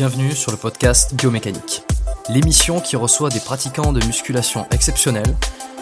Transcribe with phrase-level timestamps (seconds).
[0.00, 1.82] Bienvenue sur le podcast Biomécanique,
[2.30, 5.36] l'émission qui reçoit des pratiquants de musculation exceptionnels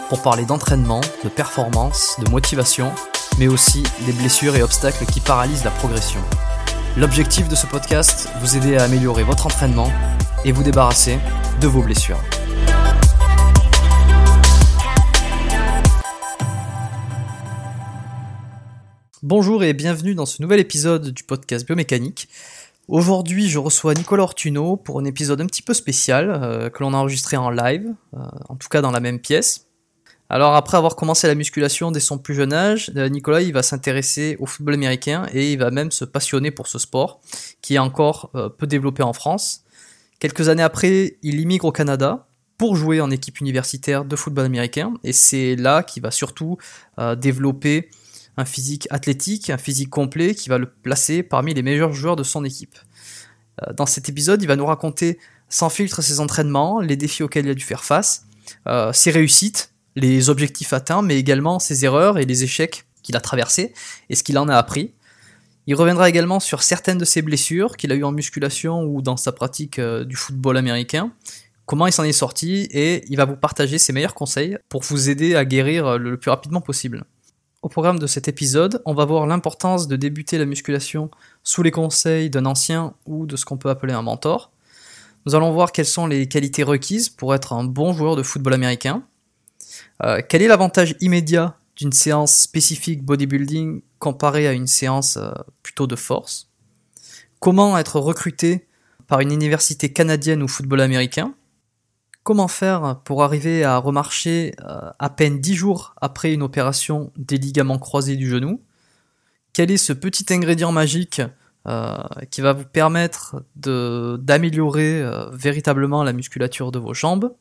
[0.09, 2.91] pour parler d'entraînement, de performance, de motivation,
[3.37, 6.19] mais aussi des blessures et obstacles qui paralysent la progression.
[6.97, 9.89] L'objectif de ce podcast, vous aider à améliorer votre entraînement
[10.43, 11.17] et vous débarrasser
[11.61, 12.19] de vos blessures.
[19.23, 22.29] Bonjour et bienvenue dans ce nouvel épisode du podcast Biomécanique.
[22.89, 26.95] Aujourd'hui, je reçois Nicolas Ortuno pour un épisode un petit peu spécial euh, que l'on
[26.95, 28.17] a enregistré en live, euh,
[28.49, 29.67] en tout cas dans la même pièce.
[30.27, 34.37] Alors après avoir commencé la musculation dès son plus jeune âge, euh, Nicolas va s'intéresser
[34.39, 37.21] au football américain et il va même se passionner pour ce sport
[37.61, 39.65] qui est encore peu développé en France.
[40.17, 42.25] Quelques années après, il immigre au Canada
[42.57, 46.57] pour jouer en équipe universitaire de football américain et c'est là qu'il va surtout
[47.17, 47.89] développer
[48.39, 52.23] un physique athlétique, un physique complet qui va le placer parmi les meilleurs joueurs de
[52.23, 52.77] son équipe.
[53.61, 55.19] Euh, Dans cet épisode, il va nous raconter
[55.49, 58.25] sans filtre ses entraînements, les défis auxquels il a dû faire face,
[58.67, 63.21] euh, ses réussites, les objectifs atteints, mais également ses erreurs et les échecs qu'il a
[63.21, 63.73] traversés
[64.09, 64.93] et ce qu'il en a appris.
[65.67, 69.17] Il reviendra également sur certaines de ses blessures qu'il a eues en musculation ou dans
[69.17, 71.11] sa pratique euh, du football américain,
[71.65, 75.09] comment il s'en est sorti et il va vous partager ses meilleurs conseils pour vous
[75.09, 77.03] aider à guérir le plus rapidement possible.
[77.61, 81.11] Au programme de cet épisode, on va voir l'importance de débuter la musculation
[81.43, 84.51] sous les conseils d'un ancien ou de ce qu'on peut appeler un mentor.
[85.25, 88.53] Nous allons voir quelles sont les qualités requises pour être un bon joueur de football
[88.53, 89.03] américain.
[90.03, 95.29] Euh, quel est l'avantage immédiat d'une séance spécifique bodybuilding comparée à une séance euh,
[95.61, 96.49] plutôt de force?
[97.41, 98.67] Comment être recruté
[99.07, 101.33] par une université canadienne ou football américain?
[102.29, 107.37] Comment faire pour arriver à remarcher euh, à peine 10 jours après une opération des
[107.37, 108.61] ligaments croisés du genou?
[109.51, 111.23] Quel est ce petit ingrédient magique
[111.67, 111.97] euh,
[112.29, 117.33] qui va vous permettre d'améliorer euh, véritablement la musculature de vos jambes?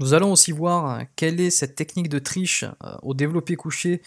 [0.00, 2.64] Nous allons aussi voir quelle est cette technique de triche
[3.02, 4.02] au développé couché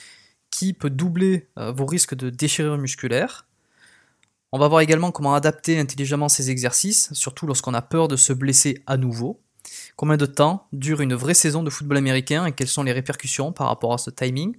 [0.51, 3.47] qui peut doubler vos risques de déchirure musculaire.
[4.51, 8.33] On va voir également comment adapter intelligemment ces exercices, surtout lorsqu'on a peur de se
[8.33, 9.39] blesser à nouveau.
[9.95, 13.51] Combien de temps dure une vraie saison de football américain et quelles sont les répercussions
[13.51, 14.57] par rapport à ce timing?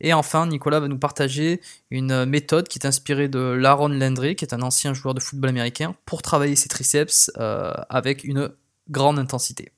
[0.00, 1.60] Et enfin, Nicolas va nous partager
[1.90, 5.50] une méthode qui est inspirée de Laron Landry, qui est un ancien joueur de football
[5.50, 8.50] américain, pour travailler ses triceps euh, avec une
[8.90, 9.72] grande intensité.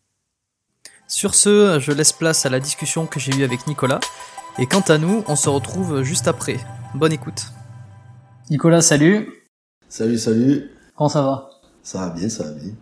[1.09, 4.01] Sur ce, je laisse place à la discussion que j'ai eue avec Nicolas.
[4.59, 6.59] Et quant à nous, on se retrouve juste après.
[6.95, 7.47] Bonne écoute.
[8.51, 9.29] Nicolas, salut.
[9.89, 10.71] Salut, salut.
[10.95, 11.51] Comment ça va?
[11.83, 12.73] Ça va bien, ça va bien.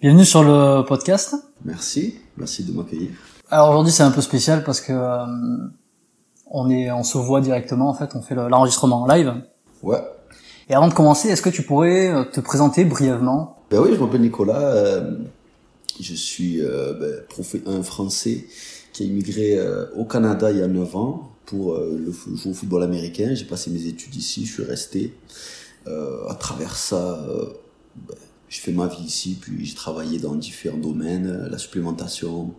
[0.00, 1.34] Bienvenue sur le podcast.
[1.62, 3.10] Merci, merci de m'accueillir.
[3.50, 5.26] Alors aujourd'hui c'est un peu spécial parce que euh,
[6.46, 9.34] on est, on se voit directement en fait, on fait l'enregistrement en live.
[9.82, 9.98] Ouais.
[10.70, 13.58] Et avant de commencer, est-ce que tu pourrais euh, te présenter brièvement?
[13.70, 14.62] Ben oui, je m'appelle Nicolas.
[14.62, 15.18] Euh,
[16.00, 18.46] je suis euh, ben, un Français
[18.94, 19.58] qui a immigré
[19.96, 23.34] au Canada il y a 9 ans pour le jouer au football américain.
[23.34, 25.14] J'ai passé mes études ici, je suis resté.
[25.86, 27.22] à travers ça,
[27.96, 28.16] ben,
[28.50, 32.52] je fais ma vie ici, puis j'ai travaillé dans différents domaines, la supplémentation,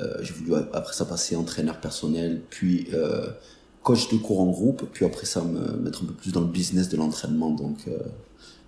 [0.00, 3.28] euh, j'ai voulu après ça passer entraîneur personnel, puis euh,
[3.84, 6.48] coach de cours en groupe, puis après ça me mettre un peu plus dans le
[6.48, 7.98] business de l'entraînement, donc euh,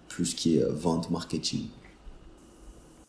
[0.09, 1.67] plus ce qui est vente, marketing.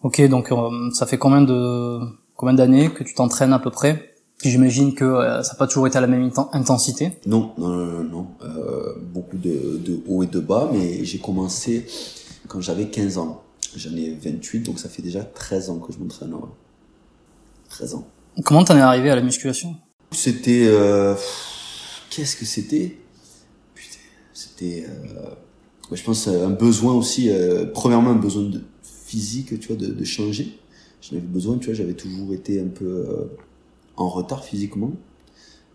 [0.01, 0.51] Ok, donc
[0.93, 1.99] ça fait combien de
[2.35, 4.15] combien d'années que tu t'entraînes à peu près?
[4.39, 5.05] Puis j'imagine que
[5.43, 7.11] ça n'a pas toujours été à la même intensité.
[7.27, 8.27] Non, non, non, non.
[8.43, 11.85] Euh, beaucoup de, de hauts et de bas, mais j'ai commencé
[12.47, 13.43] quand j'avais 15 ans.
[13.75, 16.33] J'en ai 28, donc ça fait déjà 13 ans que je m'entraîne.
[17.69, 18.07] 13 ans.
[18.43, 19.75] Comment t'en es arrivé à la musculation?
[20.11, 20.65] C'était...
[20.65, 21.15] Euh,
[22.09, 22.97] Qu'est-ce que c'était?
[23.73, 23.99] Putain,
[24.33, 24.85] c'était...
[24.87, 25.33] Euh,
[25.91, 30.03] je pense un besoin aussi, euh, premièrement un besoin de physique, tu vois, de, de
[30.03, 30.57] changer.
[31.01, 33.25] J'en avais besoin, tu vois, j'avais toujours été un peu euh,
[33.97, 34.91] en retard physiquement.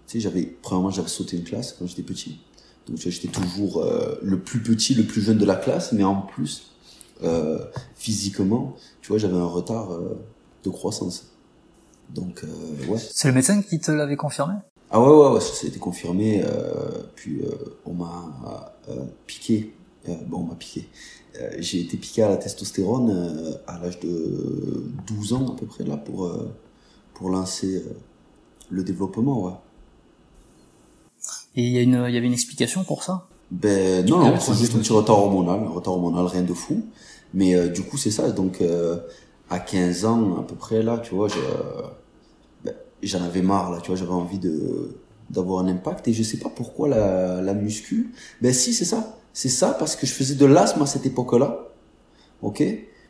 [0.06, 2.38] Tu sais, j'avais, premièrement, j'avais sauté une classe quand j'étais petit.
[2.86, 5.92] Donc, tu vois, j'étais toujours euh, le plus petit, le plus jeune de la classe,
[5.92, 6.70] mais en plus,
[7.22, 7.64] euh,
[7.94, 9.88] physiquement, tu vois, j'avais un retard
[10.64, 11.32] de croissance.
[12.10, 12.98] Donc, euh, ouais.
[12.98, 14.54] C'est le médecin qui te l'avait confirmé?
[14.90, 16.42] Ah ouais, ouais, ouais, ça a été confirmé.
[16.44, 17.50] Euh, puis euh,
[17.84, 19.74] on m'a euh, piqué.
[20.08, 20.88] Euh, bon, on m'a piqué.
[21.58, 25.98] J'ai été piqué à la testostérone à l'âge de 12 ans à peu près là
[25.98, 26.32] pour
[27.12, 27.84] pour lancer
[28.70, 29.52] le développement, ouais.
[31.56, 33.28] Et il y, a une, il y avait une explication pour ça?
[33.50, 36.82] Ben non, non c'est juste un petit retard hormonal, retard hormonal, rien de fou.
[37.34, 38.30] Mais du coup, c'est ça.
[38.30, 38.62] Donc,
[39.50, 41.28] à 15 ans à peu près là, tu vois,
[42.64, 44.96] ben, j'en avais marre là, tu vois, j'avais envie de
[45.30, 48.12] d'avoir un impact et je sais pas pourquoi la, la muscu.
[48.40, 49.16] Ben si, c'est ça.
[49.32, 51.68] C'est ça parce que je faisais de l'asthme à cette époque-là.
[52.42, 52.62] OK?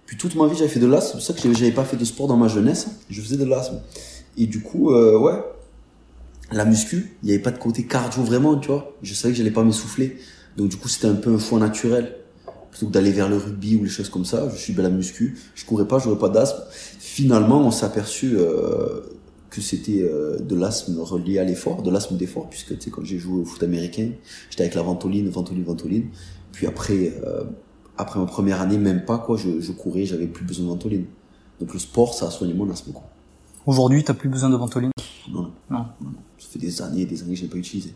[0.07, 1.97] Puis toute ma vie, j'avais fait de l'asthme, c'est pour ça que j'avais pas fait
[1.97, 3.81] de sport dans ma jeunesse, je faisais de l'asthme.
[4.39, 5.43] Et du coup euh, ouais,
[6.53, 8.97] la muscu, il y avait pas de côté cardio vraiment, tu vois.
[9.03, 10.19] Je savais que j'allais pas m'essouffler.
[10.57, 12.17] Donc du coup, c'était un peu un choix naturel
[12.71, 14.49] plutôt que d'aller vers le rugby ou les choses comme ça.
[14.51, 16.63] Je suis belle à muscu, je courais pas, j'aurais pas d'asthme.
[16.99, 19.01] Finalement, on s'est aperçu euh,
[19.51, 23.05] que c'était euh, de l'asthme relié à l'effort, de l'asthme d'effort, puisque tu sais quand
[23.05, 24.11] j'ai joué au foot américain,
[24.51, 26.09] j'étais avec la ventoline, ventoline, ventoline.
[26.53, 27.45] Puis après, euh,
[27.97, 31.07] après ma première année, même pas quoi, je, je courais, j'avais plus besoin de ventoline.
[31.61, 33.05] Donc le sport, ça a soigné mon asthme quoi.
[33.67, 34.93] Aujourd'hui, t'as plus besoin de ventoline?
[35.33, 37.95] Non, non, non, Ça fait des années et des années que je l'ai pas utilisé.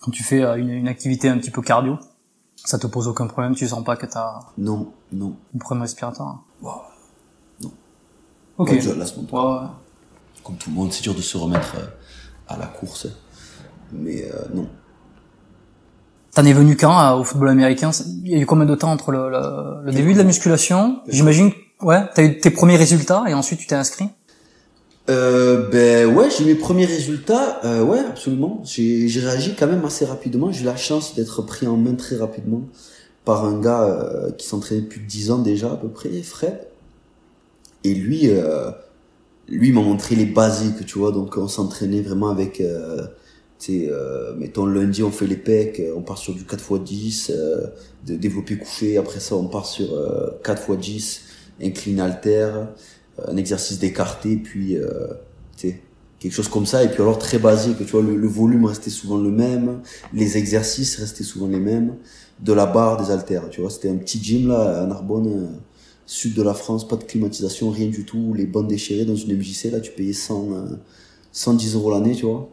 [0.00, 1.98] Quand tu fais une, une activité un petit peu cardio,
[2.56, 6.44] ça te pose aucun problème Tu sens pas que t'as non non un problème respiratoire
[6.62, 6.82] wow.
[7.62, 7.72] Non.
[8.58, 8.70] Ok.
[10.42, 11.86] Comme tout le monde, c'est dur de se remettre euh,
[12.48, 13.06] à la course,
[13.92, 14.68] mais euh, non.
[16.34, 17.92] T'en es venu quand au football américain?
[18.24, 21.00] Il y a eu combien de temps entre le, le, le début de la musculation?
[21.08, 24.08] J'imagine, ouais, t'as eu tes premiers résultats et ensuite tu t'es inscrit?
[25.10, 27.60] Euh, ben ouais, j'ai mes premiers résultats.
[27.64, 28.62] Euh, ouais, absolument.
[28.64, 30.50] J'ai réagi quand même assez rapidement.
[30.50, 32.62] J'ai eu la chance d'être pris en main très rapidement
[33.24, 36.58] par un gars euh, qui s'entraînait depuis 10 ans déjà à peu près, Fred.
[37.84, 38.70] Et lui, euh,
[39.48, 41.12] lui m'a montré les basiques, tu vois.
[41.12, 43.06] Donc on s'entraînait vraiment avec, euh,
[43.58, 46.84] tu sais, euh, mettons lundi on fait les pecs, on part sur du 4 x
[46.84, 47.32] 10,
[48.06, 48.96] de développer couché.
[48.96, 49.88] Après ça on part sur
[50.42, 51.22] 4 x 10,
[51.62, 52.50] incline alter
[53.26, 55.06] un exercice d'écarté, puis euh,
[56.18, 56.82] quelque chose comme ça.
[56.82, 59.80] Et puis alors très basique, tu vois, le, volume restait souvent le même,
[60.12, 61.96] les exercices restaient souvent les mêmes,
[62.40, 63.70] de la barre, des haltères, tu vois.
[63.70, 65.46] C'était un petit gym là à Narbonne, euh,
[66.06, 69.36] sud de la France, pas de climatisation, rien du tout, les bandes déchirées dans une
[69.36, 70.48] MJC, là tu payais 100,
[71.32, 72.48] 110 euh, euros l'année, tu vois.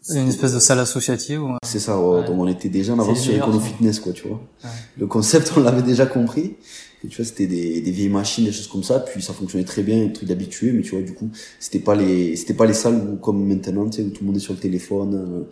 [0.00, 1.56] C'est une espèce de salle associative ou...
[1.66, 2.20] C'est ça, ouais.
[2.20, 2.26] Ouais.
[2.26, 3.60] donc on était déjà en avance sur le Econo.
[3.60, 4.40] Fitness, quoi, tu vois.
[4.64, 4.70] Ouais.
[4.96, 6.56] Le concept, on l'avait déjà compris.
[7.00, 9.82] Tu vois, c'était des, des vieilles machines, des choses comme ça, puis ça fonctionnait très
[9.82, 12.74] bien, un truc d'habitué, mais tu vois, du coup, c'était pas les, c'était pas les
[12.74, 15.44] salles où, comme maintenant, tu sais, où tout le monde est sur le téléphone, euh,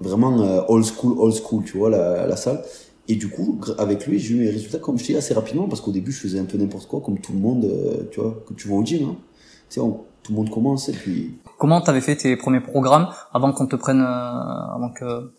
[0.00, 2.62] vraiment euh, old school, old school, tu vois, la, la salle.
[3.08, 5.82] Et du coup, avec lui, j'ai eu mes résultats, comme je dis, assez rapidement, parce
[5.82, 8.42] qu'au début, je faisais un peu n'importe quoi, comme tout le monde, euh, tu vois,
[8.46, 9.16] que tu vois au gym, hein.
[9.68, 9.86] Tu sais,
[10.22, 13.76] tout le monde commence, et puis, Comment t'avais fait tes premiers programmes avant qu'on te
[13.76, 14.04] prenne, euh,
[14.74, 15.30] avant que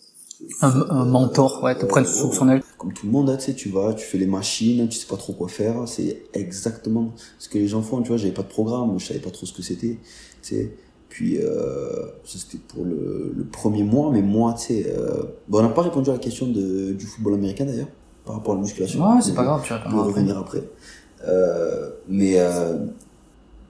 [0.61, 3.45] un, un mentor ouais, te prenne sous son aile comme tout le monde, hein, tu
[3.45, 5.87] sais, tu vas, tu fais les machines, tu sais pas trop quoi faire.
[5.87, 8.17] C'est exactement ce que les gens font, tu vois.
[8.17, 9.97] J'avais pas de programme, je savais pas trop ce que c'était,
[10.41, 10.71] tu sais.
[11.09, 15.59] Puis, euh, ça c'était pour le, le premier mois, mais moi, tu sais, euh, bon,
[15.59, 17.87] on n'a pas répondu à la question de, du football américain d'ailleurs,
[18.25, 19.01] par rapport à la musculation.
[19.01, 20.63] Ouais, c'est pas grave, tu vas revenir après.
[21.27, 22.85] Euh, mais euh,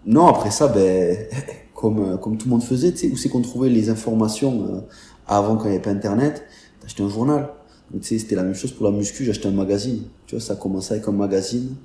[0.05, 1.17] non, après ça, ben,
[1.75, 4.65] comme, euh, comme tout le monde faisait, tu sais, où c'est qu'on trouvait les informations
[4.65, 4.79] euh,
[5.27, 6.43] avant quand il n'y avait pas Internet,
[6.81, 7.49] t'achetais un journal.
[7.91, 10.03] Donc, tu sais, c'était la même chose pour la muscu, j'achetais un magazine.
[10.25, 11.75] Tu vois, ça a commencé avec un magazine.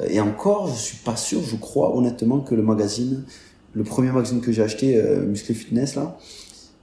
[0.00, 3.24] Euh, Et encore, je suis pas sûr, je crois honnêtement que le magazine,
[3.74, 6.16] le premier magazine que j'ai acheté, euh, Muscle Fitness, là,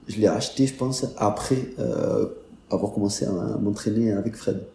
[0.08, 2.26] je l'ai acheté, je pense, après euh,
[2.70, 4.66] avoir commencé à m'entraîner avec Fred.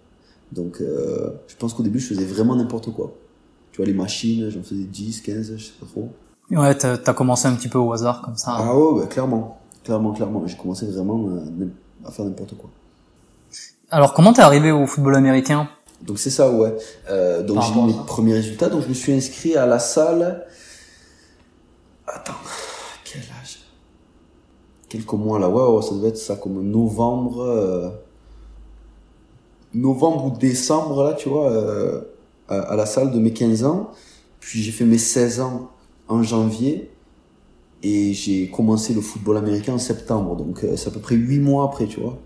[0.51, 3.13] Donc, euh, je pense qu'au début, je faisais vraiment n'importe quoi.
[3.71, 6.09] Tu vois, les machines, j'en faisais 10, 15, je sais pas trop.
[6.51, 8.53] Ouais, t'as as commencé un petit peu au hasard comme ça.
[8.57, 9.58] Ah ouais, bah, clairement.
[9.83, 10.43] Clairement, clairement.
[10.45, 11.67] J'ai commencé vraiment euh,
[12.05, 12.69] à faire n'importe quoi.
[13.91, 15.67] Alors comment t'es arrivé au football américain?
[16.01, 16.75] Donc c'est ça, ouais.
[17.09, 18.69] Euh, donc j'ai eu mes premiers résultats.
[18.69, 20.45] Donc je me suis inscrit à la salle.
[22.07, 22.33] Attends,
[23.03, 23.59] quel âge?
[24.87, 27.89] Quelques mois là, ouais, ouais, ça devait être ça comme novembre, euh,
[29.73, 32.01] novembre ou décembre là, tu vois, euh,
[32.47, 33.91] à, à la salle de mes 15 ans.
[34.39, 35.69] Puis j'ai fait mes 16 ans
[36.07, 36.89] en janvier
[37.81, 40.35] et j'ai commencé le football américain en septembre.
[40.35, 42.19] Donc euh, c'est à peu près 8 mois après, tu vois.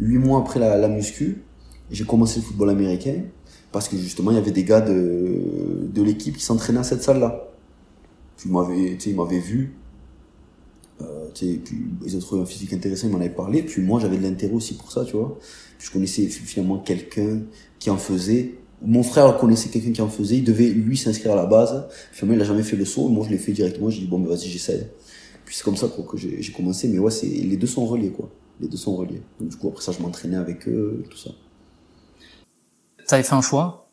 [0.00, 1.42] 8 mois après la, la muscu
[1.92, 3.22] j'ai commencé le football américain
[3.70, 7.02] parce que justement il y avait des gars de, de l'équipe qui s'entraînaient à cette
[7.02, 7.48] salle-là.
[8.36, 9.74] Puis ils m'avaient, vu.
[11.00, 11.62] Euh, puis
[12.04, 13.62] ils ont trouvé un physique intéressant, ils m'en avaient parlé.
[13.62, 15.38] Puis moi j'avais de l'intérêt aussi pour ça, tu vois.
[15.78, 17.42] Puis je connaissais finalement quelqu'un
[17.78, 18.54] qui en faisait.
[18.84, 20.36] Mon frère connaissait quelqu'un qui en faisait.
[20.36, 21.86] Il devait lui s'inscrire à la base.
[22.12, 23.08] Finalement il a jamais fait le saut.
[23.08, 23.90] Moi je l'ai fait directement.
[23.90, 24.90] J'ai dit bon ben vas-y j'essaie.
[25.44, 26.88] Puis c'est comme ça quoi, que j'ai commencé.
[26.88, 28.28] Mais ouais c'est les deux sont reliés quoi.
[28.60, 29.22] Les deux sont reliés.
[29.40, 31.30] Donc du coup après ça je m'entraînais avec eux, tout ça.
[33.06, 33.88] T'avais fait un choix?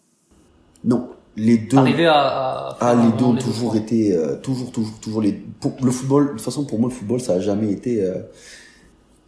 [0.83, 1.77] Non, les deux.
[1.77, 5.33] Arrivé à, à Ah, les deux ont toujours été, euh, toujours, toujours, toujours les.
[5.33, 8.21] Pour le football, de toute façon, pour moi, le football, ça a jamais été euh,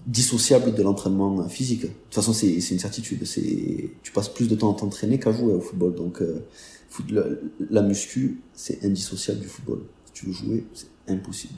[0.06, 1.82] dissociable de l'entraînement physique.
[1.82, 3.26] De toute façon, c'est c'est une certitude.
[3.26, 5.94] C'est, tu passes plus de temps à t'entraîner qu'à jouer au football.
[5.96, 6.44] Donc, euh,
[6.90, 7.24] foot- la,
[7.70, 9.82] la muscu, c'est indissociable du football.
[10.06, 11.54] Si tu veux jouer, c'est impossible.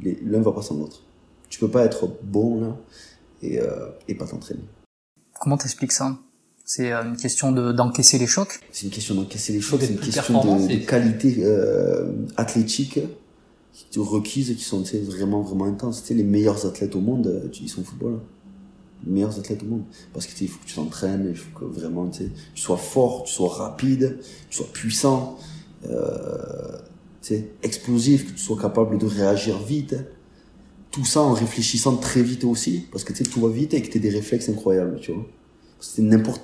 [0.00, 1.02] L'un va pas sans l'autre.
[1.48, 2.76] Tu peux pas être bon là
[3.42, 4.64] et, euh, et pas t'entraîner.
[5.40, 6.18] Comment t'expliques ça?
[6.64, 8.58] C'est euh, une question de d'encaisser les chocs?
[8.72, 12.98] C'est une question d'encaisser les chocs, c'est une question de, c'est- de qualité euh, athlétique
[13.96, 16.02] requises qui sont vraiment vraiment intenses.
[16.02, 18.14] Tu sais, les meilleurs athlètes au monde, euh, ils sont au football.
[18.14, 18.22] hein.
[19.06, 19.84] Les meilleurs athlètes au monde.
[20.12, 22.76] Parce que tu sais, il faut que tu t'entraînes, il faut que vraiment tu, sois
[22.76, 25.38] fort, tu sois rapide, tu sois puissant,
[25.88, 26.78] euh,
[27.62, 29.96] explosif, que tu sois capable de réagir vite.
[30.90, 33.82] Tout ça en réfléchissant très vite aussi, parce que tu sais, tout va vite et
[33.82, 35.26] que tu des réflexes incroyables, tu vois.
[35.80, 36.42] C'est n'importe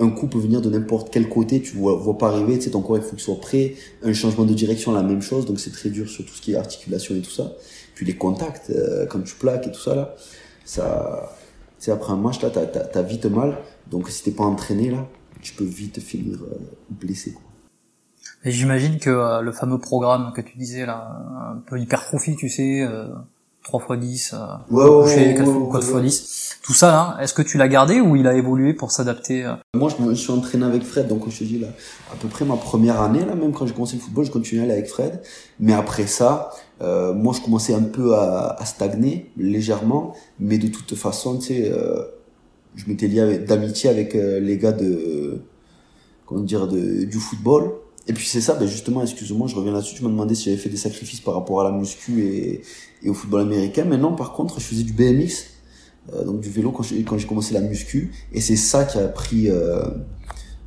[0.00, 2.70] un coup peut venir de n'importe quel côté, tu vois, vois pas arriver, tu sais,
[2.70, 5.58] ton corps il faut qu'il soit prêt, un changement de direction, la même chose, donc
[5.60, 7.52] c'est très dur sur tout ce qui est articulation et tout ça.
[7.94, 10.14] Puis les contacts, euh, quand tu plaques et tout ça là,
[10.64, 11.36] ça,
[11.78, 13.58] sais, après un match là, t'as, vite mal,
[13.90, 15.06] donc si t'es pas entraîné là,
[15.40, 16.58] tu peux vite finir euh,
[16.90, 17.36] blessé.
[18.44, 22.48] Et j'imagine que euh, le fameux programme que tu disais là, un peu hypertrophie, tu
[22.48, 23.08] sais, euh,
[23.64, 24.36] 3 x 10, euh,
[24.70, 26.06] Ouais, ouais, 4, ouais, ouais, 4 ouais.
[26.06, 28.90] x 10, tout ça là, est-ce que tu l'as gardé ou il a évolué pour
[28.90, 31.68] s'adapter euh Moi, je me suis entraîné avec Fred, donc je te dis là,
[32.12, 34.62] à peu près ma première année là, même quand j'ai commencé le football, je continuais
[34.62, 35.20] à aller avec Fred.
[35.60, 36.50] Mais après ça,
[36.80, 41.46] euh, moi, je commençais un peu à, à stagner légèrement, mais de toute façon, tu
[41.46, 42.02] sais, euh,
[42.76, 45.40] je m'étais lié d'amitié avec euh, les gars de,
[46.26, 47.72] comment dire, de, du football.
[48.08, 49.94] Et puis c'est ça, ben justement, excuse-moi, je reviens là-dessus.
[49.94, 52.62] Tu m'as demandé si j'avais fait des sacrifices par rapport à la muscu et,
[53.06, 53.84] au football américain.
[53.84, 55.44] Maintenant, par contre, je faisais du BMX,
[56.14, 59.08] euh, donc du vélo quand j'ai quand commencé la muscu, et c'est ça qui a
[59.08, 59.82] pris euh,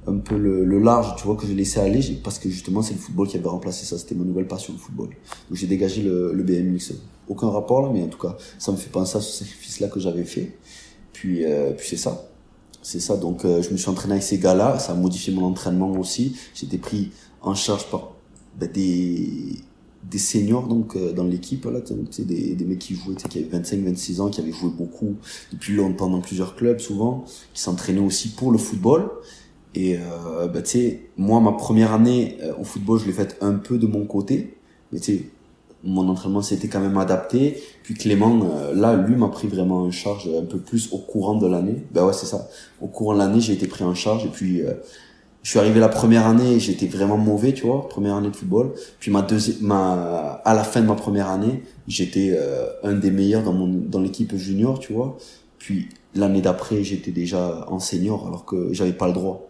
[0.05, 2.99] un peu le, large, tu vois, que j'ai laissé aller, parce que justement c'est le
[2.99, 3.97] football qui avait remplacé ça.
[3.97, 5.07] C'était ma nouvelle passion, le football.
[5.07, 6.93] Donc j'ai dégagé le, BMX.
[7.27, 9.99] Aucun rapport là, mais en tout cas, ça me fait penser à ce sacrifice-là que
[9.99, 10.57] j'avais fait.
[11.11, 12.27] Puis, euh, puis c'est ça.
[12.83, 15.91] C'est ça, donc je me suis entraîné avec ces gars-là, ça a modifié mon entraînement
[15.91, 16.35] aussi.
[16.55, 18.11] J'étais pris en charge par
[18.59, 19.55] ben, des,
[20.03, 23.39] des seniors donc euh, dans l'équipe là tu sais des, des mecs qui jouaient qui
[23.39, 25.15] avaient 25 26 ans qui avaient joué beaucoup
[25.51, 29.09] depuis longtemps dans plusieurs clubs souvent qui s'entraînaient aussi pour le football.
[29.73, 33.37] Et euh, bah, tu sais moi ma première année euh, au football je l'ai faite
[33.41, 34.57] un peu de mon côté
[34.91, 35.25] mais tu sais
[35.83, 37.61] mon entraînement s'était quand même adapté.
[37.83, 41.35] Puis Clément euh, là lui m'a pris vraiment en charge un peu plus au courant
[41.35, 41.83] de l'année.
[41.91, 42.47] Bah ouais c'est ça.
[42.81, 44.25] Au courant de l'année j'ai été pris en charge.
[44.25, 44.73] Et puis euh,
[45.43, 48.73] je suis arrivé la première année, j'étais vraiment mauvais, tu vois, première année de football.
[48.99, 53.11] Puis ma deuxième, ma, à la fin de ma première année, j'étais euh, un des
[53.11, 55.17] meilleurs dans mon, dans l'équipe junior, tu vois.
[55.57, 59.49] Puis l'année d'après, j'étais déjà en senior, alors que j'avais pas le droit,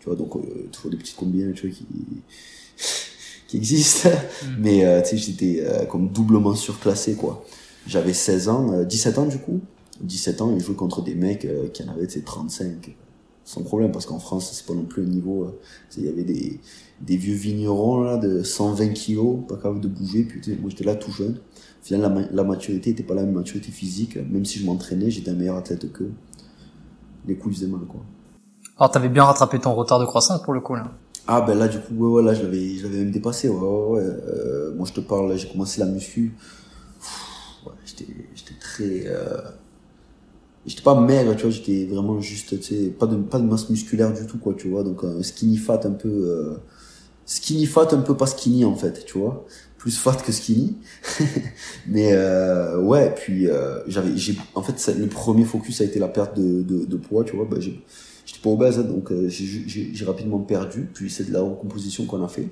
[0.00, 0.16] tu vois.
[0.16, 1.86] Donc euh, toujours des petites combines, tu vois, qui
[3.48, 4.10] qui existent.
[4.58, 7.44] Mais euh, tu sais, j'étais euh, comme doublement surclassé, quoi.
[7.86, 9.60] J'avais 16 ans, euh, 17 ans du coup.
[10.00, 12.94] 17 ans, et je jouais contre des mecs euh, qui en avaient, tu sais, 35
[13.46, 15.58] sans problème parce qu'en France c'est pas non plus un niveau euh,
[15.96, 16.60] il y avait des
[17.00, 20.96] des vieux vignerons là de 120 kilos pas capable de bouger puis moi j'étais là
[20.96, 21.36] tout jeune
[21.82, 25.10] au final la, la maturité était pas la même maturité physique même si je m'entraînais
[25.10, 26.10] j'étais un meilleur athlète qu'eux
[27.26, 28.02] les coups faisaient mal quoi
[28.78, 30.90] Alors t'avais bien rattrapé ton retard de croissance pour le coup là.
[31.28, 33.56] ah ben là du coup ouais, ouais là je l'avais je l'avais même dépassé ouais
[33.56, 34.02] ouais, ouais.
[34.02, 36.34] Euh, moi je te parle là, j'ai commencé la muscu
[36.98, 39.38] Pff, ouais, j'étais j'étais très euh,
[40.66, 43.70] j'étais pas maigre tu vois j'étais vraiment juste tu sais pas de pas de masse
[43.70, 44.82] musculaire du tout quoi tu vois.
[44.82, 46.56] Donc un skinny fat un peu euh,
[47.24, 49.46] skinny fat un peu pas skinny en fait tu vois.
[49.78, 50.76] Plus fat que skinny.
[51.86, 56.08] Mais euh, ouais puis euh, j'avais j'ai en fait le premier focus a été la
[56.08, 57.46] perte de de, de poids tu vois.
[57.46, 60.88] Bah, j'étais pas obèse hein, donc euh, j'ai rapidement perdu.
[60.92, 62.48] Puis c'est de la recomposition qu'on a fait.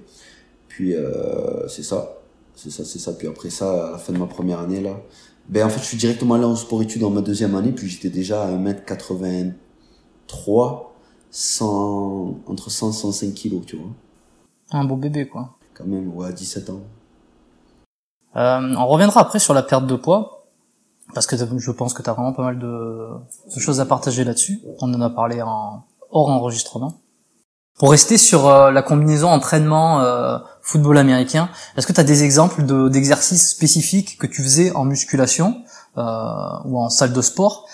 [0.68, 2.20] Puis euh, c'est ça.
[2.54, 3.12] C'est ça c'est ça.
[3.12, 5.00] Puis après ça à la fin de ma première année là
[5.48, 7.88] ben en fait je suis directement allé en sport études dans ma deuxième année puis
[7.88, 9.52] j'étais déjà à 1m83
[11.30, 13.90] 100 entre 100 et 105 kilos tu vois
[14.70, 15.56] Un beau bébé quoi.
[15.74, 16.80] quand même ouais à 17 ans
[18.36, 20.46] Euh, on reviendra après sur la perte de poids,
[21.14, 23.08] parce que je pense que tu as vraiment pas mal de,
[23.54, 24.60] de choses à partager là-dessus.
[24.80, 26.94] On en a parlé en hors enregistrement.
[27.78, 32.22] Pour rester sur euh, la combinaison entraînement euh, football américain, est-ce que tu as des
[32.22, 35.62] exemples de- d'exercices spécifiques que tu faisais en musculation
[35.98, 36.02] euh,
[36.64, 37.66] ou en salle de sport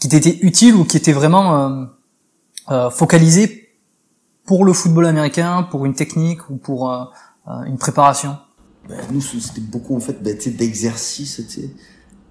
[0.00, 1.84] qui t'étaient utiles ou qui étaient vraiment euh,
[2.70, 3.68] euh, focalisés
[4.44, 7.04] pour le football américain, pour une technique ou pour euh,
[7.66, 8.36] une préparation?
[8.88, 11.40] Ben, nous c'était beaucoup en fait ben, d'exercices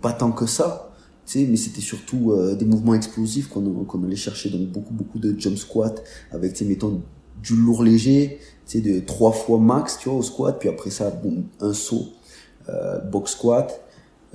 [0.01, 0.86] pas tant que ça
[1.35, 5.57] mais c'était surtout euh, des mouvements explosifs qu'on allait chercher donc beaucoup beaucoup de jump
[5.57, 7.01] squat avec mettons
[7.43, 10.89] du lourd léger tu sais de trois fois max tu vois au squat puis après
[10.89, 11.21] ça
[11.59, 12.07] un saut
[12.69, 13.81] euh, box squat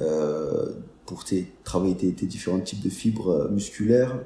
[0.00, 0.72] euh,
[1.07, 1.24] pour
[1.64, 4.18] travailler tes, différents types de fibres musculaires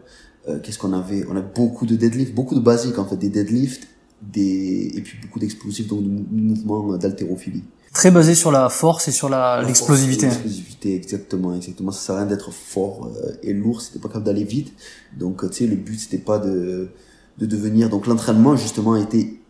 [0.62, 1.24] qu'est-ce qu'on avait?
[1.28, 3.88] On a beaucoup de deadlift beaucoup de basiques en fait des deadlifts
[4.22, 7.64] des et puis beaucoup d'explosifs donc de mou- mouvements d'haltérophilie
[7.96, 10.26] très basé sur la force et sur la la l'explosivité.
[10.26, 11.92] L'explosivité, exactement, exactement.
[11.92, 14.74] Ça sert à rien d'être fort euh, et lourd, c'était pas capable d'aller vite.
[15.18, 16.90] Donc, euh, tu sais, le but, c'était pas de,
[17.38, 17.88] de devenir.
[17.88, 19.40] Donc, l'entraînement, justement, a été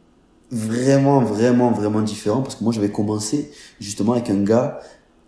[0.52, 4.78] vraiment, vraiment, vraiment différent parce que moi, j'avais commencé, justement, avec un gars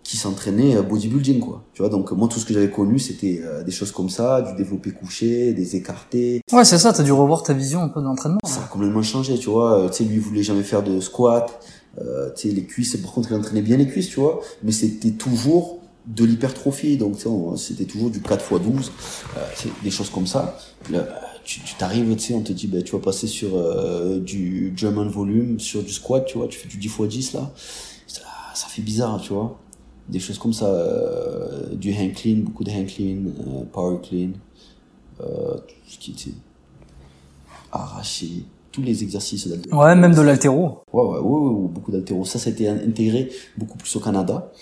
[0.05, 1.65] qui s'entraînait euh, bodybuilding, quoi.
[1.75, 4.43] Tu vois, donc, moi, tout ce que j'avais connu, c'était euh, des choses comme ça,
[4.43, 6.41] du développé couché, des écartés.
[6.53, 8.39] Ouais, c'est ça, t'as dû revoir ta vision un peu de l'entraînement.
[8.45, 9.89] Ça a complètement changé, tu vois.
[9.91, 11.61] Tu sais, lui, il voulait jamais faire de squat.
[12.01, 14.41] Euh, les cuisses, par contre, il entraînait bien les cuisses, tu vois.
[14.63, 16.97] Mais c'était toujours de l'hypertrophie.
[16.97, 17.17] Donc,
[17.57, 18.93] c'était toujours du 4 x 12.
[19.37, 19.41] Euh,
[19.83, 20.59] des choses comme ça.
[20.91, 21.07] Là,
[21.45, 25.09] tu t'arrives, tu sais, on te dit, ben, tu vas passer sur euh, du German
[25.09, 26.49] volume, sur du squat, tu vois.
[26.49, 27.53] Tu fais du 10 x 10, là.
[28.07, 29.59] Ça, fait bizarre, tu vois.
[30.09, 30.69] Des choses comme ça.
[31.73, 34.31] du hang clean, beaucoup de hang clean, power clean.
[35.19, 36.37] Tout ce qui était
[37.71, 38.45] arraché.
[38.73, 39.83] Tous les exercices d'haltéro.
[39.83, 40.79] Ouais, même de l'altéro.
[40.93, 42.25] Ouais, ouais, ouais, beaucoup d'haltéro.
[42.25, 44.53] Ça, ça a été intégré beaucoup plus au Canada.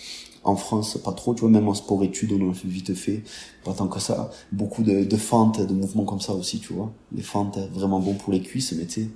[0.45, 3.25] En France, pas trop, tu vois, même en sport études, on en fait vite fait,
[3.65, 4.31] pas tant que ça.
[4.53, 6.93] Beaucoup de, de fentes, de mouvements comme ça aussi, tu vois.
[7.13, 9.09] Les fentes, vraiment bon pour les cuisses, mais tu sais,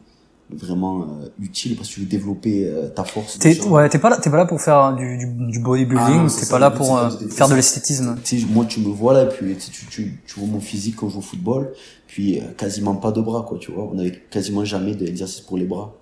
[0.52, 3.38] vraiment euh, utile parce que tu veux développer euh, ta force.
[3.38, 6.28] T'es, ouais, t'es pas là, t'es pas là pour faire du, du, du Ah bodybuilding,
[6.28, 8.16] c'est t'es pas là pour c'est euh, faire de c'est- l'esthétisme.
[8.50, 11.18] Moi, tu me vois là, puis tu, tu, tu, vois mon physique quand je joue
[11.18, 11.72] au football,
[12.06, 13.84] puis euh, quasiment pas de bras, quoi, tu vois.
[13.92, 15.94] On avait quasiment jamais d'exercice pour les bras.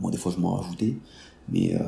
[0.00, 0.94] Moi, des fois, je m'en rajoutais,
[1.48, 1.78] mais euh,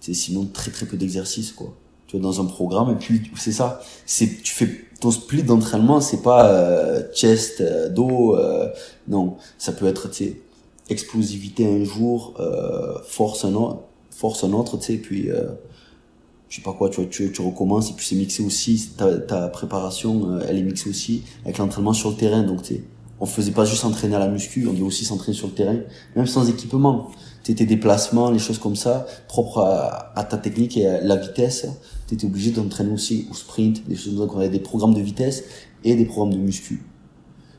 [0.00, 1.74] tu sais, sinon, très très peu d'exercices, quoi.
[2.06, 6.00] Tu vois, dans un programme, et puis c'est ça, c'est tu fais ton split d'entraînement,
[6.00, 8.68] c'est pas euh, chest, euh, dos, euh,
[9.08, 10.08] non, ça peut être,
[10.88, 12.34] explosivité un jour,
[13.06, 15.28] force un autre, force un autre, tu sais, puis
[16.48, 19.46] je sais pas quoi, tu tu, tu recommences et puis c'est mixé aussi, ta, ta
[19.46, 22.42] préparation, elle est mixée aussi avec l'entraînement sur le terrain.
[22.42, 22.82] Donc, tu
[23.20, 25.78] on faisait pas juste s'entraîner à la muscu, on devait aussi s'entraîner sur le terrain,
[26.16, 27.10] même sans équipement.
[27.54, 31.66] Tes déplacements, les choses comme ça, propres à, à ta technique et à la vitesse,
[32.06, 35.44] tu étais obligé d'entraîner aussi au sprint, des choses comme ça, des programmes de vitesse
[35.82, 36.84] et des programmes de muscu.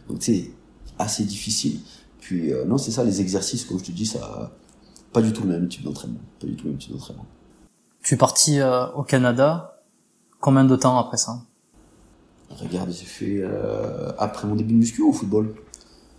[0.07, 0.51] Donc c'est
[0.97, 1.79] assez difficile.
[2.19, 4.51] Puis euh, non, c'est ça, les exercices, comme je te dis, ça,
[5.11, 7.25] pas du tout le même type d'entraînement, pas du tout le même type d'entraînement.
[8.03, 9.81] Tu es parti euh, au Canada,
[10.39, 11.41] combien de temps après ça?
[12.49, 15.53] Regarde, j'ai fait euh, après mon début de muscu au football.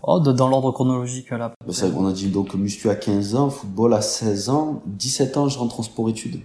[0.03, 1.53] Oh, de- dans l'ordre chronologique là.
[1.67, 5.37] Bah, ça, on a dit donc muscu à 15 ans, football à 16 ans, 17
[5.37, 6.41] ans je rentre en sport-études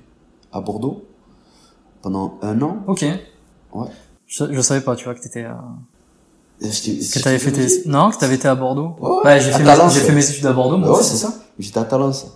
[0.51, 1.05] à Bordeaux
[2.01, 2.77] pendant un an.
[2.87, 3.03] Ok.
[3.73, 3.87] Ouais.
[4.27, 5.53] Je, je savais pas, tu vois, que t'étais, euh,
[6.59, 8.95] que t'avais fait tes, non, que t'avais été à Bordeaux?
[8.99, 9.63] Ouais, j'ai fait,
[10.13, 11.33] mes, fait études à Bordeaux, moi Ouais, c'est ça.
[11.57, 12.27] J'étais à Talence.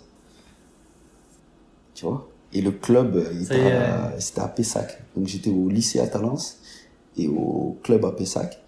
[1.94, 2.28] Tu vois?
[2.54, 3.74] Et le club, euh, il Ça était y est.
[3.76, 5.02] à- c'était à Pessac.
[5.16, 6.58] Donc j'étais au lycée à Talence
[7.18, 8.61] et au club à Pessac.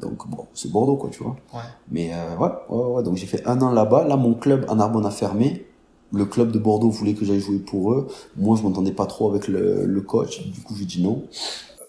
[0.00, 1.36] Donc bon, c'est Bordeaux quoi, tu vois.
[1.54, 1.60] Ouais.
[1.90, 4.04] Mais euh, ouais, ouais, ouais, donc j'ai fait un an là-bas.
[4.06, 5.66] Là, mon club en Narbonne a fermé.
[6.12, 8.08] Le club de Bordeaux voulait que j'aille jouer pour eux.
[8.36, 10.42] Moi, je m'entendais pas trop avec le, le coach.
[10.48, 11.22] Du coup, j'ai dit non.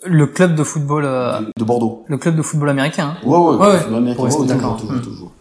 [0.05, 2.03] Le club de football, euh, De, de Bordeaux.
[2.07, 3.15] le club de football américain.
[3.23, 3.27] hein.
[3.27, 3.67] Ouais, ouais, Ouais,
[4.19, 4.77] ouais, d'accord.
[4.77, 5.01] toujours, Hmm.
[5.01, 5.31] toujours.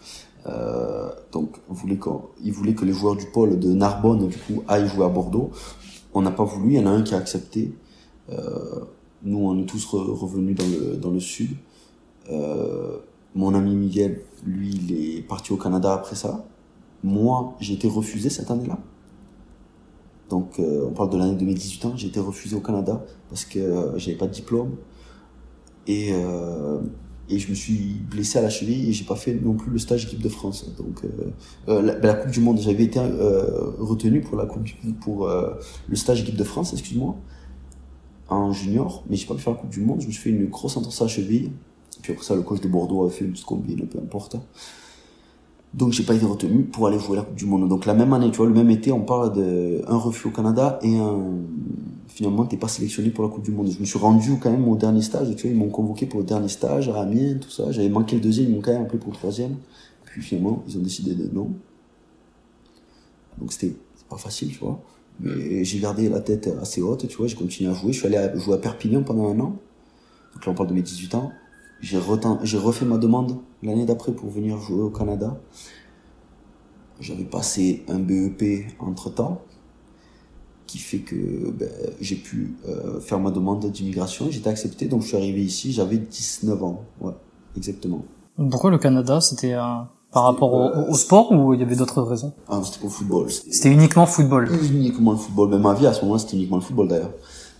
[0.47, 1.99] Euh, donc, on voulait
[2.43, 5.51] il voulait que les joueurs du pôle de Narbonne, du coup, aillent jouer à Bordeaux.
[6.15, 7.75] On n'a pas voulu, il y en a un qui a accepté.
[8.33, 8.81] Euh,
[9.23, 11.51] nous, on est tous re- revenus dans le, dans le sud.
[12.31, 12.99] Euh,
[13.35, 16.45] mon ami Miguel, lui, il est parti au Canada après ça.
[17.03, 18.79] Moi, j'ai été refusé cette année-là.
[20.31, 23.59] Donc, euh, on parle de l'année 2018 ans, j'ai été refusé au Canada parce que
[23.59, 24.77] euh, j'avais pas de diplôme.
[25.89, 26.81] Et, euh,
[27.29, 29.79] et je me suis blessé à la cheville et j'ai pas fait non plus le
[29.79, 30.73] stage équipe de France.
[30.77, 31.03] Donc,
[31.67, 36.37] la, Coupe du Monde, j'avais été retenu pour la coupe du, pour le stage équipe
[36.37, 37.17] de France, excuse-moi,
[38.29, 40.01] en junior, mais j'ai pas pu faire la Coupe du Monde.
[40.01, 41.53] Je me suis fait une grosse entorse à la cheville.
[42.03, 44.37] Puis après ça, le coach de Bordeaux a fait une combine, peu importe.
[45.73, 47.69] Donc j'ai pas été retenu pour aller jouer la Coupe du Monde.
[47.69, 50.31] Donc la même année, tu vois, le même été, on parle de un refus au
[50.33, 51.19] Canada et un
[52.09, 53.71] finalement t'es pas sélectionné pour la Coupe du Monde.
[53.71, 56.19] Je me suis rendu quand même au dernier stage, tu vois, ils m'ont convoqué pour
[56.19, 57.71] le dernier stage à Amiens, tout ça.
[57.71, 59.57] J'avais manqué le deuxième, ils m'ont quand même appelé pour le troisième.
[60.05, 61.53] Puis finalement, ils ont décidé de non.
[63.39, 63.77] Donc c'était
[64.09, 64.81] pas facile, tu vois.
[65.21, 67.93] Mais j'ai gardé la tête assez haute, tu vois, j'ai continué à jouer.
[67.93, 69.57] Je suis allé jouer à Perpignan pendant un an.
[70.35, 71.31] Donc là, on parle de mes 18 ans.
[71.81, 75.37] J'ai refait ma demande l'année d'après pour venir jouer au Canada.
[77.01, 79.41] J'avais passé un BEP entre temps,
[80.67, 81.69] qui fait que ben,
[82.01, 84.27] j'ai pu euh, faire ma demande d'immigration.
[84.31, 86.85] J'étais accepté, donc je suis arrivé ici, j'avais 19 ans.
[87.01, 87.13] Ouais,
[87.57, 88.05] exactement.
[88.51, 89.63] Pourquoi le Canada C'était euh,
[90.13, 92.35] par rapport au, au sport ou il y avait d'autres raisons?
[92.49, 93.31] Ah, c'était le football.
[93.31, 94.49] C'était uniquement football.
[94.71, 95.49] uniquement le football.
[95.51, 97.13] Même ma vie, à ce moment-là, c'était uniquement le football d'ailleurs.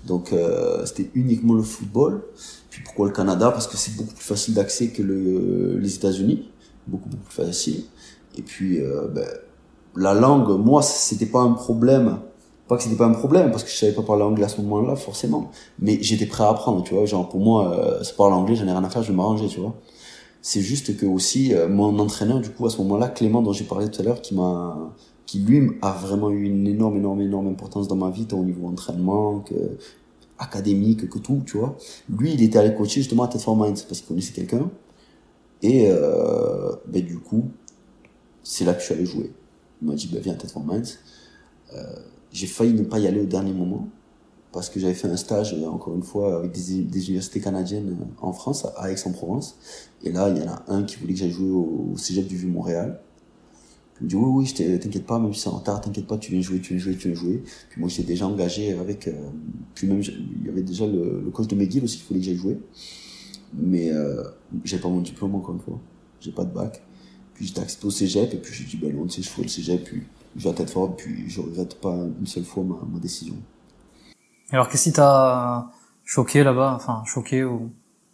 [0.07, 2.23] Donc, euh, c'était uniquement le football.
[2.71, 3.51] Puis pourquoi le Canada?
[3.51, 6.49] Parce que c'est beaucoup plus facile d'accès que le, les États-Unis.
[6.87, 7.85] Beaucoup, beaucoup plus facile.
[8.39, 9.27] Et puis, euh, ben,
[9.97, 12.19] la langue, moi, c'était pas un problème.
[12.69, 14.61] Pas que c'était pas un problème, parce que je savais pas parler anglais à ce
[14.61, 15.51] moment-là, forcément.
[15.81, 17.05] Mais j'étais prêt à apprendre, tu vois.
[17.05, 19.49] Genre, pour moi, euh, c'est parler anglais, j'en ai rien à faire, je vais m'arranger,
[19.49, 19.75] tu vois.
[20.41, 23.65] C'est juste que aussi, euh, mon entraîneur, du coup, à ce moment-là, Clément, dont j'ai
[23.65, 24.95] parlé tout à l'heure, qui m'a,
[25.27, 28.45] qui lui a vraiment eu une énorme, énorme, énorme importance dans ma vie, tant au
[28.45, 29.55] niveau entraînement, que
[30.41, 31.77] académique, que tout, tu vois.
[32.09, 34.71] Lui, il était allé coacher justement à for Minds, parce qu'il connaissait quelqu'un.
[35.63, 37.45] Et, euh, ben, du coup,
[38.43, 39.33] c'est là que je suis allé jouer.
[39.81, 40.99] Il m'a dit, ben, viens à for Minds.
[41.75, 41.83] Euh,
[42.33, 43.89] j'ai failli ne pas y aller au dernier moment
[44.53, 48.33] parce que j'avais fait un stage, euh, encore une fois, avec des, universités canadiennes en
[48.33, 49.57] France, à Aix-en-Provence.
[50.03, 52.27] Et là, il y en a un qui voulait que j'aille jouer au, au Cégep
[52.27, 53.01] du Vieux-Montréal.
[54.01, 56.33] Il me dit, oui, oui, t'inquiète pas, même si c'est en retard, t'inquiète pas, tu
[56.33, 57.43] viens jouer, tu viens jouer, tu viens jouer.
[57.69, 59.13] Puis moi, j'étais déjà engagé avec, euh,
[59.75, 62.27] puis même, il y avait déjà le, le coach de McGill aussi qui voulait que
[62.27, 62.59] j'aille jouer.
[63.55, 64.23] Mais, euh,
[64.65, 65.79] j'avais pas mon diplôme, encore une fois.
[66.21, 66.83] J'ai pas de bac.
[67.35, 69.43] Puis j'étais accepté au cégep, et puis j'ai dit, ben non, tu sais, je fais
[69.43, 70.03] le cégep, puis
[70.37, 73.35] je vais à tête forte, puis je regrette pas une seule fois ma, ma décision.
[74.51, 75.71] Alors qu'est-ce qui t'a
[76.05, 76.75] choqué là-bas?
[76.77, 77.71] Enfin, choqué ou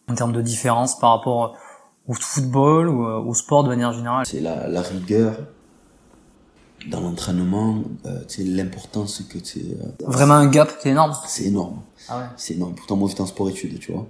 [0.09, 1.57] en termes de différence par rapport
[2.07, 4.27] au football ou euh, au sport de manière générale?
[4.27, 5.39] C'est la, la rigueur
[6.91, 11.15] dans l'entraînement, euh, tu sais, l'importance que tu euh, Vraiment un gap qui est énorme.
[11.27, 11.81] c'est énorme.
[12.09, 12.25] Ah ouais.
[12.37, 12.75] C'est énorme.
[12.75, 14.07] Pourtant, moi, j'étais en sport-études, tu vois.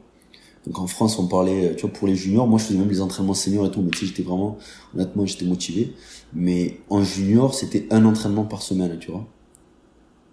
[0.66, 3.00] Donc, en France, on parlait, tu vois, pour les juniors, moi, je faisais même les
[3.00, 4.58] entraînements seniors et tout, mais tu sais, j'étais vraiment,
[4.94, 5.94] honnêtement, j'étais motivé.
[6.34, 9.26] Mais en junior, c'était un entraînement par semaine, tu vois.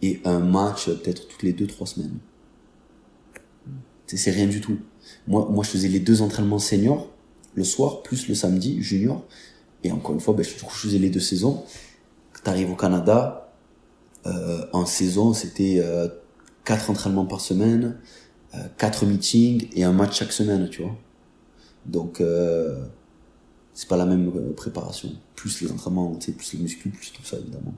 [0.02, 2.18] Et un match, peut-être toutes les deux, trois semaines.
[4.08, 4.78] C'est rien du tout.
[5.28, 7.08] Moi, moi, je faisais les deux entraînements seniors,
[7.56, 9.24] le soir, plus le samedi, junior.
[9.84, 11.64] Et encore une fois, ben, je faisais les deux saisons.
[12.44, 13.52] T'arrives au Canada,
[14.26, 16.08] euh, en saison, c'était euh,
[16.66, 17.98] quatre entraînements par semaine,
[18.56, 20.96] euh, quatre meetings et un match chaque semaine, tu vois.
[21.86, 22.86] Donc, euh,
[23.74, 25.10] c'est pas la même euh, préparation.
[25.36, 27.74] Plus les entraînements, tu sais, plus les muscles, plus tout ça, évidemment.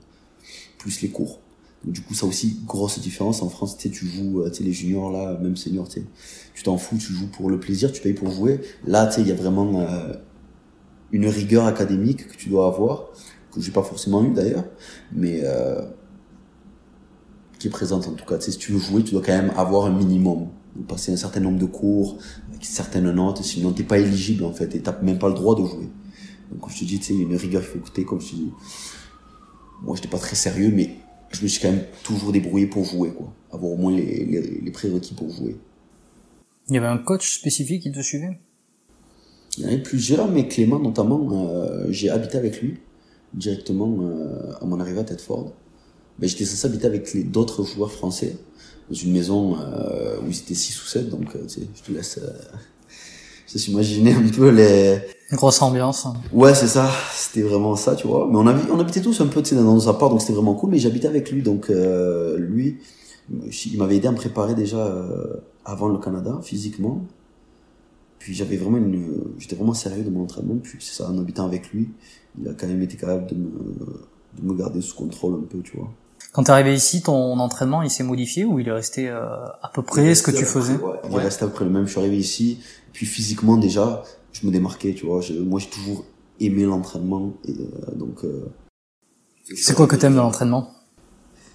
[0.78, 1.39] plus les cours.
[1.84, 3.41] Donc, du coup, ça aussi, grosse différence.
[3.41, 6.06] En France, tu sais, tu joues, tu sais, les juniors, là, même seniors, tu
[6.54, 8.62] tu t'en fous, tu joues pour le plaisir, tu payes pour jouer.
[8.86, 10.13] Là, tu sais, il y a vraiment euh,
[11.12, 13.10] une rigueur académique que tu dois avoir,
[13.56, 14.65] que j'ai pas forcément eu d'ailleurs,
[15.12, 15.82] mais euh,
[17.60, 18.38] qui est présente en tout cas.
[18.38, 20.48] Tu sais, si tu veux jouer, tu dois quand même avoir un minimum,
[20.88, 22.18] passer un certain nombre de cours,
[22.50, 25.56] avec certaines notes, sinon t'es pas éligible en fait, et t'as même pas le droit
[25.56, 25.89] de jouer.
[26.52, 28.06] Donc comme je te dis, tu sais, il y a une rigueur qu'il faut écouter,
[28.06, 28.52] comme je te dis.
[29.82, 30.91] Moi, j'étais pas très sérieux, mais
[31.32, 33.34] je me suis quand même toujours débrouillé pour jouer, quoi.
[33.52, 35.58] Avoir au moins les, les, les prérequis pour jouer.
[36.70, 38.39] Il y avait un coach spécifique qui te suivait?
[39.58, 42.80] Il y en avait plusieurs, mais Clément notamment, euh, j'ai habité avec lui
[43.36, 45.52] directement euh, à mon arrivée à Tedford.
[46.19, 48.38] Ben, j'étais censé habiter avec d'autres joueurs français
[48.89, 51.91] dans une maison euh, où ils étaient 6 ou 7, donc tu sais, je te
[51.91, 52.19] laisse,
[53.48, 55.00] je laisse imaginer un peu les...
[55.32, 56.08] Une grosse ambiance.
[56.32, 58.28] Ouais, c'est ça, c'était vraiment ça, tu vois.
[58.32, 60.34] Mais on, avait, on habitait tous un peu tu sais, dans nos apparts, donc c'était
[60.34, 61.69] vraiment cool, mais j'habitais avec lui, donc
[62.38, 62.78] lui,
[63.30, 65.04] il m'avait aidé à me préparer déjà
[65.65, 67.02] avant le Canada, physiquement.
[68.26, 70.56] Puis j'avais vraiment une, j'étais vraiment sérieux de mon entraînement.
[70.56, 71.90] Puis c'est ça, en habitant avec lui,
[72.42, 73.52] il a quand même été capable de me,
[74.40, 75.92] de me garder sous contrôle un peu, tu vois.
[76.34, 79.70] Quand t'es arrivé ici, ton entraînement, il s'est modifié ou il est resté euh, à
[79.72, 80.74] peu près ce que tu faisais?
[80.78, 81.86] ouais, Il est resté à peu près le même.
[81.86, 82.62] Je suis arrivé ici,
[82.94, 84.02] puis physiquement déjà,
[84.34, 85.22] je me démarquais, tu vois.
[85.22, 86.04] Je, moi, j'ai toujours
[86.40, 88.24] aimé l'entraînement, et euh, donc.
[88.24, 88.52] Euh,
[89.56, 90.72] c'est quoi que t'aimes dans l'entraînement?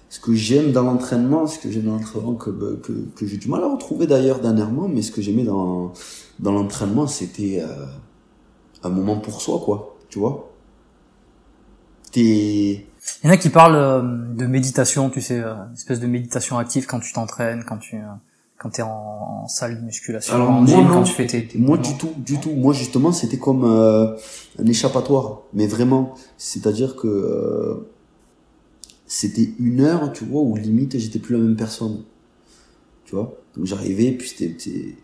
[0.07, 3.49] Ce que j'aime dans l'entraînement, ce que j'aime dans l'entraînement que, que, que j'ai du
[3.49, 5.91] mal à retrouver d'ailleurs dernièrement, mais ce que j'aimais dans,
[6.41, 7.85] dans l'entraînement, c'était euh,
[8.83, 9.97] un moment pour soi, quoi.
[10.09, 10.51] Tu vois
[12.11, 12.85] T'es...
[13.23, 16.07] Il y en a qui parlent euh, de méditation, tu sais, euh, une espèce de
[16.07, 17.97] méditation active quand tu t'entraînes, quand tu
[18.61, 21.47] quand t'es en, en salle de musculation, Alors, en gym, quand tu fais tes...
[21.47, 22.51] tes Moi, du tout, du tout.
[22.51, 24.15] Moi, justement, c'était comme euh,
[24.59, 26.13] un échappatoire, mais vraiment.
[26.37, 27.89] C'est-à-dire que euh,
[29.07, 32.03] c'était une heure, tu vois, où limite, j'étais plus la même personne.
[33.05, 33.33] Tu vois?
[33.57, 34.95] Donc, j'arrivais, puis c'était...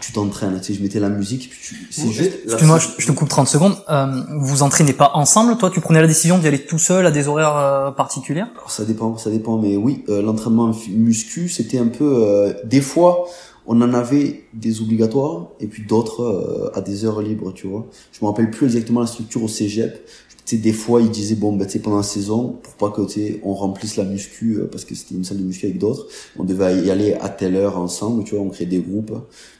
[0.00, 1.88] Tu t'entraînes, tu sais, je mettais la musique, puis tu...
[1.90, 2.32] C'est juste...
[2.44, 3.76] Excuse-moi, je, je te coupe 30 secondes.
[3.90, 4.06] Euh,
[4.38, 7.28] vous entraînez pas ensemble Toi, tu prenais la décision d'y aller tout seul à des
[7.28, 8.44] horaires euh, particuliers?
[8.56, 12.04] Alors, ça dépend, ça dépend, mais oui, euh, l'entraînement muscu, c'était un peu...
[12.04, 13.26] euh, des fois,
[13.66, 17.86] on en avait des obligatoires, et puis d'autres euh, à des heures libres, tu vois.
[18.12, 20.08] Je me rappelle plus exactement la structure au cégep.
[20.52, 23.54] Des fois, ils disaient, bon, ben, tu pendant la saison, pour pas que, tu on
[23.54, 26.06] remplisse la muscu, euh, parce que c'était une salle de muscu avec d'autres,
[26.38, 29.12] on devait y aller à telle heure ensemble, tu vois, on créait des groupes.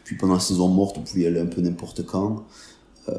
[0.04, 2.44] Puis pendant la saison morte, on pouvait y aller un peu n'importe quand.
[3.08, 3.14] Euh,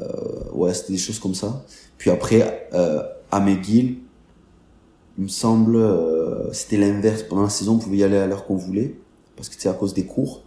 [0.52, 1.64] ouais, c'était des choses comme ça.
[1.98, 3.98] Puis après, euh, à McGill,
[5.18, 7.22] il me semble, euh, c'était l'inverse.
[7.24, 8.96] Pendant la saison, on pouvait y aller à l'heure qu'on voulait,
[9.36, 10.42] parce que c'est à cause des cours.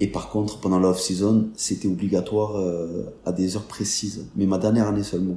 [0.00, 4.26] Et par contre, pendant l'off-season, c'était obligatoire euh, à des heures précises.
[4.36, 5.36] Mais ma dernière année seulement.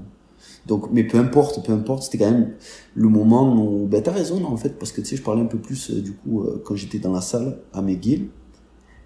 [0.68, 2.54] Donc, mais peu importe, peu importe, c'était quand même
[2.96, 5.48] le moment où, ben t'as raison en fait, parce que tu sais, je parlais un
[5.48, 8.30] peu plus euh, du coup euh, quand j'étais dans la salle à McGill.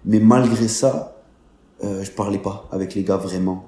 [0.04, 1.22] Mais malgré ça,
[1.82, 3.66] euh, je parlais pas avec les gars vraiment.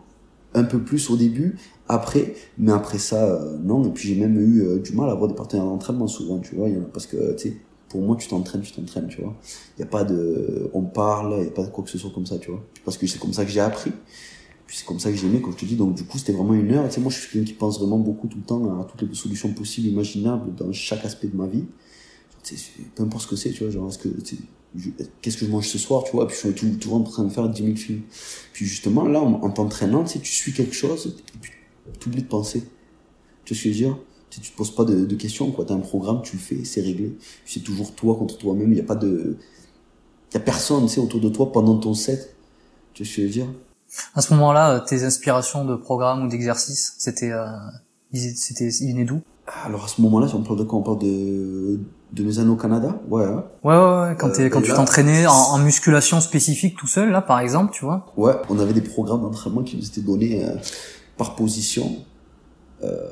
[0.55, 1.57] Un peu plus au début,
[1.88, 3.85] après, mais après ça, euh, non.
[3.85, 6.68] Et puis j'ai même eu du mal à avoir des partenaires d'entraînement souvent, tu vois.
[6.92, 7.57] Parce que, tu sais,
[7.88, 9.35] pour moi, tu t'entraînes, tu t'entraînes, tu vois.
[9.77, 11.98] Il n'y a pas de, on parle, il n'y a pas de quoi que ce
[11.98, 12.62] soit comme ça, tu vois.
[12.85, 13.92] Parce que c'est comme ça que j'ai appris.
[14.68, 15.76] Puis c'est comme ça que j'aimais, comme je te dis.
[15.76, 16.87] Donc du coup, c'était vraiment une heure.
[16.88, 19.02] Tu sais, moi, je suis quelqu'un qui pense vraiment beaucoup tout le temps à toutes
[19.09, 21.64] les solutions possibles, imaginables dans chaque aspect de ma vie.
[22.44, 23.72] Tu sais, peu importe ce que c'est, tu vois.
[23.72, 24.42] Genre, est-ce que, tu sais,
[25.22, 26.26] qu'est-ce que je mange ce soir, tu vois.
[26.28, 28.02] Puis je suis tout- toujours en train de faire 10 000 films.
[28.52, 31.52] Puis justement, là, en, en t'entraînant, tu sais, tu suis quelque chose, et puis
[31.98, 32.62] tu oublies de penser.
[33.44, 33.98] Tu vois ce que je veux dire?
[34.31, 35.64] Tu, tu te poses pas de, de questions, quoi.
[35.64, 37.16] T'as un programme, tu le fais, c'est réglé.
[37.46, 38.72] C'est toujours toi contre toi-même.
[38.72, 39.38] Il y a pas de,
[40.33, 42.37] il a personne, tu sais, autour de toi pendant ton set.
[42.94, 43.46] Tu vois ce que je veux dire?
[44.14, 47.46] À ce moment-là, euh, tes inspirations de programme ou d'exercice, c'était, euh,
[48.12, 49.20] ils- c'était, ils venaient d'où?
[49.64, 51.81] Alors à ce moment-là, si on parle de quoi On parle de,
[52.12, 53.44] de mes années au Canada Ouais, hein.
[53.64, 54.16] Ouais, ouais, ouais.
[54.18, 57.85] Quand, Euh, quand tu t'entraînais en, en musculation spécifique tout seul, là, par exemple, tu
[57.87, 58.05] vois?
[58.18, 58.35] ouais.
[58.51, 60.55] On avait des programmes d'entraînement qui nous étaient donnés euh,
[61.16, 61.96] par position.
[62.85, 63.09] Euh,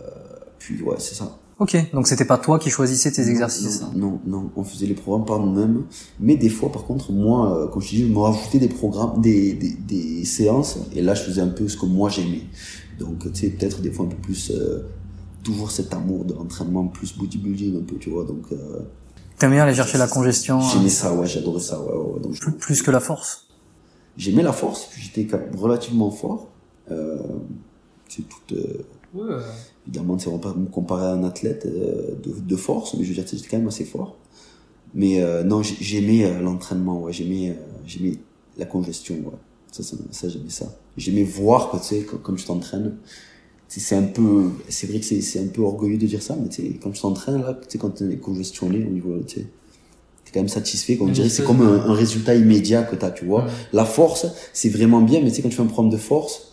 [0.58, 1.30] puis ouais, c'est ça.
[1.58, 1.76] Ok.
[1.92, 3.80] Donc c'était pas toi qui choisissais tes exercices.
[3.82, 5.84] Non, non, non, on faisait les programmes par nous-mêmes.
[6.20, 8.68] Mais des fois, par contre, moi, euh, comme je te dis, je me rajoutais des
[8.68, 12.42] programmes, des, des, des séances, et là, je faisais un peu ce que moi j'aimais.
[12.98, 14.86] Donc, tu sais, peut-être des fois un peu plus, euh,
[15.42, 18.24] toujours cet amour de l'entraînement, plus bodybuilding un peu, tu vois.
[18.24, 18.80] Donc, euh,
[19.38, 22.20] T'aimes bien aller chercher la congestion j'aimais euh, ça, ouais, j'adorais ça, ouais, ouais, ouais.
[22.20, 23.46] Donc, je- plus, plus que la force.
[24.18, 26.48] j'aimais la force, j'étais relativement fort.
[26.90, 27.18] Euh,
[28.08, 29.40] c'est tout, euh,
[29.86, 33.04] évidemment, tu on va pas me comparer à un athlète euh, de, de force, mais
[33.04, 34.16] je veux dire, tu j'étais quand même assez fort.
[34.94, 37.54] Mais euh, non, j'ai- j'aimais euh, l'entraînement, ouais, j'aimais, euh,
[37.86, 38.14] j'aimais
[38.56, 39.38] la congestion, ouais.
[39.70, 40.74] Ça, ça, ça j'aimais ça.
[40.96, 42.94] J'aimais voir que, tu sais, co- comme tu t'entraînes,
[43.68, 46.48] c'est un peu, c'est vrai que c'est un peu orgueilleux de dire ça, mais
[46.82, 49.46] quand tu t'entraînes là, tu sais, quand tu es congestionné au niveau, tu sais,
[50.24, 53.46] t'es quand même satisfait, comme dirait, c'est comme un, résultat immédiat que t'as, tu vois.
[53.72, 56.45] La force, c'est vraiment bien, mais tu sais, quand tu fais un programme de force,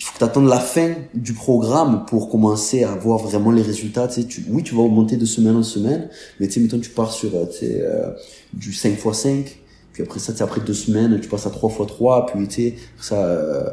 [0.00, 3.60] il faut que tu attendes la fin du programme pour commencer à voir vraiment les
[3.60, 4.08] résultats.
[4.08, 6.08] Tu tu, oui, tu vas augmenter de semaine en semaine,
[6.40, 8.10] mais tu mettons, tu pars sur tu sais, euh,
[8.54, 9.58] du 5 x 5,
[9.92, 12.48] puis après ça, tu sais, après deux semaines, tu passes à 3 x 3, puis
[12.48, 13.68] tu sais, ça, euh,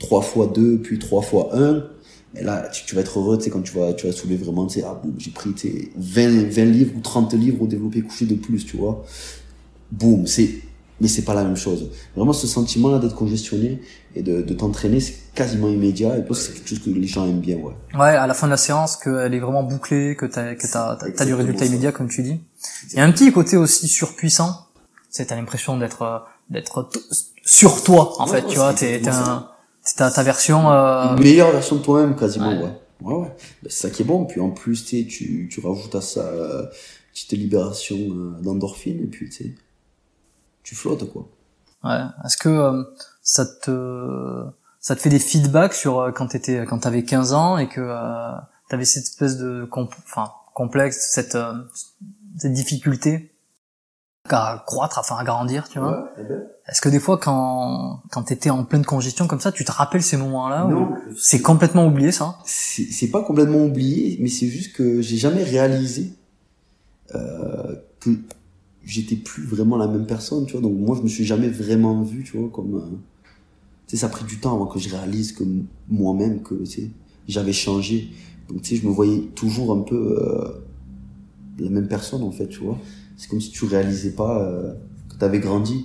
[0.00, 1.84] 3 x 2, puis 3 x 1.
[2.34, 4.66] Et là, tu, vas être heureux, tu sais, quand tu vas, tu vas soulever vraiment,
[4.66, 7.68] tu sais, ah, boum, j'ai pris, tu sais, 20, 20 livres ou 30 livres au
[7.68, 9.04] développé couché de plus, tu vois.
[9.92, 10.50] Boum, c'est,
[11.00, 11.90] mais c'est pas la même chose.
[12.16, 13.80] Vraiment, ce sentiment-là d'être congestionné
[14.14, 17.40] et de, de t'entraîner, c'est quasiment immédiat, et c'est quelque chose que les gens aiment
[17.40, 17.74] bien, ouais.
[17.94, 20.96] Ouais, à la fin de la séance, qu'elle est vraiment bouclée, que t'as, que t'as,
[20.96, 22.40] t'as, du résultat immédiat, comme tu dis.
[22.90, 24.66] Il y a un petit côté aussi surpuissant.
[25.10, 26.90] C'est, t'as l'impression d'être, d'être
[27.44, 29.48] sur toi, en fait, tu vois, t'es, t'es un,
[29.88, 30.70] c'est ta, version.
[30.70, 31.14] Euh...
[31.16, 32.78] Une meilleure version de toi-même, quasiment, ouais.
[33.00, 33.28] Ouais, ouais.
[33.62, 34.24] Ben, c'est ça qui est bon.
[34.26, 36.66] Puis en plus, tu tu, tu rajoutes à ça euh,
[37.12, 39.54] petite libération euh, d'endorphine, et puis tu sais,
[40.68, 41.26] tu flottes, quoi.
[41.82, 42.04] Ouais.
[42.26, 42.84] Est-ce que euh,
[43.22, 44.44] ça te
[44.80, 47.80] ça te fait des feedbacks sur euh, quand t'étais quand t'avais 15 ans et que
[47.80, 48.32] euh,
[48.68, 51.38] t'avais cette espèce de enfin complexe cette
[52.36, 53.32] cette difficulté
[54.30, 56.10] à croître, enfin à grandir, tu vois?
[56.18, 56.42] Eh ben.
[56.68, 60.02] Est-ce que des fois, quand quand t'étais en pleine congestion comme ça, tu te rappelles
[60.02, 60.90] ces moments-là Non.
[61.16, 62.36] C'est complètement oublié, ça?
[62.44, 66.12] C'est pas complètement oublié, mais c'est juste que j'ai jamais réalisé
[67.14, 68.10] euh, que
[68.88, 70.62] j'étais plus vraiment la même personne, tu vois.
[70.62, 72.74] Donc moi, je me suis jamais vraiment vu, tu vois, comme.
[72.74, 72.96] Euh,
[73.86, 75.44] tu sais, ça a pris du temps avant que je réalise que
[75.88, 76.90] moi-même que, tu sais,
[77.26, 78.10] j'avais changé.
[78.48, 80.48] Donc tu sais, je me voyais toujours un peu euh,
[81.58, 82.78] la même personne en fait, tu vois
[83.18, 84.72] c'est comme si tu réalisais pas euh,
[85.10, 85.84] que tu avais grandi.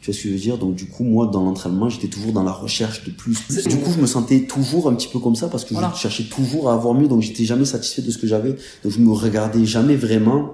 [0.00, 0.58] Tu vois ce que je veux dire?
[0.58, 3.36] Donc du coup, moi, dans l'entraînement, j'étais toujours dans la recherche de plus.
[3.66, 6.22] Du coup, je me sentais toujours un petit peu comme ça parce que je cherchais
[6.22, 8.54] toujours à avoir mieux, donc j'étais jamais satisfait de ce que j'avais.
[8.84, 10.52] Donc je me regardais jamais vraiment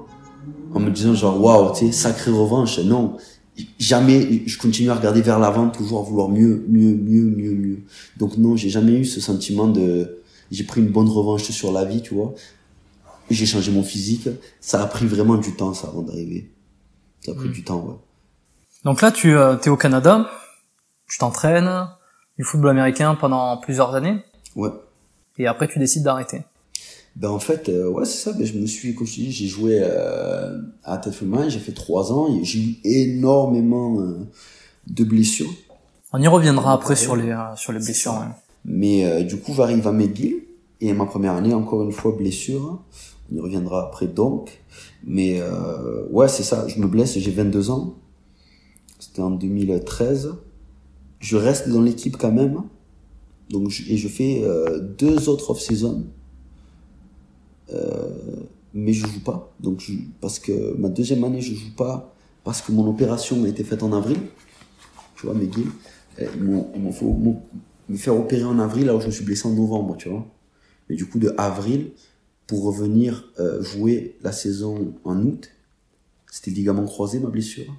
[0.74, 2.78] en me disant genre waouh, tu sais, sacrée revanche.
[2.80, 3.16] Non,
[3.78, 4.42] jamais.
[4.46, 7.78] Je continue à regarder vers l'avant, toujours à vouloir mieux, mieux, mieux, mieux, mieux.
[8.16, 11.84] Donc non, j'ai jamais eu ce sentiment de j'ai pris une bonne revanche sur la
[11.84, 12.34] vie, tu vois
[13.30, 14.28] j'ai changé mon physique.
[14.60, 16.50] Ça a pris vraiment du temps, ça, avant d'arriver.
[17.24, 17.52] Ça a pris hmm.
[17.52, 17.96] du temps, ouais.
[18.84, 20.28] Donc là, tu euh, es au Canada,
[21.08, 21.88] tu t'entraînes,
[22.36, 24.22] du football américain pendant plusieurs années.
[24.56, 24.70] Ouais.
[25.38, 26.42] Et après, tu décides d'arrêter.
[27.16, 28.32] Ben en fait, euh, ouais, c'est ça.
[28.32, 32.12] Ben, je me suis, comme je dis, j'ai joué euh, à Tetfelman, j'ai fait trois
[32.12, 34.18] ans, j'ai eu énormément euh,
[34.88, 35.52] de blessures.
[36.12, 38.24] On y reviendra après sur les sur les blessures.
[38.64, 40.44] Mais du coup, j'arrive à McGill
[40.80, 42.82] et ma première année, encore une fois, blessure.
[43.32, 44.62] On y reviendra après donc.
[45.04, 46.66] Mais euh, ouais, c'est ça.
[46.68, 47.94] Je me blesse, j'ai 22 ans.
[48.98, 50.34] C'était en 2013.
[51.20, 52.62] Je reste dans l'équipe quand même.
[53.50, 56.06] Donc, et je fais euh, deux autres off-season.
[57.74, 58.08] Euh,
[58.72, 59.52] mais je joue pas.
[59.60, 63.48] Donc, je, parce que ma deuxième année, je joue pas parce que mon opération a
[63.48, 64.18] été faite en avril.
[65.16, 65.68] Tu vois, McGill.
[66.20, 67.04] Ils m'ont fait
[67.88, 70.26] me faire opérer en avril alors je me suis blessé en novembre, tu vois.
[70.88, 71.90] Mais du coup, de avril,
[72.46, 75.50] pour revenir euh, jouer la saison en août.
[76.30, 77.72] C'était ligament croisé, ma blessure.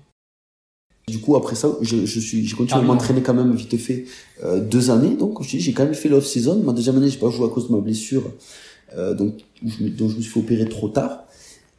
[1.07, 4.05] Du coup, après ça, je, je suis, j'ai continué à m'entraîner quand même vite fait
[4.43, 5.15] euh, deux années.
[5.15, 6.63] Donc, j'ai quand même fait l'off-season.
[6.63, 8.23] Ma deuxième année, j'ai pas joué à cause de ma blessure,
[8.97, 11.25] euh, donc, je, donc je me suis fait opérer trop tard.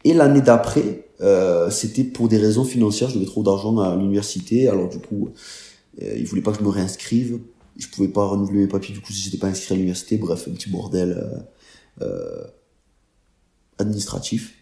[0.04, 3.08] Et l'année d'après, euh, c'était pour des raisons financières.
[3.08, 4.68] Je devais trop d'argent à l'université.
[4.68, 5.30] Alors du coup,
[6.02, 7.40] euh, ils voulaient pas que je me réinscrive.
[7.76, 8.94] Je pouvais pas renouveler mes papiers.
[8.94, 11.44] Du coup, si j'étais pas inscrit à l'université, bref, un petit bordel.
[12.02, 12.44] Euh,
[13.78, 14.54] administratif.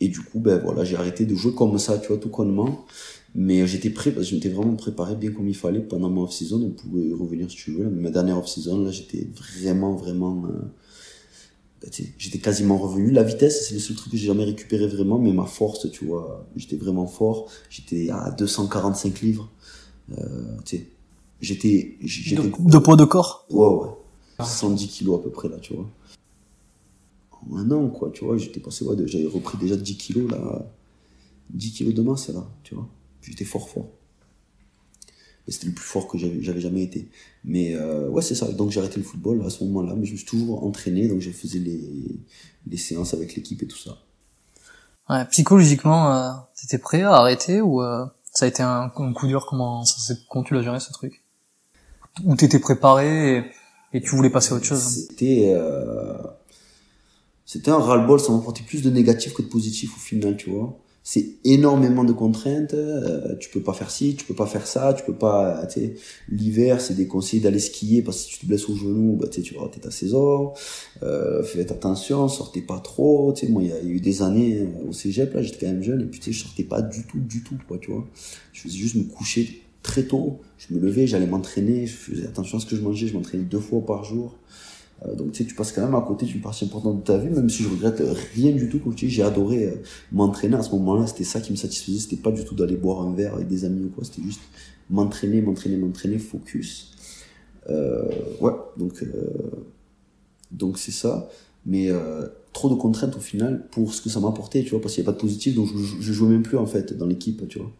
[0.00, 2.86] Et du coup, ben voilà, j'ai arrêté de jouer comme ça, tu vois, tout connement.
[3.34, 6.62] Mais j'étais prêt, parce que j'étais vraiment préparé bien comme il fallait pendant ma off-season.
[6.62, 7.88] On pouvait revenir si tu veux.
[7.88, 10.44] Ma dernière off-season, là, j'étais vraiment, vraiment.
[12.18, 13.10] J'étais quasiment revenu.
[13.10, 15.18] La vitesse, c'est le seul truc que j'ai jamais récupéré vraiment.
[15.18, 17.50] Mais ma force, tu vois, j'étais vraiment fort.
[17.70, 19.50] J'étais à 245 livres.
[20.18, 20.86] Euh, tu sais,
[21.40, 21.96] j'étais.
[22.02, 23.46] De, de poids de corps?
[23.50, 24.44] Ouais, ouais.
[24.44, 25.86] 110 kilos à peu près, là, tu vois
[27.56, 28.36] un an, quoi, tu vois.
[28.36, 30.66] J'étais passé, ouais, j'avais repris déjà 10 kilos, là.
[31.50, 32.88] 10 kilos de masse, là, tu vois.
[33.22, 33.88] J'étais fort, fort.
[35.48, 37.08] C'était le plus fort que j'avais jamais été.
[37.44, 38.50] Mais euh, ouais, c'est ça.
[38.52, 41.20] Donc j'ai arrêté le football à ce moment-là, mais je me suis toujours entraîné, donc
[41.20, 41.80] je faisais les,
[42.66, 43.98] les séances avec l'équipe et tout ça.
[45.08, 49.46] Ouais, psychologiquement, euh, t'étais prêt à arrêter ou euh, ça a été un, coup dur?
[49.48, 51.24] Comment ça comment tu l'as géré ce truc?
[52.24, 53.44] Ou t'étais préparé et,
[53.94, 55.06] et, tu voulais passer à autre chose?
[55.08, 56.18] C'était euh,
[57.46, 60.78] c'était un ras-le-bol, ça m'apportait plus de négatif que de positif au final, tu vois.
[61.02, 62.74] C'est énormément de contraintes.
[62.74, 65.66] Euh, tu peux pas faire ci, tu peux pas faire ça, tu peux pas.
[65.66, 65.94] Tu sais,
[66.28, 69.26] l'hiver, c'est des conseils d'aller skier parce que si tu te blesses au genou, bah,
[69.28, 70.52] tu vas rater ta saison.
[71.02, 73.32] Euh, faites attention, sortez pas trop.
[73.32, 75.72] Tu sais, moi, il y, a eu des années euh, au cégep là, j'étais quand
[75.72, 77.90] même jeune et puis tu sais, je sortais pas du tout, du tout, quoi, tu
[77.90, 78.06] vois.
[78.52, 80.40] Je faisais juste me coucher très tôt.
[80.58, 83.44] Je me levais, j'allais m'entraîner, je faisais attention à ce que je mangeais, je m'entraînais
[83.44, 84.36] deux fois par jour.
[85.06, 87.18] Euh, donc tu sais, tu passes quand même à côté d'une partie importante de ta
[87.18, 88.02] vie, même si je regrette
[88.34, 88.80] rien du tout.
[88.80, 89.74] Comme tu dis, j'ai adoré euh,
[90.12, 91.06] m'entraîner à ce moment-là.
[91.06, 92.00] C'était ça qui me satisfaisait.
[92.00, 94.04] C'était pas du tout d'aller boire un verre avec des amis ou quoi.
[94.04, 94.40] C'était juste
[94.90, 96.92] m'entraîner, m'entraîner, m'entraîner, focus.
[97.70, 98.08] Euh,
[98.40, 99.06] ouais, donc euh,
[100.50, 101.28] donc c'est ça.
[101.66, 104.94] Mais euh, trop de contraintes au final pour ce que ça m'apportait, tu vois, parce
[104.94, 107.06] qu'il n'y a pas de positif, donc je, je jouais même plus en fait dans
[107.06, 107.70] l'équipe, tu vois.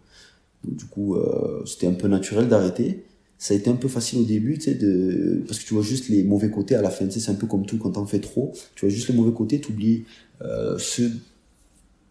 [0.64, 1.16] Donc du coup,
[1.64, 3.04] c'était un peu naturel d'arrêter
[3.38, 5.82] ça a été un peu facile au début, tu sais, de, parce que tu vois
[5.82, 7.92] juste les mauvais côtés à la fin, tu sais, c'est un peu comme tout quand
[7.92, 10.04] t'en fais trop, tu vois juste les mauvais côtés, t'oublies
[10.42, 11.12] euh, ceux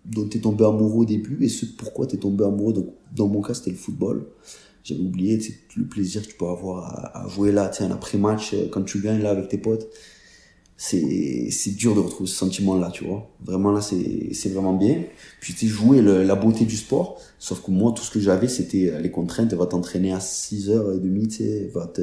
[0.06, 2.72] dont t'es tombé amoureux au début et ceux pourquoi t'es tombé amoureux.
[2.74, 4.26] Donc, dans mon cas, c'était le football.
[4.86, 7.84] J'avais oublié, tu sais, le plaisir que tu peux avoir à, jouer là, tu sais,
[7.84, 9.90] un après-match, euh, quand tu gagnes là avec tes potes
[10.78, 14.76] c'est c'est dur de retrouver ce sentiment là tu vois vraiment là c'est c'est vraiment
[14.76, 15.04] bien
[15.42, 18.48] puis tu sais jouer la beauté du sport sauf que moi tout ce que j'avais
[18.48, 22.02] c'était euh, les contraintes va t'entraîner à 6h30 tu sais va te,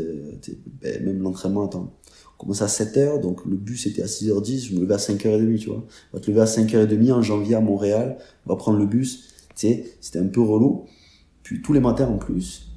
[0.81, 1.93] ben, même l'entraînement attends
[2.35, 5.59] on commence à 7h donc le bus était à 6h10 je me levais à 5h30
[5.59, 9.29] tu vois va te lever à 5h30 en janvier à Montréal va prendre le bus
[9.57, 10.85] tu sais c'était un peu relou
[11.43, 12.75] puis tous les matins en plus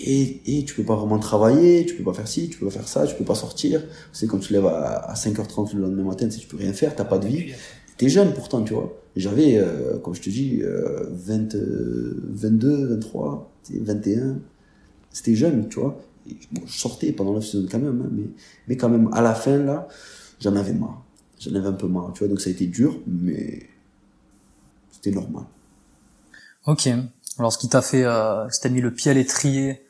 [0.00, 2.72] et, et tu peux pas vraiment travailler, tu peux pas faire ci, tu peux pas
[2.72, 3.80] faire ça, tu peux pas sortir.
[4.12, 7.04] C'est quand tu lèves à, à 5h30 le lendemain matin, tu peux rien faire, t'as
[7.04, 7.52] pas de vie.
[7.96, 9.03] T'es jeune pourtant, tu vois.
[9.16, 14.38] J'avais, euh, comme je te dis, euh, 20, 22, 23, 21.
[15.12, 16.00] C'était jeune, tu vois.
[16.28, 18.24] Et, bon, je sortais pendant la saison quand même, hein, mais,
[18.68, 19.86] mais quand même, à la fin, là,
[20.40, 21.04] j'en avais marre.
[21.38, 22.28] J'en avais un peu marre, tu vois.
[22.28, 23.68] Donc ça a été dur, mais
[24.90, 25.44] c'était normal.
[26.66, 26.88] Ok.
[27.38, 29.82] Alors ce qui t'a fait, euh, ce mis le pied à l'étrier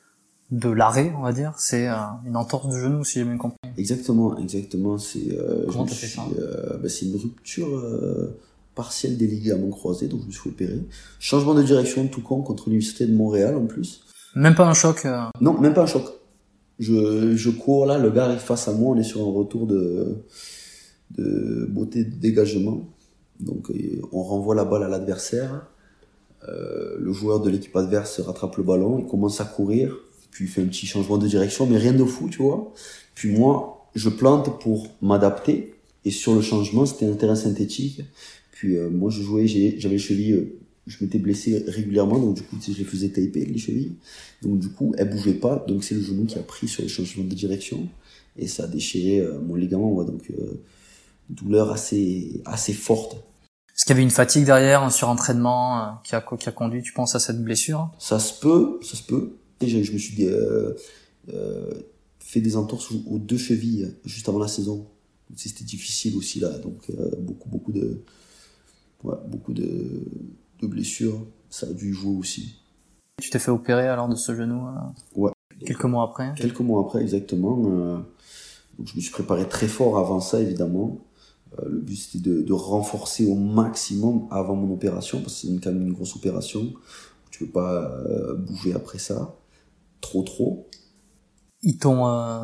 [0.51, 1.95] de l'arrêt, on va dire, c'est euh,
[2.27, 3.57] une entorse du genou, si j'ai bien compris.
[3.77, 4.99] Exactement, exactement.
[4.99, 6.23] C'est euh, Comment t'as fait ça?
[6.39, 8.39] euh, bah, C'est une rupture euh,
[8.75, 10.79] partielle des ligaments croisés, donc je me suis opéré.
[11.21, 14.03] Changement de direction tout con contre l'université de Montréal en plus.
[14.35, 15.05] Même pas un choc.
[15.07, 16.05] euh, Non, même pas un choc.
[16.81, 19.67] Je, je cours là, le gars arrive face à moi, on est sur un retour
[19.67, 20.17] de,
[21.17, 22.89] de beauté de dégagement.
[23.41, 23.71] Donc
[24.13, 25.67] on renvoie la balle à l'adversaire.
[26.49, 29.97] Euh, le joueur de l'équipe adverse rattrape le ballon, il commence à courir,
[30.31, 32.73] puis il fait un petit changement de direction, mais rien de fou, tu vois.
[33.15, 38.03] Puis moi, je plante pour m'adapter, et sur le changement, c'était un terrain synthétique.
[38.55, 42.43] Puis euh, moi, je jouais, j'avais les chevilles, euh, je m'étais blessé régulièrement, donc du
[42.43, 43.97] coup, je les faisais taper, les chevilles.
[44.43, 46.89] Donc du coup, elles bougeaient pas, donc c'est le genou qui a pris sur le
[46.89, 47.89] changement de direction,
[48.39, 50.63] et ça a déchiré euh, mon ligament, ouais, donc euh,
[51.31, 53.17] douleur assez, assez forte.
[53.75, 56.93] Est-ce qu'il y avait une fatigue derrière, un surentraînement qui a qui a conduit, tu
[56.93, 57.91] penses, à cette blessure?
[57.99, 59.33] Ça se peut, ça se peut.
[59.61, 60.75] Et je, je me suis euh,
[61.33, 61.73] euh,
[62.21, 64.87] fait des entorses aux- deux chevilles juste avant la saison.
[65.35, 68.03] C'était difficile aussi là, donc euh, beaucoup beaucoup de
[69.05, 70.05] ouais, beaucoup de,
[70.61, 71.25] de blessures.
[71.51, 72.57] Ça a dû jouer aussi.
[73.23, 74.73] Tu t'es fait opérer alors de ce genou euh,
[75.15, 75.33] Ouais.
[75.65, 76.35] quelques mois après?
[76.37, 77.99] Quelques mois après exactement, euh,
[78.79, 80.99] donc je me suis préparé très fort avant ça évidemment.
[81.61, 85.61] Euh, le but c'était de, de renforcer au maximum avant mon opération parce que c'est
[85.61, 86.73] quand même une grosse opération.
[87.31, 87.97] Tu peux pas
[88.39, 89.37] bouger après ça
[90.01, 90.69] trop trop.
[91.63, 92.41] Ils t'ont euh,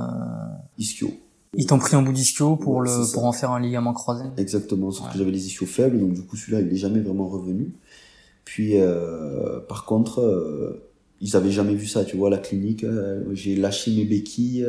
[0.79, 1.11] Ischio.
[1.57, 4.25] Ils t'ont pris un bout d'ischio pour Ouais, le pour en faire un ligament croisé.
[4.37, 5.13] Exactement, sauf Ouais.
[5.13, 7.73] que j'avais les ischios faibles, donc du coup celui-là il est jamais vraiment revenu.
[8.45, 10.91] Puis euh, par contre, euh,
[11.21, 12.85] ils avaient jamais vu ça, tu vois, à la clinique.
[12.85, 14.67] euh, j'ai lâché mes béquilles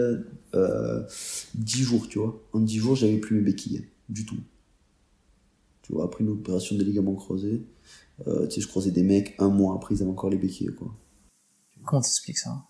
[1.55, 2.41] 10 jours, tu vois.
[2.53, 4.37] En 10 jours, j'avais plus mes béquilles, du tout.
[5.83, 7.63] Tu vois, après une opération des ligaments croisés,
[8.25, 10.93] tu sais, je croisais des mecs, un mois après, ils avaient encore les béquilles, quoi.
[11.85, 12.63] Comment t'expliques ça?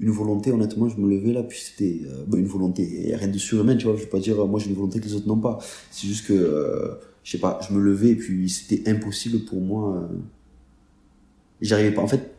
[0.00, 3.76] Une volonté, honnêtement, je me levais là, puis c'était euh, une volonté, rien de surhumain,
[3.76, 3.96] tu vois.
[3.96, 5.58] Je vais pas dire, euh, moi j'ai une volonté que les autres n'ont pas.
[5.90, 6.94] C'est juste que, euh,
[7.24, 9.96] je sais pas, je me levais, et puis c'était impossible pour moi.
[9.96, 10.06] euh,
[11.60, 12.02] J'arrivais pas.
[12.02, 12.30] En fait,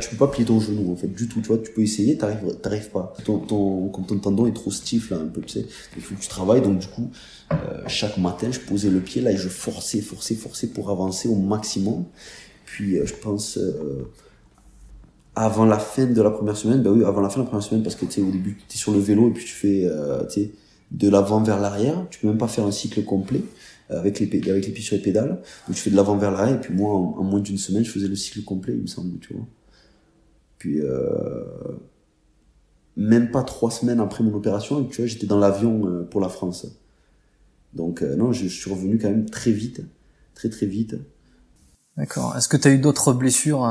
[0.00, 1.58] tu peux pas plier ton genou, en fait, du tout, tu vois.
[1.58, 3.12] Tu peux essayer, t'arrives, t'arrives pas.
[3.24, 5.66] Ton, ton, comme ton tendon est trop stiff, là, un peu, tu sais.
[5.96, 7.10] Il faut que tu travailles, donc du coup,
[7.52, 7.56] euh,
[7.88, 11.34] chaque matin, je posais le pied là et je forçais, forçais, forçais pour avancer au
[11.36, 12.04] maximum.
[12.64, 13.58] Puis, euh, je pense,
[15.38, 17.64] avant la fin de la première semaine, ben oui, avant la fin de la première
[17.64, 19.52] semaine, parce que tu sais, au début, tu es sur le vélo et puis tu
[19.52, 20.22] fais, euh,
[20.90, 22.06] de l'avant vers l'arrière.
[22.10, 23.42] Tu peux même pas faire un cycle complet
[23.90, 25.40] euh, avec les, avec les pieds sur les pédales.
[25.66, 27.90] Donc tu fais de l'avant vers l'arrière et puis moi, en, moins d'une semaine, je
[27.90, 29.46] faisais le cycle complet, il me semble, tu vois.
[30.58, 31.44] Puis, euh,
[32.96, 36.28] même pas trois semaines après mon opération, tu vois, j'étais dans l'avion euh, pour la
[36.28, 36.66] France.
[37.74, 39.82] Donc, euh, non, je, suis revenu quand même très vite,
[40.34, 40.96] très très vite.
[41.96, 42.36] D'accord.
[42.36, 43.64] Est-ce que tu as eu d'autres blessures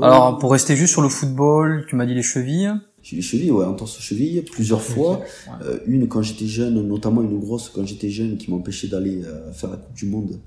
[0.00, 2.72] Alors, pour rester juste sur le football, tu m'as dit les chevilles.
[3.02, 5.20] J'ai les chevilles, ouais, entorse cheville, plusieurs fois.
[5.62, 9.52] Euh, une quand j'étais jeune, notamment une grosse quand j'étais jeune, qui m'empêchait d'aller euh,
[9.52, 10.40] faire la Coupe du Monde,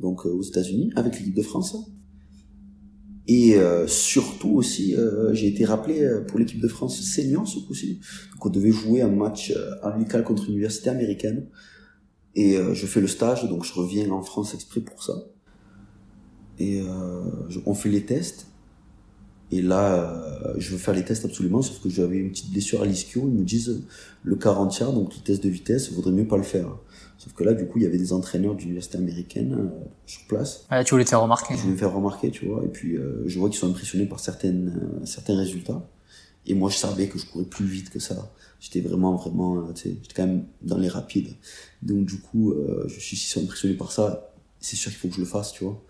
[0.00, 1.76] donc euh, aux États-Unis, avec l'équipe de France.
[3.28, 4.96] Et surtout aussi,
[5.34, 8.00] j'ai été rappelé pour l'équipe de France senior ce coup-ci.
[8.32, 9.52] Donc on devait jouer un match
[9.84, 11.46] amical contre une université américaine.
[12.34, 15.12] Et je fais le stage, donc je reviens en France exprès pour ça.
[16.58, 16.82] Et
[17.66, 18.49] on fait les tests.
[19.52, 22.82] Et là, euh, je veux faire les tests absolument, sauf que j'avais une petite blessure
[22.82, 23.22] à l'ischio.
[23.22, 23.82] Ils me disent
[24.22, 26.76] le 40 tiers, donc le test de vitesse, il vaudrait mieux pas le faire.
[27.18, 30.66] Sauf que là, du coup, il y avait des entraîneurs d'université américaine euh, sur place.
[30.70, 31.54] Ah, tu voulais te faire remarquer.
[31.54, 32.64] Je voulais me faire remarquer, tu vois.
[32.64, 35.84] Et puis, euh, je vois qu'ils sont impressionnés par certaines, certains résultats.
[36.46, 38.32] Et moi, je savais que je courais plus vite que ça.
[38.60, 41.34] J'étais vraiment, vraiment, tu sais, j'étais quand même dans les rapides.
[41.82, 42.54] Donc, du coup,
[42.86, 44.32] je suis si impressionné par ça.
[44.58, 45.82] C'est sûr qu'il faut que je le fasse, tu vois.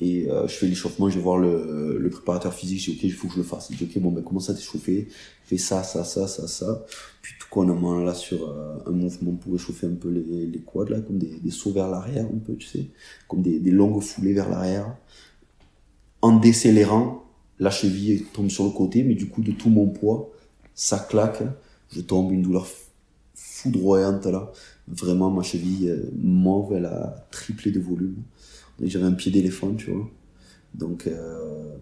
[0.00, 3.12] Et euh, je fais l'échauffement, je vais voir le, préparateur physique, je dis ok, il
[3.12, 3.68] faut que je le fasse.
[3.70, 5.08] Il dit ok, bon ben comment ça t'échauffer
[5.44, 6.84] Fais ça, ça, ça, ça, ça.
[7.22, 10.58] Puis tout qu'on a là sur euh, un mouvement pour échauffer un peu les, les
[10.60, 12.86] quads là, comme des, sauts vers l'arrière un peu, tu sais,
[13.28, 14.96] comme des, des longues foulées vers l'arrière.
[16.20, 17.24] En décélérant,
[17.58, 20.30] la cheville tombe sur le côté, mais du coup de tout mon poids,
[20.74, 21.42] ça claque,
[21.90, 22.66] je tombe une douleur
[23.34, 24.52] foudroyante là.
[24.88, 28.16] Vraiment ma cheville euh, mauve, elle a triplé de volume
[28.82, 30.08] j'avais un pied d'éléphant, tu vois.
[30.74, 31.76] Donc, euh,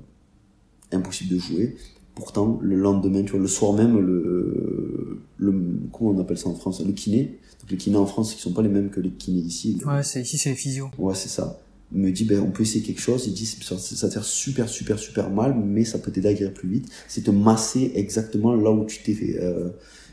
[0.93, 1.77] impossible de jouer.
[2.15, 5.53] Pourtant, le lendemain, tu vois, le soir même, le, le
[5.93, 7.39] comment on appelle ça en France Le kiné.
[7.61, 9.81] Donc, les kinés en France, qui sont pas les mêmes que les kinés ici.
[9.85, 10.91] Ouais, c'est ici, c'est les physio.
[10.99, 11.61] Ouais, c'est ça.
[11.93, 13.27] Il me dit, ben, on peut essayer quelque chose.
[13.27, 16.55] Il dit, ça, ça te super, super, super mal, mais ça peut t'aider à guérir
[16.55, 16.89] plus vite.
[17.09, 19.71] C'est te masser exactement là où tu t'es fait, euh,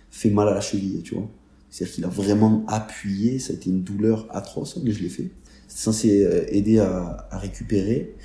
[0.09, 1.29] fait mal à la cheville, tu vois.
[1.69, 5.31] C'est-à-dire qu'il a vraiment appuyé, ça a été une douleur atroce, mais je l'ai fait
[5.73, 8.15] censé euh, aider à, à, récupérer.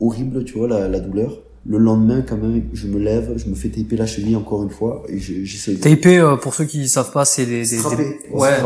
[0.00, 1.40] Horrible, tu vois, la, la, douleur.
[1.66, 4.70] Le lendemain, quand même, je me lève, je me fais taper la cheville encore une
[4.70, 5.76] fois et j'essaie.
[5.76, 8.58] Taper, euh, pour ceux qui savent pas, c'est des, des, des, ouais,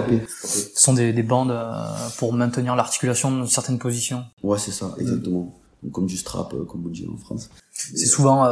[0.42, 1.72] ce sont des, des bandes euh,
[2.18, 4.24] pour maintenir l'articulation dans certaines positions.
[4.42, 5.54] Ouais, c'est ça, exactement.
[5.92, 7.50] Comme du strap, comme on dit en France.
[7.70, 8.42] C'est souvent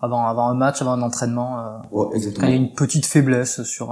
[0.00, 1.80] avant, avant un match, avant un entraînement.
[1.90, 2.42] ouais, exactement.
[2.42, 3.90] Quand il y a une petite faiblesse sur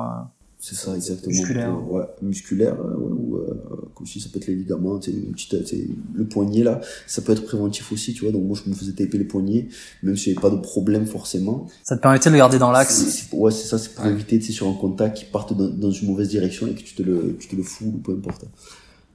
[0.59, 1.32] c'est ça, exactement.
[1.32, 1.91] Musculaire.
[1.91, 6.62] Ouais, musculaire, ou, euh, comme si ça peut être les ligaments, tu sais, le poignet
[6.62, 8.32] là, ça peut être préventif aussi, tu vois.
[8.32, 9.68] Donc moi, je me faisais taper les poignets,
[10.03, 11.66] même si j'avais pas de problème forcément.
[11.82, 13.28] Ça te permettait de le garder dans l'axe.
[13.32, 16.09] Ouais, c'est ça, c'est pour éviter, tu sur un contact qui parte dans, dans, une
[16.09, 18.44] mauvaise direction et que tu te le, tu te le fous ou peu importe.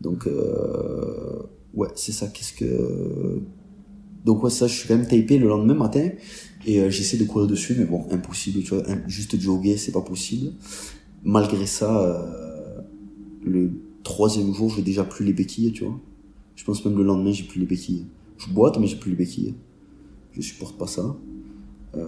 [0.02, 1.44] Donc, euh,
[1.76, 2.28] ouais, c'est ça.
[2.28, 3.40] Qu'est-ce que,
[4.26, 6.10] donc ouais, ça, je suis quand même tapé le lendemain matin
[6.66, 8.84] et euh, j'essaie de courir dessus, mais bon, impossible, tu vois.
[9.08, 10.54] Juste jogger, c'est pas possible
[11.24, 12.82] malgré ça, euh,
[13.46, 13.72] le
[14.04, 16.00] troisième jour, j'ai déjà plus les béquilles, tu vois.
[16.56, 18.06] Je pense même le lendemain, j'ai plus les béquilles.
[18.38, 19.56] Je boite, mais j'ai plus les béquilles.
[20.34, 21.16] Je supporte pas ça.
[21.96, 22.06] Euh,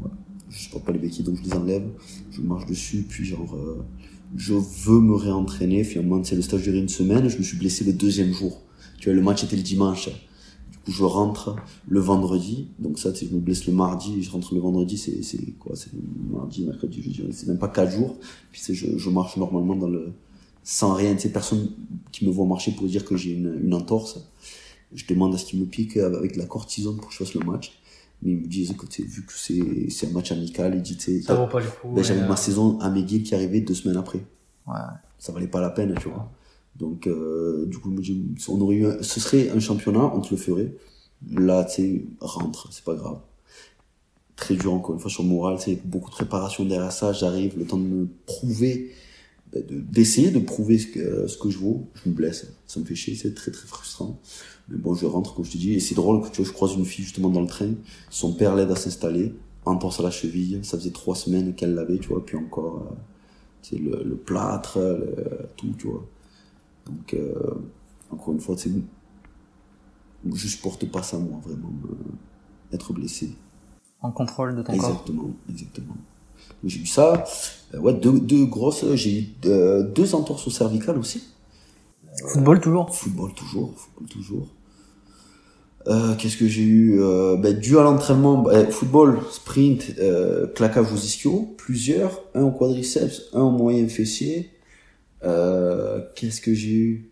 [0.00, 0.10] ouais.
[0.48, 1.88] Je supporte pas les béquilles, donc je les enlève.
[2.30, 3.84] Je marche dessus, puis genre, euh,
[4.36, 5.84] je veux me réentraîner.
[5.84, 7.28] Finalement, c'est le stage durait une semaine.
[7.28, 8.62] Je me suis blessé le deuxième jour.
[8.98, 10.10] Tu vois, le match était le dimanche
[10.90, 11.56] je rentre
[11.88, 12.68] le vendredi.
[12.78, 15.90] Donc ça, je me blesse le mardi, je rentre le vendredi, c'est, c'est quoi C'est
[16.30, 18.16] mardi, mercredi, jeudi, c'est même pas quatre jours.
[18.50, 20.12] Puis c'est, je, je marche normalement dans le
[20.62, 21.16] sans rien.
[21.18, 21.70] C'est personne
[22.12, 24.18] qui me voit marcher pour dire que j'ai une, une entorse.
[24.92, 27.34] Je demande à ce qu'il me pique avec de la cortisone pour que je fasse
[27.34, 27.78] le match.
[28.22, 31.34] Mais ils me disent que vu que c'est, c'est un match amical, ils disent ça
[31.34, 31.88] vaut pas le coup.
[31.94, 34.22] Ben, j'avais ma saison à McGill qui arrivait deux semaines après.
[34.66, 34.74] Ouais.
[35.18, 36.30] Ça valait pas la peine, tu vois.
[36.76, 37.94] Donc, euh, du coup,
[38.48, 40.74] on aurait eu ce serait un championnat, on te le ferait.
[41.30, 43.18] Là, tu sais, rentre, c'est pas grave.
[44.36, 47.12] Très dur, encore une fois, sur le moral, c'est beaucoup de préparation derrière ça.
[47.12, 48.92] J'arrive, le temps de me prouver,
[49.52, 51.88] ben, d'essayer de, prouver ce que, ce que je vaux.
[52.02, 54.18] Je me blesse, ça me fait chier, c'est très très frustrant.
[54.70, 56.52] Mais bon, je rentre, comme je te dis, et c'est drôle que tu vois, je
[56.54, 57.72] croise une fille justement dans le train,
[58.08, 59.34] son père l'aide à s'installer,
[59.66, 62.94] entorse à la cheville, ça faisait trois semaines qu'elle l'avait, tu vois, puis encore, euh,
[63.62, 66.06] tu sais, le, le plâtre, le, tout, tu vois.
[66.90, 67.54] Donc, euh,
[68.10, 68.70] encore une fois, c'est
[70.34, 73.30] je supporte pas ça, moi, vraiment, euh, être blessé.
[74.02, 75.96] En contrôle de ton exactement, corps Exactement, exactement.
[76.64, 77.24] J'ai eu ça,
[77.74, 81.24] euh, ouais, deux, deux grosses, j'ai eu deux entorses au cervical aussi.
[82.32, 84.48] Football toujours Football toujours, football toujours.
[85.86, 90.92] Euh, Qu'est-ce que j'ai eu euh, ben, Dû à l'entraînement, ben, football, sprint, euh, claquage
[90.92, 94.50] aux ischios, plusieurs, un au quadriceps, un au moyen fessier,
[95.24, 97.10] euh, qu'est-ce que j'ai eu?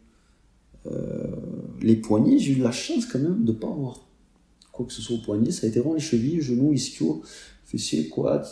[0.91, 1.27] Euh,
[1.83, 4.01] Les poignets, j'ai eu la chance quand même de pas avoir
[4.73, 5.51] quoi que ce soit au poignet.
[5.51, 7.23] Ça a été vraiment les chevilles, genoux, ischio,
[7.65, 8.47] fessiers, quads.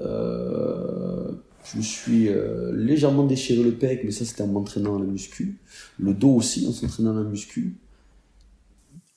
[0.00, 1.30] Euh,
[1.72, 5.04] Je me suis euh, légèrement déchiré le pec, mais ça c'était en m'entraînant à la
[5.06, 5.58] muscu.
[5.98, 7.74] Le dos aussi en s'entraînant à la muscu.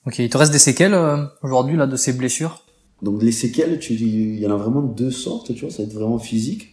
[0.05, 2.65] Ok, il te reste des séquelles euh, aujourd'hui là de ces blessures?
[3.01, 5.87] Donc les séquelles, tu- il y en a vraiment deux sortes, tu vois, ça va
[5.87, 6.72] être vraiment physique.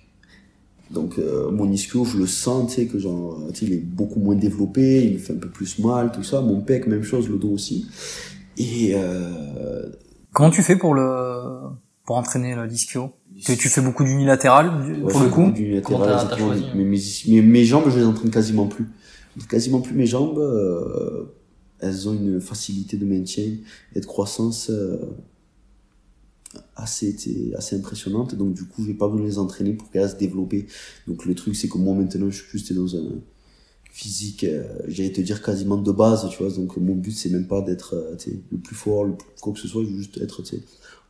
[0.91, 3.85] Donc euh, mon ischio, je le sens, tu sais, que genre, tu sais, il est
[3.85, 6.41] beaucoup moins développé, il me fait un peu plus mal, tout ça.
[6.41, 7.87] Mon pec, même chose, le dos aussi.
[8.57, 9.89] Et euh,
[10.33, 11.69] Comment tu fais pour le
[12.05, 13.11] pour entraîner le l'ischio?
[13.43, 14.67] Tu, tu fais beaucoup d'unilatéral
[15.03, 15.51] Ouais, pour le je fais coup?
[15.53, 18.87] d'unilatéral, hein mais, mes, mes, mes jambes, je les entraîne quasiment plus.
[19.49, 20.39] Quasiment plus mes jambes.
[20.39, 21.25] euh,
[21.79, 23.45] elles ont une facilité de maintien
[23.95, 24.99] et de croissance euh,
[26.77, 27.17] assez,
[27.57, 28.35] assez impressionnante.
[28.35, 30.67] Donc du coup, j'ai pas de les entraîner pour qu'elles se développer.
[31.07, 33.21] Donc le truc, c'est que moi maintenant, je suis plus dans un
[33.93, 36.53] physique, euh, j'allais te dire quasiment de base, tu vois.
[36.53, 38.17] Donc mon but, c'est même pas d'être euh,
[38.51, 39.83] le plus fort, le plus, quoi que ce soit.
[39.85, 40.43] Je veux juste être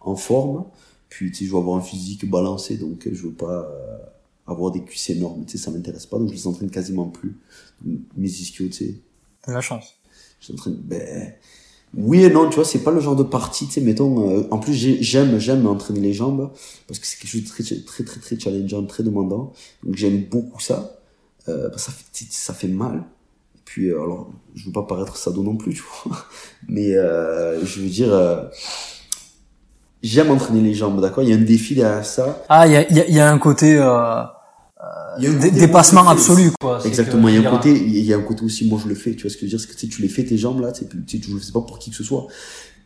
[0.00, 0.64] en forme.
[1.08, 3.98] Puis tu je veux avoir un physique balancé, donc je veux pas euh,
[4.46, 5.44] avoir des cuisses énormes.
[5.44, 7.36] Tu sais, ça m'intéresse pas, donc je les entraîne quasiment plus.
[7.84, 8.94] Mes ischios, tu sais,
[9.46, 9.96] la chance.
[10.38, 11.32] je suis en train de- ben,
[11.96, 14.42] oui et non, tu vois, c'est pas le genre de partie, tu sais, mettons, euh,
[14.50, 16.50] en plus, j'ai- j'aime, j'aime entraîner les jambes,
[16.86, 19.52] parce que c'est quelque chose de très, très, très, très challengeant, très demandant.
[19.84, 20.96] Donc, j'aime beaucoup ça.
[21.48, 23.02] Euh, ça fait, ça fait mal.
[23.56, 26.16] Et puis, euh, alors, je veux pas paraître sado non plus, tu vois.
[26.68, 28.44] Mais, euh, je veux dire, euh,
[30.02, 31.22] j'aime entraîner les jambes, d'accord?
[31.24, 32.42] Il y a un défi derrière ça.
[32.48, 34.22] Ah, il y a, y, a, y a un côté euh,
[35.18, 36.80] Il y a un côté dépassement je absolu quoi.
[36.84, 38.80] Exactement, que, il y a je un côté, il y a un côté aussi, moi
[38.82, 40.02] je le fais, tu vois ce que je veux dire, c'est que tu sais, tu
[40.02, 42.04] les fais tes jambes là, tu sais, tu le fais pas pour qui que ce
[42.04, 42.26] soit,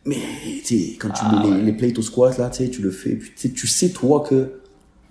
[0.05, 0.17] mais
[0.65, 2.81] tu sais, quand tu Ah, mets les, les plates au squat là, tu sais, tu
[2.81, 4.61] le fais, puis tu sais, tu sais toi que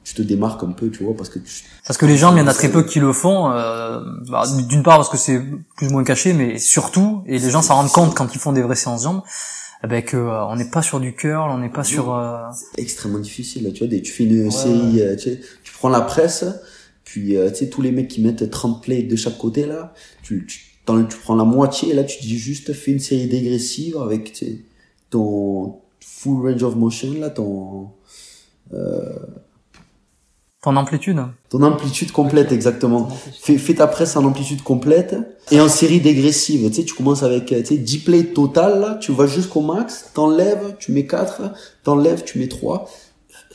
[0.05, 1.65] tu te démarques un peu, tu vois, parce que tu...
[1.87, 3.51] Parce que les jambes, il y en a très peu qui le font.
[3.51, 5.41] euh, bah, D'une part parce que c'est
[5.79, 8.53] plus ou moins caché, mais surtout, et les gens s'en rendent compte quand ils font
[8.53, 9.23] des vraies séances jambes,
[9.83, 12.15] eh ben que euh, on n'est pas sur du curl, on n'est pas sur.
[12.15, 15.41] euh, c'est extrêmement difficile, là, tu vois, des, tu fais une série, euh, tu sais,
[15.63, 16.45] tu prends la presse,
[17.05, 19.93] puis euh, tu sais, tous les mecs qui mettent 30 plates de chaque côté là,
[20.23, 20.61] tu, tu,
[21.23, 24.59] prends la moitié, et là tu dis juste fais une série dégressive avec, tu sais,
[25.11, 27.91] ton full range of motion là, ton...
[30.63, 31.21] ton amplitude.
[31.51, 33.09] Ton amplitude complète, exactement.
[33.39, 35.15] Fais, fais ta presse en amplitude complète
[35.51, 36.69] et en série dégressive.
[36.71, 39.61] Tu sais, tu commences avec euh, tu sais, 10 plays total, là, tu vas jusqu'au
[39.61, 41.53] max, t'enlèves, tu mets 4,
[41.83, 42.91] t'enlèves, tu mets 3.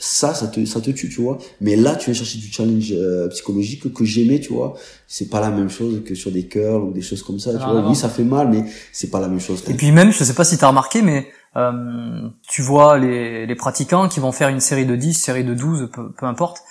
[0.02, 1.36] Ça, ça te, ça te tue, tu vois.
[1.60, 4.72] Mais là, tu viens chercher du challenge euh, psychologique que j'aimais, tu vois.
[5.06, 7.58] C'est pas la même chose que sur des curls ou des choses comme ça, tu
[7.58, 7.86] vois.
[7.86, 9.62] Oui, ça fait mal, mais c'est pas la même chose.
[9.68, 13.54] Et puis même, je sais pas si t'as remarqué, mais euh, tu vois les, les
[13.54, 16.62] pratiquants qui vont faire une série de 10, série de 12, peu, peu importe.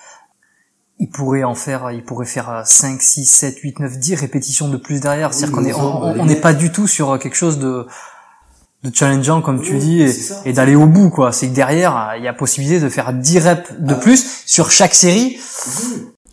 [0.98, 4.70] Ils pourraient en faire, ils pourraient faire euh, 5, 6, 7, 8, 9, 10 répétitions
[4.70, 5.36] de plus derrière.
[5.36, 7.86] C'est-à-dire qu'on est, on n'est pas du tout sur quelque chose de,
[8.84, 10.06] de challengeant, comme tu dis,
[10.46, 11.32] et d'aller au bout, quoi.
[11.34, 13.96] C'est que derrière, il y a possibilité de faire 10 reps de Ah.
[13.96, 15.38] plus sur chaque série.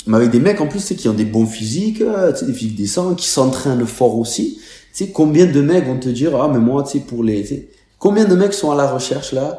[0.06, 2.38] Mais avec des mecs en plus tu sais, qui ont des bons physiques, euh, tu
[2.40, 4.60] sais, des physiques décents, qui s'entraînent fort aussi.
[4.94, 7.42] Tu sais, combien de mecs vont te dire, ah, mais moi, tu sais, pour les,
[7.42, 7.68] tu sais,
[7.98, 9.58] combien de mecs sont à la recherche, là,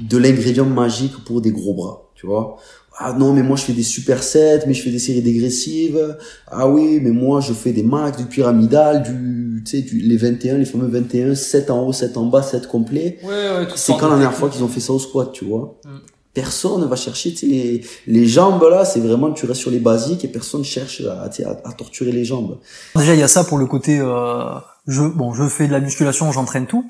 [0.00, 2.56] de l'ingrédient magique pour des gros bras, tu vois?
[2.96, 6.16] Ah non, mais moi, je fais des supersets, mais je fais des séries dégressives.
[6.46, 10.16] Ah oui, mais moi, je fais des max, du pyramidal, du, tu sais, du, les
[10.16, 13.18] 21, les fameux 21, 7 en haut, 7 en bas, 7 complet.
[13.24, 15.44] Ouais, ouais, tout C'est quand la dernière fois qu'ils ont fait ça au squat, tu
[15.44, 15.80] vois.
[15.84, 15.88] Mm.
[16.34, 19.70] Personne ne va chercher, tu sais, les, les jambes là, c'est vraiment, tu restes sur
[19.70, 22.58] les basiques et personne cherche à, tu sais, à, à torturer les jambes.
[22.96, 24.44] Déjà, il y a ça pour le côté, euh,
[24.86, 26.84] je, bon, je fais de la musculation, j'entraîne tout,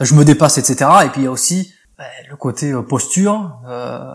[0.00, 0.90] je me dépasse, etc.
[1.04, 1.72] Et puis il y a aussi
[2.28, 4.14] le côté euh, posture, euh,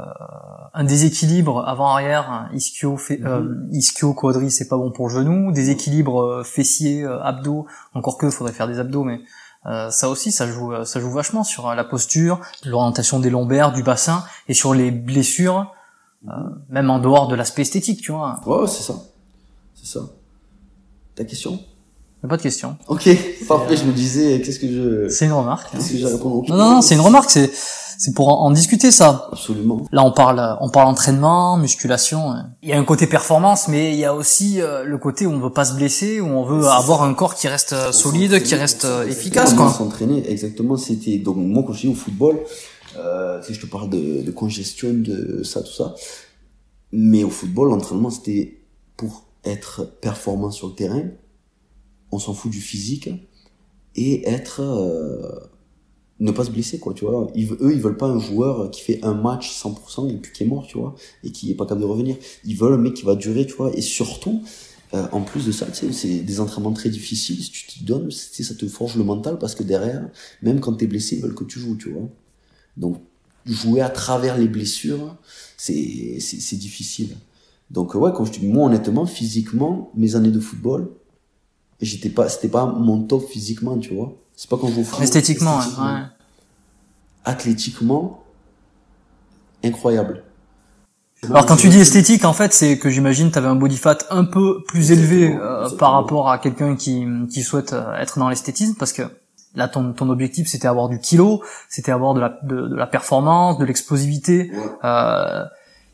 [0.74, 6.44] un déséquilibre avant-arrière, ischio, euh, ischio, quadri, c'est pas bon pour le genou, déséquilibre euh,
[6.44, 9.22] fessier, euh, abdos, encore que faudrait faire des abdos, mais
[9.66, 13.84] euh, ça aussi, ça joue, ça joue vachement sur la posture, l'orientation des lombaires, du
[13.84, 15.72] bassin, et sur les blessures,
[16.28, 16.32] euh,
[16.70, 18.40] même en dehors de l'aspect esthétique, tu vois.
[18.46, 18.96] Ouais, c'est ça.
[19.76, 20.00] C'est ça.
[21.16, 21.60] Ta question?
[22.26, 22.76] A pas de question.
[22.88, 23.08] Ok,
[23.48, 25.72] parfait, je me disais, qu'est-ce que je, C'est une remarque.
[25.72, 27.52] qu'est-ce que j'ai à répondre Non, non, non, c'est une remarque, c'est,
[28.00, 29.30] c'est pour en, en discuter ça.
[29.32, 29.86] Absolument.
[29.92, 32.32] Là, on parle, on parle entraînement, musculation.
[32.32, 32.48] hein.
[32.64, 35.32] Il y a un côté performance, mais il y a aussi euh, le côté où
[35.34, 38.42] on veut pas se blesser, où on veut avoir un corps qui reste euh, solide,
[38.42, 39.72] qui reste euh, efficace, quoi.
[39.72, 42.40] S'entraîner, exactement, c'était, donc, moi, quand je suis au football,
[42.98, 45.94] euh, sais, je te parle de, de congestion, de ça, tout ça.
[46.92, 48.58] Mais au football, l'entraînement, c'était
[48.98, 51.04] pour être performant sur le terrain.
[52.12, 53.10] On s'en fout du physique.
[53.96, 55.40] Et être, euh,
[56.20, 57.32] ne pas se blesser, quoi, tu vois.
[57.36, 60.44] Ils, eux, ils veulent pas un joueur qui fait un match 100% et puis qui
[60.44, 62.16] est mort, tu vois, et qui est pas capable de revenir.
[62.44, 64.44] Ils veulent un mec qui va durer, tu vois, et surtout,
[64.94, 67.42] euh, en plus de ça, c'est des entraînements très difficiles.
[67.44, 70.10] Si tu t'y donnes, tu ça te forge le mental parce que derrière,
[70.42, 72.08] même quand t'es blessé, ils veulent que tu joues, tu vois.
[72.78, 73.02] Donc,
[73.46, 75.16] jouer à travers les blessures,
[75.58, 77.16] c'est, c'est, difficile.
[77.72, 80.90] Donc, ouais, comme je dis, moi, honnêtement, physiquement, mes années de football,
[81.82, 84.14] j'étais pas, c'était pas mon top physiquement, tu vois.
[84.36, 86.02] C'est pas quand vous Esthétiquement, ouais.
[87.24, 88.24] Athlétiquement,
[89.64, 90.24] incroyable.
[91.30, 93.98] Alors quand tu dis esthétique, en fait, c'est que j'imagine tu avais un body fat
[94.12, 98.30] un peu plus élevé euh, par rapport à quelqu'un qui, qui souhaite euh, être dans
[98.30, 99.04] l'esthétisme, parce que
[99.56, 102.86] là, ton, ton objectif, c'était avoir du kilo, c'était avoir de la, de, de la
[102.86, 104.52] performance, de l'explosivité.
[104.84, 105.44] Euh,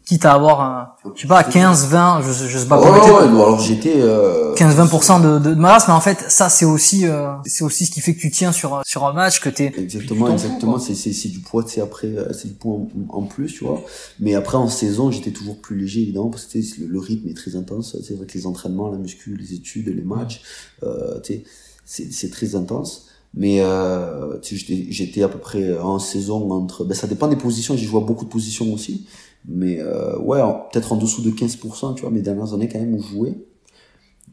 [0.05, 3.23] quitte à avoir un, je sais pas, 15, 20, je, je sais pas comment ouais,
[3.23, 4.53] alors j'étais, euh...
[4.55, 7.91] 15, 20% de, de, masse, mais en fait, ça, c'est aussi, euh, c'est aussi ce
[7.91, 9.71] qui fait que tu tiens sur, sur un match, que t'es.
[9.77, 12.79] Exactement, exactement, c'est, c'est, c'est du poids, tu sais, après, euh, c'est du poids
[13.09, 13.81] en, plus, tu vois.
[14.19, 17.37] Mais après, en saison, j'étais toujours plus léger, évidemment, parce que le, le rythme est
[17.37, 17.95] très intense.
[18.03, 20.41] C'est vrai que les entraînements, la muscu, les études, les matchs,
[20.83, 21.43] euh, tu sais,
[21.85, 23.07] c'est, c'est très intense.
[23.33, 27.77] Mais euh, j'étais, j'étais à peu près en saison entre, ben ça dépend des positions.
[27.77, 29.05] Joué à beaucoup de positions aussi,
[29.45, 30.39] mais euh, ouais,
[30.71, 33.37] peut-être en dessous de 15%, tu vois, mes dernières années quand même où je jouais.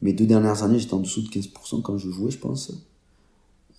[0.03, 2.73] Mes deux dernières années, j'étais en dessous de 15% quand je jouais, je pense.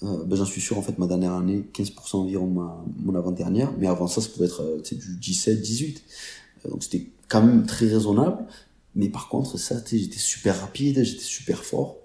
[0.04, 3.72] Euh, ben j'en suis sûr, en fait, ma dernière année, 15% environ ma, mon avant-dernière.
[3.78, 6.04] Mais avant ça, ça pouvait être euh, du 17, 18.
[6.66, 8.46] Euh, donc c'était quand même très raisonnable.
[8.96, 11.98] Mais par contre, ça, j'étais super rapide, j'étais super fort.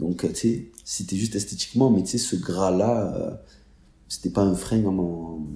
[0.00, 3.30] Donc, tu sais, c'était juste esthétiquement, mais tu sais, ce gras-là, euh,
[4.08, 5.46] c'était pas un frein à mon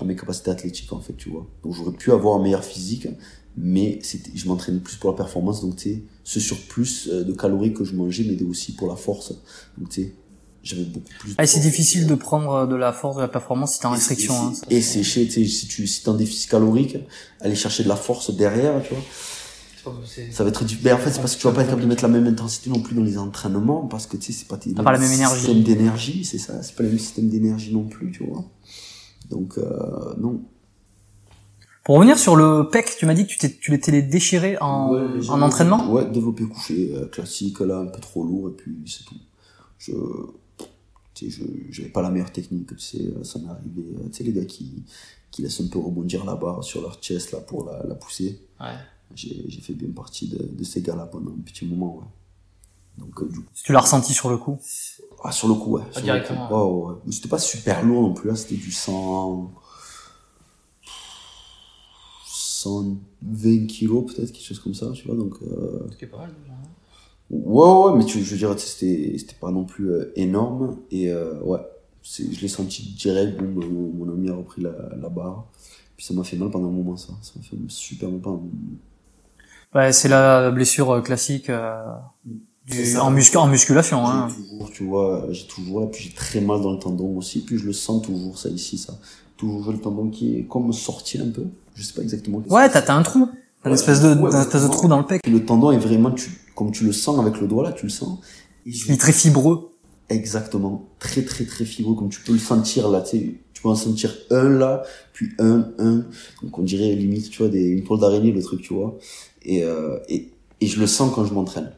[0.00, 1.46] à mes capacités athlétiques en fait tu vois.
[1.62, 3.08] Donc j'aurais pu avoir un meilleur physique
[3.56, 7.32] mais c'était je m'entraînais plus pour la performance donc tu sais ce surplus euh, de
[7.32, 9.34] calories que je mangeais m'aidait aussi pour la force.
[9.78, 10.14] Donc tu sais
[10.62, 13.74] j'avais beaucoup plus ah, c'est difficile de prendre euh, de la force de la performance
[13.74, 16.48] si t'es en restriction hein, et sécher tu sais si tu si t'es en déficit
[16.50, 16.98] calorique
[17.40, 19.02] aller chercher de la force derrière tu vois.
[20.30, 20.78] Ça va être du...
[20.84, 22.28] mais en fait c'est parce que tu vas pas être capable de mettre la même
[22.28, 24.98] intensité non plus dans les entraînements parce que tu sais c'est pas tes pas la
[24.98, 25.36] même énergie.
[25.38, 28.44] système d'énergie c'est ça c'est pas le même système d'énergie non plus tu vois
[29.32, 30.42] donc, euh, non.
[31.84, 34.94] Pour revenir sur le PEC, tu m'as dit que tu, tu l'étais les déchiré en,
[35.28, 35.90] en entraînement?
[35.90, 39.16] Ouais, développé couché, euh, classique, là, un peu trop lourd, et puis c'est tout.
[39.78, 39.92] Je,
[41.20, 44.32] je, j'avais pas la meilleure technique, tu sais, euh, ça m'est arrivé, tu sais, les
[44.32, 44.84] gars qui,
[45.32, 48.40] qui laissent un peu rebondir la barre sur leur chest, là, pour la, la pousser.
[48.60, 48.76] Ouais.
[49.14, 52.10] J'ai, j'ai fait bien partie de, de ces gars-là pendant un petit moment, ouais.
[52.98, 54.58] Donc, du coup, tu l'as ressenti sur le coup?
[55.24, 55.82] Ah, sur le coup, ouais.
[55.94, 56.50] Ah, directement.
[56.50, 57.12] Ouais, ouais.
[57.12, 59.52] C'était pas super lourd non plus, là, c'était du 100...
[62.26, 65.34] 120 kilos peut-être, quelque chose comme ça, tu vois, donc...
[65.42, 65.86] Euh...
[65.98, 66.52] Ce pas mal, déjà.
[66.52, 66.68] Hein.
[67.30, 71.10] Ouais, ouais, mais tu, je veux dire, c'était, c'était pas non plus euh, énorme, et
[71.10, 71.60] euh, ouais,
[72.02, 75.46] je l'ai senti direct, bon, mon, mon, ami a repris la, la barre,
[75.96, 78.36] puis ça m'a fait mal pendant un moment, ça, ça m'a fait super mal pendant
[78.36, 78.52] un moment.
[79.74, 81.50] Ouais, c'est la blessure euh, classique...
[83.00, 84.06] En, muscu en musculation.
[84.06, 84.28] Hein.
[84.28, 87.58] Toujours, tu vois, j'ai toujours là, puis j'ai très mal dans le tendon aussi, puis
[87.58, 88.94] je le sens toujours ça ici, ça.
[89.36, 91.44] Toujours le tendon qui est comme sorti un peu.
[91.74, 92.42] Je sais pas exactement.
[92.48, 93.28] Ouais, t'as as un trou,
[93.64, 95.26] une espèce de, espèce de trou dans le pec.
[95.26, 97.90] Le tendon est vraiment, tu, comme tu le sens avec le doigt là, tu le
[97.90, 98.20] sens.
[98.64, 99.70] Il est très fibreux.
[100.08, 103.70] Exactement, très très très fibreux, comme tu peux le sentir là, tu sais, tu peux
[103.70, 104.82] en sentir un là,
[105.14, 106.04] puis un, un,
[106.42, 108.98] donc on dirait limite, tu vois, des, une toile d'araignée le truc, tu vois,
[109.42, 111.72] et, euh, et, et je le sens quand je m'entraîne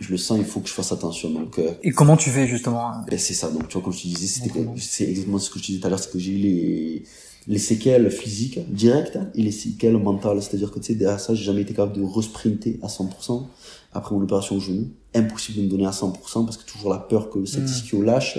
[0.00, 1.30] je le sens, il faut que je fasse attention.
[1.30, 3.50] Donc, euh, et comment tu fais justement hein ben C'est ça.
[3.50, 5.80] Donc, tu vois, comme je te disais, c'était c'est exactement ce que je te disais
[5.80, 7.02] tout à l'heure, c'est que j'ai eu les
[7.46, 10.42] les séquelles physiques directes et les séquelles mentales.
[10.42, 13.46] C'est-à-dire que tu sais, derrière ça, j'ai jamais été capable de resprinter à 100%
[13.92, 14.88] après mon opération au genou.
[15.14, 17.66] Impossible de me donner à 100% parce que toujours la peur que cette mmh.
[17.66, 18.38] ischio lâche.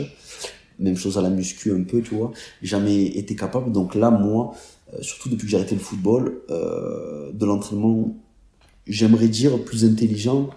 [0.79, 2.31] Même chose à la muscu un peu, tu vois.
[2.61, 3.71] Jamais été capable.
[3.71, 4.53] Donc là, moi,
[4.93, 8.15] euh, surtout depuis que j'ai arrêté le football, euh, de l'entraînement,
[8.87, 10.49] j'aimerais dire plus intelligent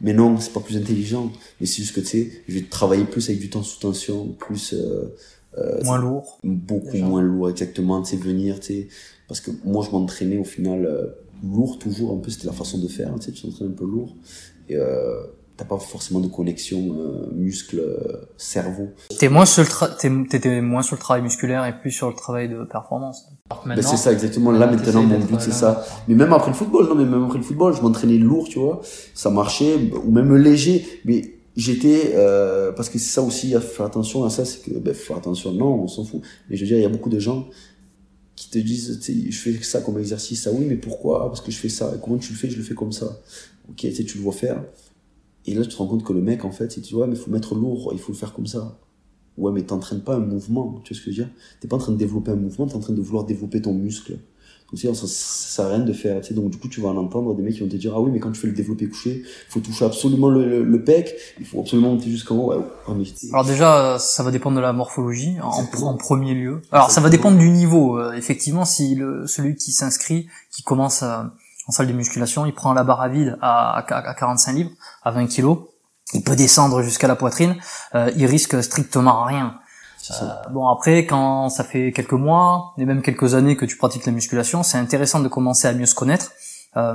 [0.00, 1.30] mais non, c'est pas plus intelligent.
[1.60, 4.28] Mais c'est juste que tu sais, je vais travailler plus avec du temps sous tension,
[4.28, 4.74] plus.
[4.74, 5.14] Euh,
[5.58, 6.38] euh, moins lourd.
[6.42, 8.02] Beaucoup moins lourd, exactement.
[8.02, 8.88] Tu sais, venir, tu sais.
[9.28, 11.06] Parce que moi, je m'entraînais au final euh,
[11.44, 12.12] lourd toujours.
[12.12, 13.14] Un peu, c'était la façon de faire.
[13.16, 14.14] Tu sais, tu t'entraînes un peu lourd.
[14.68, 15.22] Et euh,
[15.56, 17.80] t'as pas forcément de connexion euh, muscle
[18.36, 18.88] cerveau.
[19.18, 22.48] T'es moins sur le t'étais moins sur le travail musculaire et plus sur le travail
[22.48, 23.28] de performance.
[23.66, 24.50] Ben c'est ça exactement.
[24.50, 25.84] là maintenant mon but c'est ça.
[26.08, 28.58] Mais même après le football non mais même après le football je m'entraînais lourd tu
[28.58, 28.80] vois.
[29.14, 30.86] Ça marchait ou même léger.
[31.04, 34.76] Mais j'étais euh, parce que c'est ça aussi à faire attention à ça c'est que
[34.76, 35.52] ben faire attention.
[35.52, 36.22] Non on s'en fout.
[36.50, 37.46] Mais je veux dire il y a beaucoup de gens
[38.34, 41.28] qui te disent je fais ça comme exercice ah oui mais pourquoi?
[41.28, 41.92] Parce que je fais ça.
[42.02, 42.50] Comment tu le fais?
[42.50, 43.20] Je le fais comme ça.
[43.70, 44.60] Ok tu sais tu le vois faire
[45.46, 47.06] et là, tu te rends compte que le mec, en fait, il te dit, ouais,
[47.06, 48.78] mais il faut mettre lourd, il faut le faire comme ça.
[49.36, 51.34] Ouais, mais t'entraînes pas un mouvement, tu vois ce que je veux dire?
[51.60, 53.74] T'es pas en train de développer un mouvement, t'es en train de vouloir développer ton
[53.74, 54.18] muscle.
[54.70, 56.34] Donc, ça, ça sert à rien de faire, tu sais.
[56.34, 58.10] Donc, du coup, tu vas en entendre des mecs qui vont te dire, ah oui,
[58.10, 61.44] mais quand tu fais le développé couché, il faut toucher absolument le, le, pec, il
[61.44, 62.54] faut absolument monter jusqu'en haut.
[62.54, 66.62] Ouais, Alors, déjà, ça va dépendre de la morphologie, en, en premier lieu.
[66.72, 67.98] Alors, ça va dépendre du niveau.
[67.98, 71.34] Euh, effectivement, si le, celui qui s'inscrit, qui commence à,
[71.66, 74.70] en salle de musculation, il prend la barre à vide à, à 45 livres,
[75.02, 75.58] à 20 kilos,
[76.12, 77.56] il peut descendre jusqu'à la poitrine,
[77.94, 79.58] euh, il risque strictement rien.
[80.10, 84.04] Euh, bon après, quand ça fait quelques mois et même quelques années que tu pratiques
[84.06, 86.32] la musculation, c'est intéressant de commencer à mieux se connaître,
[86.76, 86.94] euh,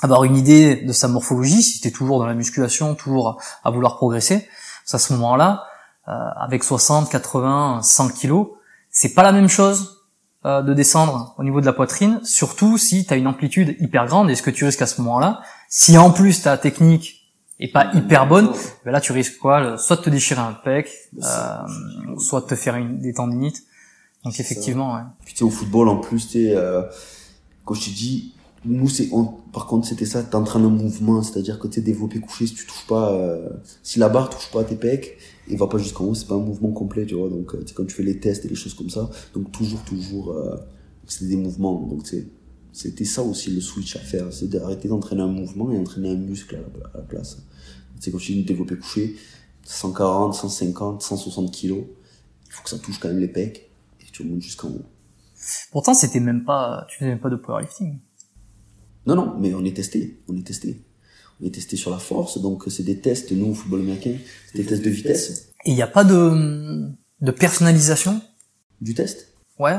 [0.00, 1.62] avoir une idée de sa morphologie.
[1.62, 4.48] Si tu es toujours dans la musculation, toujours à vouloir progresser,
[4.92, 5.64] à ce moment-là,
[6.08, 8.48] euh, avec 60, 80, 100 kilos,
[8.90, 9.99] c'est pas la même chose
[10.46, 14.06] euh, de descendre au niveau de la poitrine, surtout si tu as une amplitude hyper
[14.06, 14.30] grande.
[14.30, 17.20] Et ce que tu risques à ce moment-là, si en plus ta technique
[17.58, 18.50] est pas hyper bonne,
[18.84, 20.90] ben là tu risques quoi Soit de te déchirer un pec,
[21.22, 23.64] euh, soit de te faire une, des tendinites.
[24.24, 25.02] Donc effectivement, ouais.
[25.24, 26.82] Puis tu au football en plus, tu euh,
[27.64, 28.34] quand je te dis,
[28.64, 29.10] nous c'est,
[29.52, 32.66] par contre c'était ça, t'entraînes un mouvement, c'est-à-dire que tu sais, développé couché, si tu
[32.66, 33.48] touches pas, euh,
[33.82, 35.18] si la barre touche pas à tes pecs,
[35.50, 37.28] il va pas jusqu'en haut, c'est pas un mouvement complet, tu vois.
[37.28, 39.82] Donc euh, sais, quand tu fais les tests et les choses comme ça, donc toujours,
[39.84, 40.56] toujours, euh,
[41.06, 41.86] c'est des mouvements.
[41.86, 42.06] Donc
[42.72, 46.16] c'était ça aussi le switch à faire, c'est d'arrêter d'entraîner un mouvement et entraîner un
[46.16, 47.42] muscle à la, place.
[47.98, 49.16] C'est comme je dis, développer couché,
[49.64, 51.84] 140, 150, 160 kilos,
[52.46, 53.70] il faut que ça touche quand même les pecs
[54.00, 54.84] et tu remontes jusqu'en haut.
[55.72, 57.98] Pourtant, c'était même pas, tu faisais même pas de powerlifting.
[59.06, 60.82] Non, non, mais on est testé, on est testé.
[61.40, 64.14] On est testé sur la force, donc c'est des tests, nous, au football américain,
[64.50, 65.48] c'est des tests de vitesse.
[65.64, 68.20] Et il n'y a pas de, de personnalisation?
[68.80, 69.28] Du test?
[69.58, 69.76] Ouais.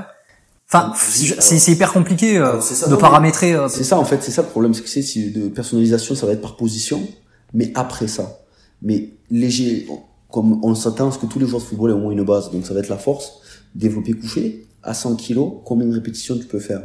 [0.74, 2.59] Enfin, c'est hyper compliqué euh,
[2.89, 3.53] de paramétrer.
[3.53, 6.26] Euh, c'est ça en fait, c'est ça le problème, c'est que c'est de personnalisation, ça
[6.26, 7.05] va être par position,
[7.53, 8.39] mais après ça.
[8.82, 9.88] Mais léger,
[10.30, 12.24] comme on s'attend à ce que tous les joueurs de football aient au moins une
[12.24, 13.41] base, donc ça va être la force,
[13.76, 16.82] développer couché, à 100 kg, combien de répétitions tu peux faire.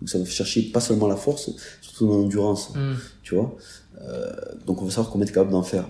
[0.00, 1.50] Donc ça va chercher pas seulement la force,
[1.80, 2.94] surtout dans l'endurance, mm.
[3.24, 3.56] tu vois.
[4.00, 4.32] Euh,
[4.66, 5.88] donc on va savoir combien tu es capable d'en faire.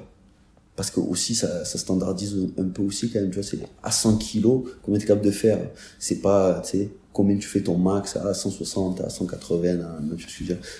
[0.76, 4.16] Parce que aussi ça, standardise un peu aussi quand même tu vois c'est à 100
[4.16, 5.58] kilos combien tu es capable de faire?
[5.98, 9.98] C'est pas tu sais combien tu fais ton max à 160 à 180 à,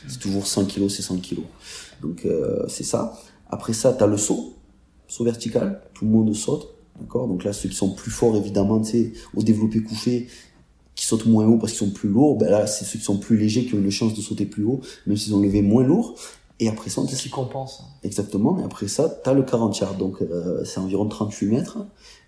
[0.09, 1.45] c'est toujours 100 kilos c'est 100 kilos.
[2.03, 3.17] Donc euh, c'est ça.
[3.49, 4.55] Après ça tu as le saut.
[5.07, 5.81] Saut vertical.
[5.95, 7.29] Tout le monde saute d'accord?
[7.29, 10.29] Donc là ceux qui sont plus forts évidemment tu sais au développé couché
[10.95, 13.19] qui sautent moins haut parce qu'ils sont plus lourds ben là c'est ceux qui sont
[13.19, 15.85] plus légers qui ont une chance de sauter plus haut même s'ils ont levé moins
[15.85, 16.17] lourd
[16.61, 17.83] et après ça, on qui compense.
[18.05, 18.61] Exactement.
[18.61, 19.97] Et après ça, tu as le 40 yards.
[19.97, 21.79] Donc, euh, c'est environ 38 mètres.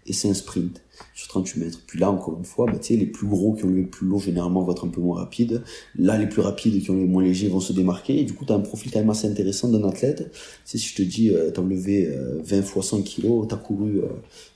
[0.08, 0.82] Et c'est un sprint
[1.14, 1.80] sur 38 mètres.
[1.86, 4.06] Puis là, encore une fois, bah, tu sais, les plus gros qui ont le plus
[4.06, 5.62] lourd, généralement, vont être un peu moins rapides.
[5.96, 8.20] Là, les plus rapides qui ont le moins léger vont se démarquer.
[8.20, 10.30] Et du coup, tu as un profil quand même assez intéressant d'un athlète.
[10.32, 12.12] Tu sais, si je te dis, euh, tu as levé
[12.44, 14.00] 20 fois 100 kilos, tu as couru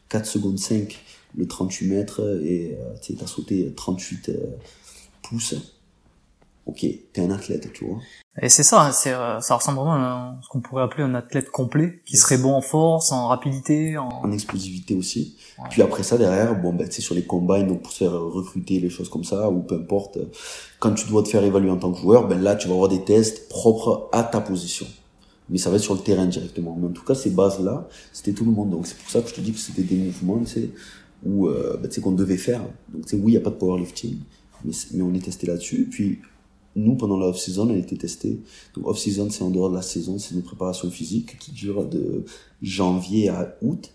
[0.09, 0.99] 4 euh, secondes 5
[1.37, 4.33] le 38 mètres et tu as sauté 38
[5.23, 5.55] pouces
[6.67, 7.99] ok, t'es un athlète, tu vois.
[8.41, 11.15] Et c'est ça, hein, c'est, euh, ça ressemble vraiment à ce qu'on pourrait appeler un
[11.15, 15.37] athlète complet, qui serait bon en force, en rapidité, en, en explosivité aussi.
[15.69, 18.79] Puis après ça, derrière, bon, ben, tu sur les combines, donc pour se faire recruter,
[18.81, 20.19] les choses comme ça, ou peu importe,
[20.79, 22.89] quand tu dois te faire évaluer en tant que joueur, ben là, tu vas avoir
[22.89, 24.87] des tests propres à ta position.
[25.51, 26.77] Mais ça va être sur le terrain directement.
[26.81, 28.71] Mais en tout cas, ces bases-là, c'était tout le monde.
[28.71, 30.71] Donc c'est pour ça que je te dis que c'était des mouvements, tu sais,
[31.27, 32.61] où, euh, ben, tu sais, qu'on devait faire.
[32.89, 34.19] Donc tu sais, oui, il n'y a pas de powerlifting,
[34.65, 35.89] mais, mais on est testé là-dessus.
[35.91, 36.21] Puis
[36.81, 38.41] nous, pendant la off-season, elle a été testée.
[38.75, 42.25] Donc, off-season, c'est en dehors de la saison, c'est une préparation physique qui dure de
[42.63, 43.93] janvier à août.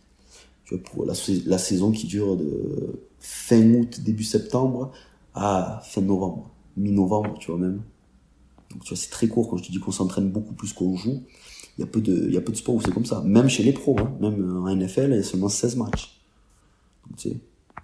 [0.65, 1.13] Tu vois, pour la,
[1.45, 4.91] la saison qui dure de fin août, début septembre
[5.33, 7.81] à fin novembre, mi-novembre, tu vois, même.
[8.71, 10.95] Donc, tu vois, c'est très court quand je te dis qu'on s'entraîne beaucoup plus qu'on
[10.95, 11.23] joue.
[11.77, 13.21] Il y a peu de, il y a peu de sports où c'est comme ça.
[13.21, 14.13] Même chez les pros, hein.
[14.21, 16.21] Même en NFL, il y a seulement 16 matchs.
[17.05, 17.37] Donc, tu sais,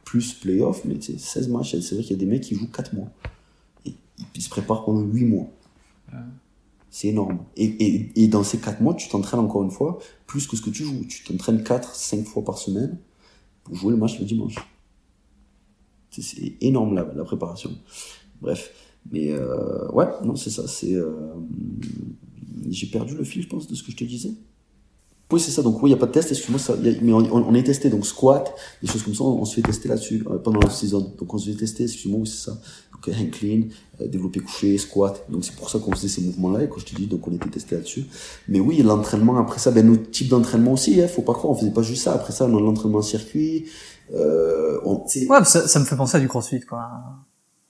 [0.05, 1.77] plus playoff, mais tu sais, 16 matchs.
[1.79, 3.09] C'est vrai qu'il y a des mecs qui jouent 4 mois
[4.35, 5.49] il se prépare pendant 8 mois.
[6.89, 7.45] C'est énorme.
[7.55, 10.61] Et, et, et, dans ces 4 mois, tu t'entraînes encore une fois plus que ce
[10.61, 11.05] que tu joues.
[11.07, 12.97] Tu t'entraînes 4, 5 fois par semaine
[13.63, 14.55] pour jouer le match le dimanche.
[16.09, 17.71] C'est énorme la, la préparation.
[18.41, 18.73] Bref.
[19.09, 20.67] Mais euh, ouais, non, c'est ça.
[20.67, 21.33] C'est euh,
[22.69, 24.33] J'ai perdu le fil, je pense, de ce que je te disais.
[25.31, 25.61] Oui, c'est ça.
[25.61, 26.31] Donc, oui, il n'y a pas de test.
[26.31, 27.89] Excuse-moi, ça, mais on, est testé.
[27.89, 31.13] Donc, squat, des choses comme ça, on, se fait tester là-dessus euh, pendant la saison.
[31.17, 31.83] Donc, on se fait tester.
[31.83, 32.57] Excuse-moi, oui, c'est ça.
[32.93, 33.61] Donc, hand clean,
[34.01, 35.25] euh, développer couché, squat.
[35.29, 36.63] Donc, c'est pour ça qu'on faisait ces mouvements-là.
[36.63, 38.05] Et quand je te dis, donc, on était testé là-dessus.
[38.47, 41.55] Mais oui, l'entraînement, après ça, ben, nos types d'entraînement aussi, hein, faut pas croire, on
[41.55, 42.13] faisait pas juste ça.
[42.13, 43.65] Après ça, on a l'entraînement circuit.
[44.13, 46.89] Euh, on, ouais, ça, ça me fait penser à du crossfit, quoi.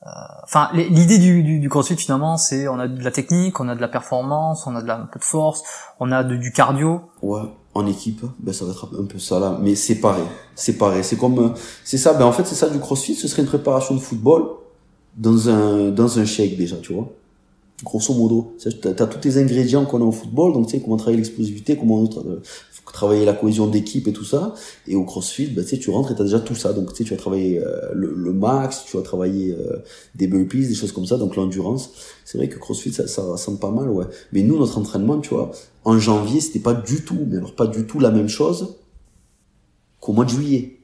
[0.03, 0.09] Euh,
[0.43, 3.81] enfin, l'idée du, du, crossfit finalement, c'est on a de la technique, on a de
[3.81, 5.61] la performance, on a de la, un peu de force,
[5.99, 7.01] on a de, du cardio.
[7.21, 7.41] Ouais,
[7.75, 10.23] en équipe, ben ça va être un peu ça là, mais c'est pareil,
[10.55, 11.49] c'est c'est comme, euh,
[11.83, 14.43] c'est ça, ben en fait c'est ça du crossfit, ce serait une préparation de football
[15.15, 17.07] dans un dans un shake déjà, tu vois.
[17.83, 18.55] Grosso modo.
[18.59, 21.75] Tu as, tous tes ingrédients qu'on a au football, donc tu sais comment travailler l'explosivité,
[21.77, 22.07] comment
[22.91, 24.53] travailler la cohésion d'équipe et tout ça.
[24.87, 26.73] Et au CrossFit, bah, tu sais, tu rentres et tu as déjà tout ça.
[26.73, 29.77] Donc tu sais, tu vas travailler euh, le, max, tu vas travailler euh,
[30.15, 31.91] des burpees, des choses comme ça, donc l'endurance.
[32.25, 34.05] C'est vrai que CrossFit, ça, ça ressemble pas mal, ouais.
[34.33, 35.51] Mais nous, notre entraînement, tu vois,
[35.83, 38.75] en janvier, c'était pas du tout, mais alors pas du tout la même chose
[39.99, 40.77] qu'au mois de juillet.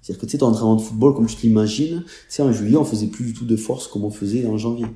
[0.00, 2.76] C'est-à-dire que tu sais, ton entraînement de football, comme tu t'imagines, tu sais, en juillet,
[2.76, 4.86] on faisait plus du tout de force comme on faisait en janvier.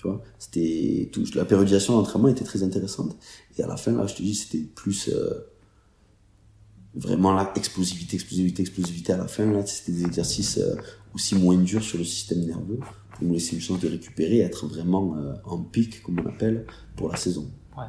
[0.00, 3.18] Tu vois, c'était tout, la périodisation d'entraînement était très intéressante.
[3.58, 5.46] Et à la fin, là, je te dis, c'était plus euh,
[6.94, 9.44] vraiment la explosivité, explosivité, explosivité à la fin.
[9.44, 10.74] Là, c'était des exercices euh,
[11.14, 12.78] aussi moins durs sur le système nerveux
[13.12, 16.26] pour nous laisser une chance de récupérer, et être vraiment euh, en pic, comme on
[16.26, 16.64] appelle,
[16.96, 17.50] pour la saison.
[17.76, 17.84] Ouais.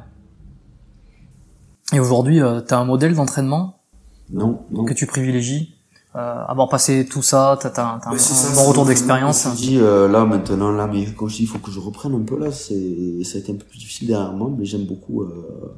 [1.94, 3.80] Et aujourd'hui, tu as un modèle d'entraînement
[4.28, 4.84] non, non.
[4.84, 5.76] que tu privilégies?
[6.14, 9.48] Euh, avoir passé tout ça, t'as as, un, bon retour d'expérience.
[9.56, 12.14] Je dis euh, là maintenant là, mais quand je dis il faut que je reprenne
[12.14, 14.84] un peu là, c'est ça a été un peu plus difficile derrière moi, mais j'aime
[14.84, 15.22] beaucoup.
[15.22, 15.74] Euh,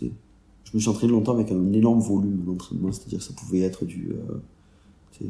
[0.00, 0.06] je
[0.72, 4.12] me suis entraîné longtemps avec un énorme volume d'entraînement, c'est-à-dire ça pouvait être du
[5.20, 5.26] euh,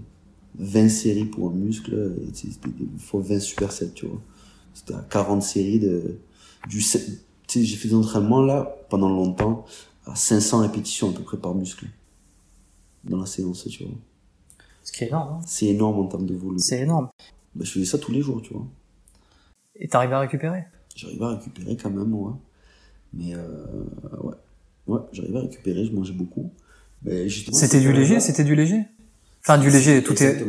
[0.60, 4.20] 20 séries pour un muscle, et c'était des fois 20 supersets, tu vois.
[4.74, 6.18] C'était à 40 séries de
[6.68, 9.64] du j'ai fait des entraînements là pendant longtemps
[10.06, 11.86] à 500 répétitions à peu près par muscle
[13.04, 13.92] dans la séance, tu vois.
[14.82, 15.38] Ce qui est énorme.
[15.38, 15.44] Hein.
[15.46, 16.58] C'est énorme en termes de volume.
[16.58, 17.08] C'est énorme.
[17.54, 18.66] Bah, je faisais ça tous les jours, tu vois.
[19.76, 20.64] Et t'arrives à récupérer?
[20.94, 22.32] J'arrivais à récupérer quand même, ouais.
[23.12, 23.66] Mais euh,
[24.22, 24.34] ouais.
[24.86, 26.52] Ouais, j'arrivais à récupérer, je mangeais beaucoup.
[27.52, 28.82] C'était du léger, c'était du léger?
[29.42, 30.42] Enfin, du léger, tout est.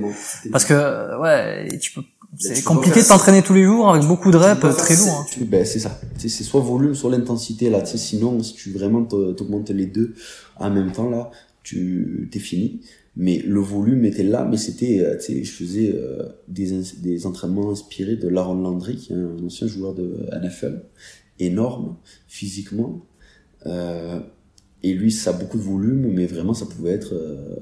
[0.52, 2.02] Parce que, ouais, tu peux.
[2.38, 5.26] C'est compliqué de t'entraîner tous les jours avec beaucoup de reps très lourd.
[5.26, 5.46] Hein.
[5.48, 6.00] Ben, c'est ça.
[6.18, 7.86] C'est soit volume, soit l'intensité là.
[7.86, 10.16] sinon, si tu vraiment t'augmentes les deux
[10.58, 11.32] en même temps là,
[11.66, 12.80] tu t'es fini.
[13.18, 17.26] Mais le volume était là, mais c'était, euh, tu sais, je faisais euh, des, des
[17.26, 20.84] entraînements inspirés de Laron Landry, qui est un ancien joueur de NFL,
[21.40, 21.98] énorme
[22.28, 23.06] physiquement.
[23.66, 24.20] Euh,
[24.84, 27.56] et lui, ça a beaucoup de volume, mais vraiment, ça pouvait être euh,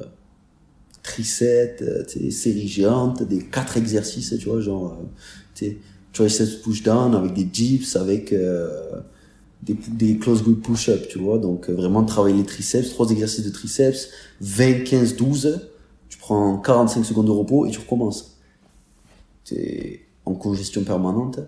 [1.03, 4.99] triceps, tu sais, série géante, des quatre exercices, tu vois, genre,
[5.55, 5.77] tu
[6.13, 8.33] sais, push down avec des dips, avec
[9.63, 11.37] des, des close grip push-up, tu vois.
[11.37, 14.09] Donc, euh, vraiment travailler les triceps, trois exercices de triceps,
[14.41, 15.69] 20, 15, 12.
[16.09, 18.37] Tu prends 45 secondes de repos et tu recommences.
[19.51, 21.39] es en congestion permanente.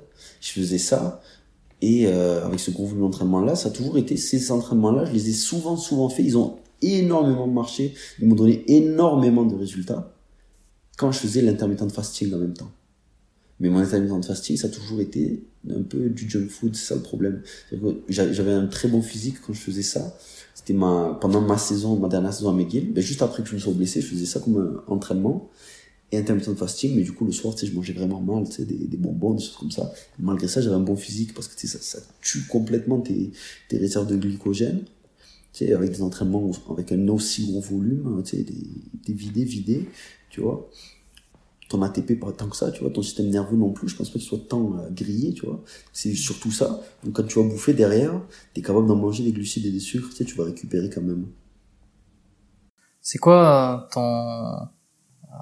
[0.41, 1.21] Je faisais ça.
[1.81, 5.05] Et euh, avec ce gros volume d'entraînement-là, ça a toujours été ces entraînements-là.
[5.05, 6.23] Je les ai souvent, souvent fait.
[6.23, 7.93] Ils ont énormément marché.
[8.19, 10.11] Ils m'ont donné énormément de résultats
[10.97, 12.71] quand je faisais l'intermittent fasting en même temps.
[13.59, 16.95] Mais mon intermittent fasting, ça a toujours été un peu du junk food, c'est ça
[16.95, 17.41] le problème.
[18.09, 20.17] J'avais un très bon physique quand je faisais ça.
[20.53, 22.91] C'était ma, pendant ma saison, ma dernière saison à McGill.
[22.91, 25.49] Ben, juste après que je me sois blessé, je faisais ça comme un entraînement
[26.11, 26.95] et intermittent fasting.
[26.95, 29.35] Mais du coup, le soir, tu sais, je mangeais vraiment mal, tu sais, des, bonbons,
[29.35, 29.93] des choses comme ça.
[30.19, 33.31] malgré ça, j'avais un bon physique parce que, tu sais, ça, ça tue complètement tes,
[33.69, 34.83] tes réserves de glycogène.
[35.53, 38.67] Tu sais, avec des entraînements avec un aussi gros volume, tu sais, des,
[39.05, 39.85] des vidés, vidés,
[40.29, 40.69] tu vois
[41.69, 44.09] ton ATP pas tant que ça, tu vois, ton système nerveux non plus, je pense
[44.09, 45.63] pas qu'il soit tant euh, grillé, tu vois.
[45.93, 46.81] C'est surtout ça.
[47.03, 48.21] Donc quand tu vas bouffer derrière,
[48.53, 50.89] tu es capable d'en manger des glucides et des sucres, tu sais, tu vas récupérer
[50.89, 51.27] quand même.
[53.01, 54.67] C'est quoi euh, ton
[55.23, 55.37] euh,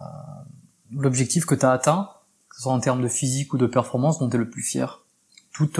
[0.91, 2.09] l'objectif que tu as atteint,
[2.49, 4.63] que ce soit en termes de physique ou de performance, dont tu es le plus
[4.63, 5.05] fier?
[5.51, 5.79] Toute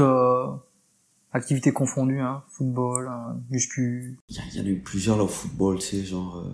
[1.32, 3.10] activité confondue, hein, football,
[3.50, 4.20] muscu.
[4.30, 6.46] Il y, en a eu plusieurs là au football, tu sais, genre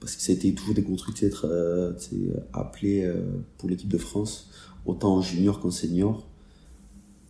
[0.00, 1.92] parce que ça a été toujours des gros trucs d'être euh,
[2.52, 3.22] appelé euh,
[3.58, 4.50] pour l'équipe de France,
[4.86, 6.26] autant en junior qu'en senior.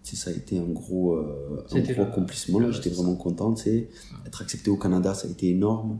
[0.05, 2.71] ça a été un gros, euh, un gros accomplissement.
[2.71, 3.55] J'étais vraiment content.
[4.27, 5.99] Être accepté au Canada, ça a été énorme.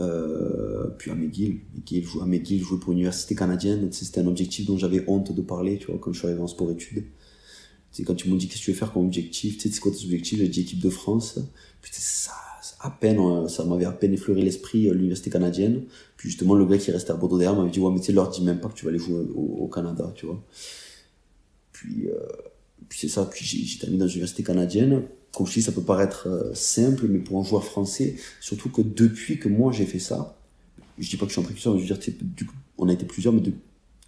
[0.00, 4.76] Euh, puis à McGill, McGill à McGill, jouer pour l'université canadienne, c'était un objectif dont
[4.76, 7.04] j'avais honte de parler, tu vois, quand je suis arrivé en sport-études.
[8.04, 9.92] Quand tu m'as dit qu'est-ce que tu veux faire comme objectif, tu sais, c'est quoi
[9.92, 11.38] tes objectifs, j'ai dit équipe de France.
[11.80, 12.32] Puis ça,
[12.84, 15.84] à peine, euh, ça m'avait à peine effleuré l'esprit, euh, l'université canadienne.
[16.18, 18.12] Puis justement, le gars qui restait à Bordeaux derrière m'avait dit, ouais, mais tu sais,
[18.12, 20.38] leur dis même pas que tu vas aller jouer au, Canada, tu vois.
[21.72, 22.18] Puis, euh,
[22.90, 25.02] puis c'est ça, puis j'ai terminé dans l'université canadienne.
[25.34, 29.38] Comme je dis, ça peut paraître simple, mais pour un joueur français, surtout que depuis
[29.38, 30.38] que moi j'ai fait ça,
[30.98, 32.92] je dis pas que je suis un précurseur, je veux dire, du coup, on a
[32.92, 33.42] été plusieurs, mais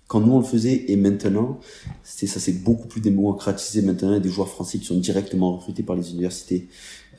[0.07, 1.59] quand nous on le faisait et maintenant,
[2.05, 4.11] c'est ça c'est beaucoup plus démocratisé maintenant.
[4.11, 6.69] Il y a des joueurs français qui sont directement recrutés par les universités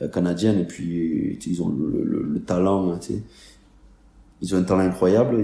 [0.02, 2.92] euh, canadiennes et puis ils ont le, le, le talent.
[2.92, 3.00] Hein,
[4.40, 5.36] ils ont un talent incroyable.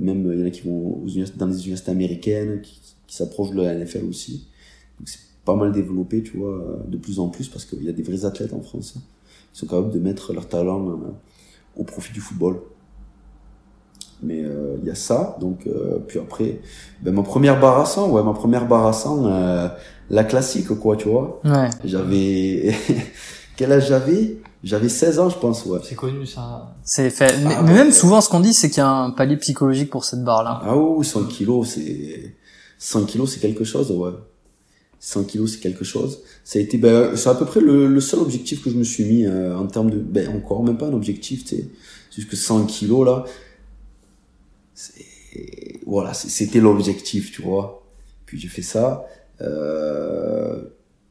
[0.00, 1.02] Même il y en a qui vont
[1.36, 4.48] dans les universités américaines, qui, qui s'approchent de la NFL aussi.
[4.98, 7.92] Donc c'est pas mal développé, tu vois, de plus en plus parce qu'il y a
[7.92, 9.00] des vrais athlètes en France hein,
[9.52, 10.94] qui sont capables de mettre leur talent euh,
[11.76, 12.60] au profit du football.
[14.22, 15.36] Mais euh, il y a ça.
[15.40, 16.60] Donc, euh, puis après,
[17.02, 19.68] ben, ma première barre à 100, ouais, ma première barre à 100, euh,
[20.10, 21.40] la classique, quoi, tu vois.
[21.44, 21.68] Ouais.
[21.84, 22.74] J'avais...
[23.56, 24.38] Quel âge j'avais?
[24.64, 25.78] J'avais 16 ans, je pense, ouais.
[25.84, 26.74] C'est connu ça.
[26.82, 27.36] C'est fait.
[27.44, 27.74] Mais, Ah, mais ouais.
[27.84, 30.60] même souvent, ce qu'on dit, c'est qu'il y a un palier psychologique pour cette barre-là.
[30.64, 32.34] Ah oui, 100 kilos, c'est
[32.78, 34.10] 100 kilos, c'est quelque chose, ouais.
[34.98, 36.20] 100 kilos, c'est quelque chose.
[36.44, 38.82] Ça a été, ben, c'est à peu près le, le seul objectif que je me
[38.84, 41.68] suis mis euh, en termes de, ben encore même pas un objectif, tu sais,
[42.10, 43.24] c'est juste que 100 kilos là,
[44.74, 45.04] c'est,
[45.86, 47.82] voilà, c'était l'objectif, tu vois.
[48.24, 49.04] Puis j'ai fait ça.
[49.40, 50.62] Euh,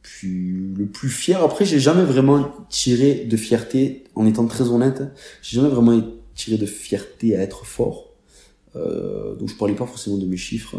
[0.05, 5.01] puis le plus fier, après, j'ai jamais vraiment tiré de fierté, en étant très honnête,
[5.41, 5.99] j'ai jamais vraiment
[6.35, 8.13] tiré de fierté à être fort.
[8.75, 10.75] Euh, donc je parlais pas forcément de mes chiffres.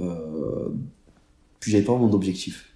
[0.00, 0.70] Euh,
[1.60, 2.74] puis j'avais pas vraiment d'objectif.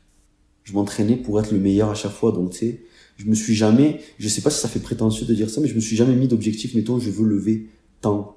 [0.62, 2.82] Je m'entraînais pour être le meilleur à chaque fois, donc tu sais,
[3.16, 5.66] je me suis jamais, je sais pas si ça fait prétentieux de dire ça, mais
[5.66, 7.66] je me suis jamais mis d'objectif, mettons, je veux lever
[8.00, 8.36] tant.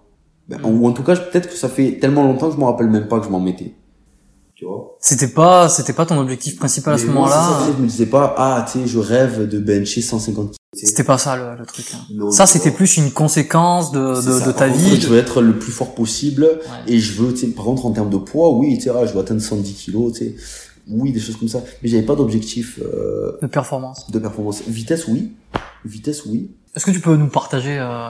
[0.50, 2.66] Ben, en- ou en tout cas, peut-être que ça fait tellement longtemps que je me
[2.66, 3.76] rappelle même pas que je m'en mettais.
[4.64, 7.68] Tu vois C'était pas, c'était pas ton objectif principal à ce moment-là.
[7.76, 10.58] je me disais pas, ah, tu sais, je rêve de bencher 150 kilos.
[10.74, 11.86] C'était pas ça le, le truc.
[11.94, 11.98] hein.
[12.14, 15.00] Non, Ça, c'était plus une conséquence de, de, ta contre, vie.
[15.02, 16.48] Je veux être le plus fort possible
[16.88, 19.20] et je veux, par contre, en termes de poids, oui, tu sais, ah, je veux
[19.20, 20.36] atteindre 110 kilos, tu sais,
[20.90, 21.62] oui, des choses comme ça.
[21.82, 24.10] Mais j'avais pas d'objectif euh, de performance.
[24.10, 24.64] de performance.
[24.68, 25.34] Vitesse, oui.
[25.86, 26.52] Vitesse, oui.
[26.76, 28.10] Est-ce que tu peux nous partager euh,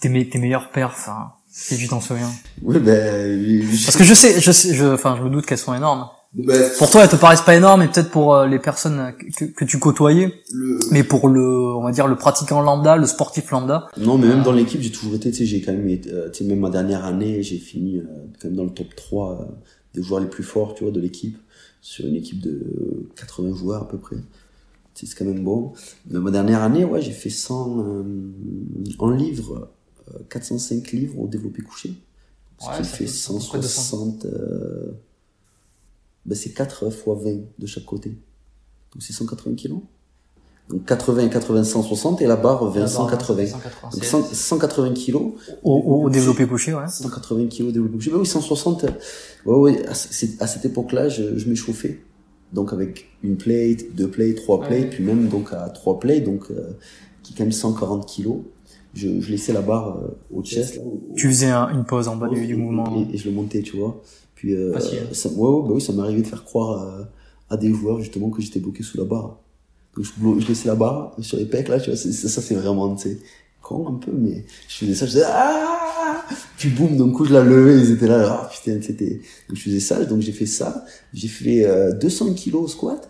[0.00, 2.30] tes, me- tes meilleures perfs, hein, si tu t'en souviens
[2.62, 3.40] Oui, ben,
[3.72, 6.08] je- Parce que je sais, je sais, je, enfin, je me doute qu'elles sont énormes.
[6.34, 9.44] ben, Pour toi, elles te paraissent pas énormes, et peut-être pour euh, les personnes que,
[9.44, 11.46] que tu côtoyais, le- mais pour le,
[11.76, 13.86] on va dire, le pratiquant lambda, le sportif lambda.
[13.98, 16.28] Non, mais même dans l'équipe, j'ai toujours été, tu sais, j'ai quand même été, euh,
[16.30, 18.02] tu sais, même ma dernière année, j'ai fini euh,
[18.42, 19.44] quand même dans le top 3 euh,
[19.94, 21.38] des joueurs les plus forts, tu vois, de l'équipe,
[21.80, 24.16] sur une équipe de 80 joueurs à peu près.
[24.96, 25.72] Tu sais, C'est quand même bon.
[26.10, 28.02] Mais ma dernière année, ouais, j'ai fait 100 euh,
[28.98, 29.66] en livres, euh,
[30.28, 31.94] 405 livres au développé couché.
[32.60, 33.70] Ce Ouais, qui ça fait fait à peu près 200.
[33.82, 34.92] 160, euh,
[36.26, 38.10] ben c'est 4 fois 20 de chaque côté.
[38.92, 39.80] Donc c'est 180 kilos.
[40.70, 43.44] Donc 80 et 80, 160 et la barre 20, 180.
[43.92, 45.32] Donc 100 180 kilos.
[45.62, 46.88] Au, au, au développé couché, ouais.
[46.88, 48.10] 180 kilos développé couché.
[48.10, 48.84] Ben oui, 160.
[49.44, 52.00] Ouais, ouais, à, cette époque-là, je, je m'échauffais.
[52.52, 54.68] Donc avec une plate, deux plates, trois Ouais.
[54.68, 56.70] plates, puis même donc à trois plates, donc euh,
[57.22, 58.38] qui est quand même 140 kilos.
[58.94, 60.76] Je, je laissais la barre euh, au chest.
[60.76, 63.06] Là, au- Tu faisais un- une pause en bas du, mouvement.
[63.10, 64.00] et, et je le montais, tu vois.
[64.34, 64.78] Puis euh,
[65.12, 66.80] ça, ouais, ouais, bah oui, ça m'est arrivé de faire croire
[67.50, 69.38] à, à des joueurs justement que j'étais bloqué sous la barre.
[69.96, 71.96] Donc je, je laissais la barre sur les pecs là, tu vois.
[71.96, 73.18] c'est- ça c'est vraiment, tu sais,
[73.62, 76.24] con un peu, mais je faisais ça, je faisais ah,
[76.58, 79.20] puis boum, d'un coup je la levais, ils étaient là, ah putain, c'était.
[79.48, 83.08] Donc je faisais ça, donc j'ai fait ça, j'ai fait euh, 200 kilos au squat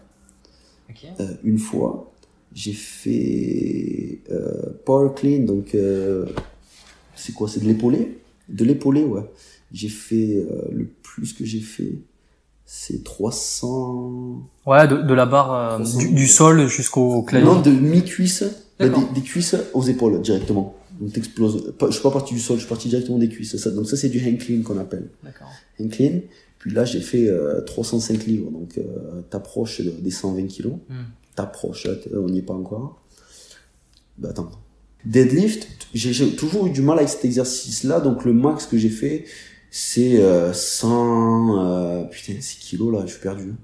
[0.90, 1.06] Ok.
[1.20, 2.10] euh, une fois.
[2.54, 6.24] J'ai fait euh, power clean, donc euh,
[7.16, 7.48] c'est quoi?
[7.48, 9.22] C'est de l'épaulé De l'épaulé, ouais.
[9.72, 11.94] J'ai fait euh, le plus que j'ai fait,
[12.64, 14.42] c'est 300.
[14.66, 17.46] Ouais, de, de la barre euh, du, du sol jusqu'au clavier.
[17.48, 18.44] Non, de mi-cuisse,
[18.78, 20.74] des, des cuisses aux épaules directement.
[21.00, 21.72] Donc t'exploses.
[21.86, 23.56] Je suis pas parti du sol, je suis parti directement des cuisses.
[23.56, 25.08] Ça, donc ça c'est du hang clean qu'on appelle.
[25.24, 25.48] D'accord.
[25.80, 26.20] Hang clean.
[26.60, 30.74] Puis là j'ai fait euh, 305 livres, donc euh, t'approches de- des 120 kilos.
[30.88, 31.02] Hmm.
[31.34, 33.00] T'approches, on n'y est pas encore.
[34.18, 34.50] Bah attends.
[35.04, 39.24] Deadlift, j'ai toujours eu du mal avec cet exercice-là, donc le max que j'ai fait,
[39.70, 41.58] c'est euh, 100...
[41.58, 43.54] Euh, putain, 6 kilos là, je suis perdu.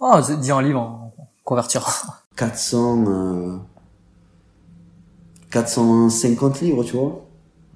[0.00, 1.90] Ah, c'est- dis un livre, on convertira.
[2.36, 3.06] 400...
[3.08, 3.56] Euh,
[5.50, 7.26] 450 livres, tu vois.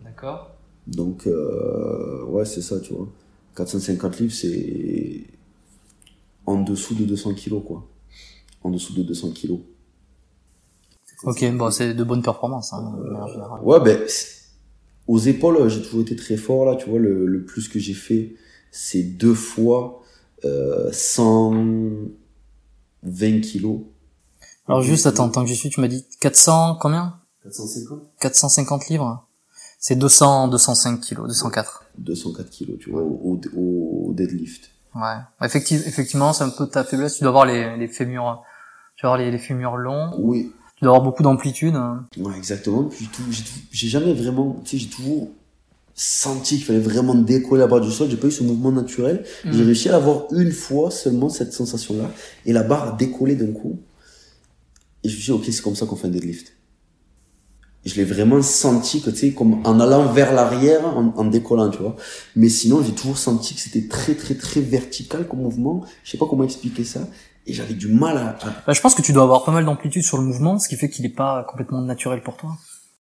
[0.04, 0.50] D'accord.
[0.86, 3.08] Donc, euh, ouais, c'est ça, tu vois.
[3.56, 5.24] 450 livres, c'est
[6.46, 7.86] en dessous de 200 kilos, quoi.
[8.62, 9.60] En dessous de 200 kilos.
[11.24, 13.60] Ok, bon, c'est de bonnes performances, hein, de manière générale.
[13.62, 14.00] Ouais, ben,
[15.06, 17.94] aux épaules, j'ai toujours été très fort, là, tu vois, le, le plus que j'ai
[17.94, 18.34] fait,
[18.70, 20.02] c'est deux fois
[20.44, 23.80] euh, 120 kilos.
[24.66, 27.16] Alors juste, attends, tant que j'y suis, tu m'as dit 400, combien?
[27.42, 29.26] 450 450 livres
[29.78, 31.84] C'est 200, 205 kilos, 204.
[31.98, 34.70] 204 kilos, tu vois, au, au, au deadlift.
[34.94, 35.16] Ouais.
[35.42, 37.16] Effectivement, effectivement, c'est un peu ta faiblesse.
[37.16, 38.42] Tu dois avoir les, les fémurs,
[39.06, 40.10] avoir les, les fémurs longs.
[40.18, 41.74] Oui, Tu dois avoir beaucoup d'amplitude.
[42.16, 42.84] ouais, exactement.
[42.84, 43.22] Puis tout-
[43.70, 45.28] j'ai jamais vraiment, tu sais, j'ai toujours
[45.94, 48.08] senti qu'il fallait vraiment décoller la barre du sol.
[48.10, 49.24] J'ai pas eu ce mouvement naturel.
[49.44, 49.52] Mm.
[49.52, 52.10] J'ai réussi à l'avoir une fois seulement, cette sensation-là.
[52.46, 53.78] Et la barre a décollé d'un coup.
[55.04, 56.52] Et je me suis dit, ok, c'est comme ça qu'on fait un deadlift.
[57.84, 61.24] Et je l'ai vraiment senti que, tu sais, comme en allant vers l'arrière, en, en
[61.24, 61.96] décollant, tu vois.
[62.36, 65.84] Mais sinon, j'ai toujours senti que c'était très, très, très vertical comme mouvement.
[66.04, 67.08] Je sais pas comment expliquer ça.
[67.46, 70.02] Et j'avais du mal à, Bah, je pense que tu dois avoir pas mal d'amplitude
[70.02, 72.56] sur le mouvement, ce qui fait qu'il est pas complètement naturel pour toi.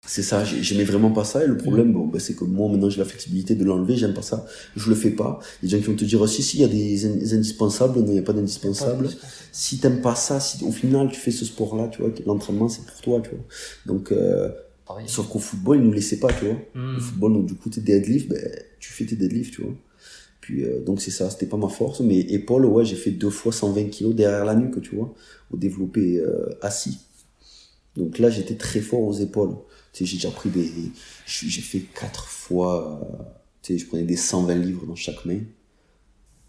[0.07, 1.43] C'est ça, j'ai- j'aimais vraiment pas ça.
[1.45, 4.15] Et le problème, bon, bah, c'est que moi, maintenant, j'ai la flexibilité de l'enlever, j'aime
[4.15, 4.47] pas ça.
[4.77, 5.39] Je le fais pas.
[5.63, 6.69] Il y a des gens qui vont te dire, oh, si, si, il y a
[6.69, 7.99] des in- indispensables.
[7.99, 9.09] Non, il n'y a pas d'indispensables.
[9.53, 12.87] Si t'aimes pas ça, si au final, tu fais ce sport-là, tu vois, l'entraînement, c'est
[12.87, 13.45] pour toi, tu vois.
[13.87, 14.51] Donc, euh,
[15.07, 16.57] sauf qu'au football, ils nous laissaient pas, tu vois.
[16.75, 16.97] Hmm.
[16.97, 18.39] Au football, donc, du coup, tes deadlifts, ben,
[18.79, 19.73] tu fais tes deadlifts, tu vois.
[20.49, 22.01] Puis, euh, donc, c'est ça, c'était pas ma force.
[22.01, 25.13] Mais épaules, ouais, j'ai fait deux fois 120 kilos derrière la nuque, tu vois,
[25.51, 27.01] au développé euh, assis.
[27.95, 29.57] Donc là, j'étais très fort aux épaules.
[29.93, 30.71] Tu sais, j'ai déjà pris des,
[31.27, 33.25] j'ai fait quatre fois, euh,
[33.61, 35.41] tu sais, je prenais des 120 livres dans chaque main.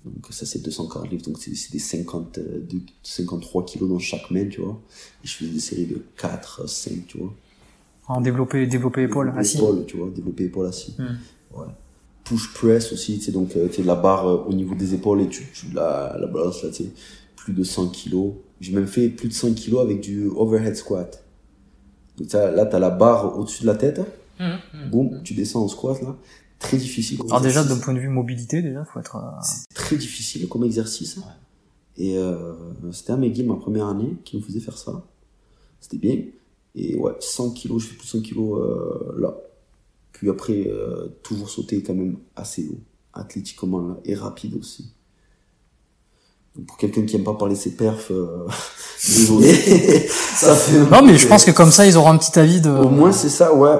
[0.05, 4.31] Donc ça, c'est 240 livres, donc c'est des 50, euh, de- 53 kilos dans chaque
[4.31, 4.81] main, tu vois.
[5.25, 7.33] Et je faisais des séries de 4, 5, tu vois.
[8.07, 9.57] En développer, développer épaule, assis.
[9.57, 10.95] épaule, tu vois, développer épaule assis.
[10.97, 11.17] Hmm.
[11.59, 11.67] Ouais.
[12.29, 14.93] Push press aussi, tu sais, donc euh, tu sais, la barre euh, au niveau des
[14.93, 16.89] épaules et tu, tu la, la balances là, tu sais,
[17.35, 18.33] plus de 100 kilos.
[18.61, 21.23] J'ai même fait plus de 100 kilos avec du overhead squat.
[22.17, 23.99] Donc t'as- là, tu as la barre au-dessus de la tête,
[24.91, 26.15] boum, tu descends en squat là.
[26.59, 27.17] Très difficile.
[27.17, 29.15] comme Alors déjà, d'un point de vue mobilité, déjà, faut être...
[29.15, 31.17] euh, C'est très difficile comme exercice.
[31.97, 32.53] Et euh,
[32.91, 35.01] c'était un McGill ma première année qui nous faisait faire ça.
[35.81, 36.17] C'était bien.
[36.75, 39.35] Et ouais, 100 kilos, je fais plus de 100 kilos euh, là.
[40.19, 42.79] Puis après, euh, toujours sauter quand même assez haut,
[43.13, 44.91] athlétiquement là, et rapide aussi.
[46.57, 48.45] Donc pour quelqu'un qui aime pas parler ses perfs, euh,
[49.07, 52.59] désolé, ça fait Non, mais je pense que comme ça, ils auront un petit avis
[52.59, 52.69] de...
[52.69, 53.77] Au moins c'est ça, ouais.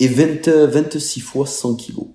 [0.00, 2.06] Et 20, euh, 26 fois 100 kilos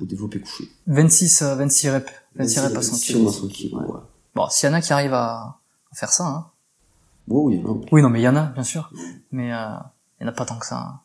[0.00, 0.64] au développé couché.
[0.88, 2.12] 26, euh, 26 reps.
[2.34, 3.28] 26 reps à 100 26 kg.
[3.28, 4.00] à 100 kilos, ouais.
[4.34, 5.60] Bon, s'il y en a qui arrivent à,
[5.92, 6.46] à faire ça, hein.
[7.28, 7.80] Ouais, oui, non.
[7.92, 8.90] Oui, non, mais il y en a, bien sûr.
[9.30, 9.66] Mais euh,
[10.20, 10.76] il y en a pas tant que ça.
[10.78, 11.00] hein.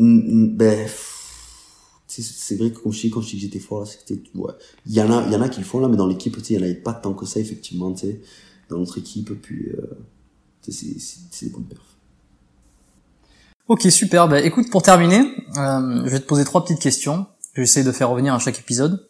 [0.00, 0.88] Ben,
[2.06, 4.52] c'est vrai que quand je dis que j'étais fort là, c'était, ouais.
[4.86, 6.36] Il y en a, il y en a qui le font là, mais dans l'équipe,
[6.36, 8.20] tu sais, il y en avait pas tant que ça, effectivement, tu sais,
[8.70, 9.98] dans notre équipe, puis, euh,
[10.68, 11.82] c'est- des bonnes perfs.
[13.66, 14.28] Ok, super.
[14.28, 15.18] Bah, écoute, pour terminer,
[15.56, 18.58] euh, je vais te poser trois petites questions que j'essaie de faire revenir à chaque
[18.60, 19.06] épisode.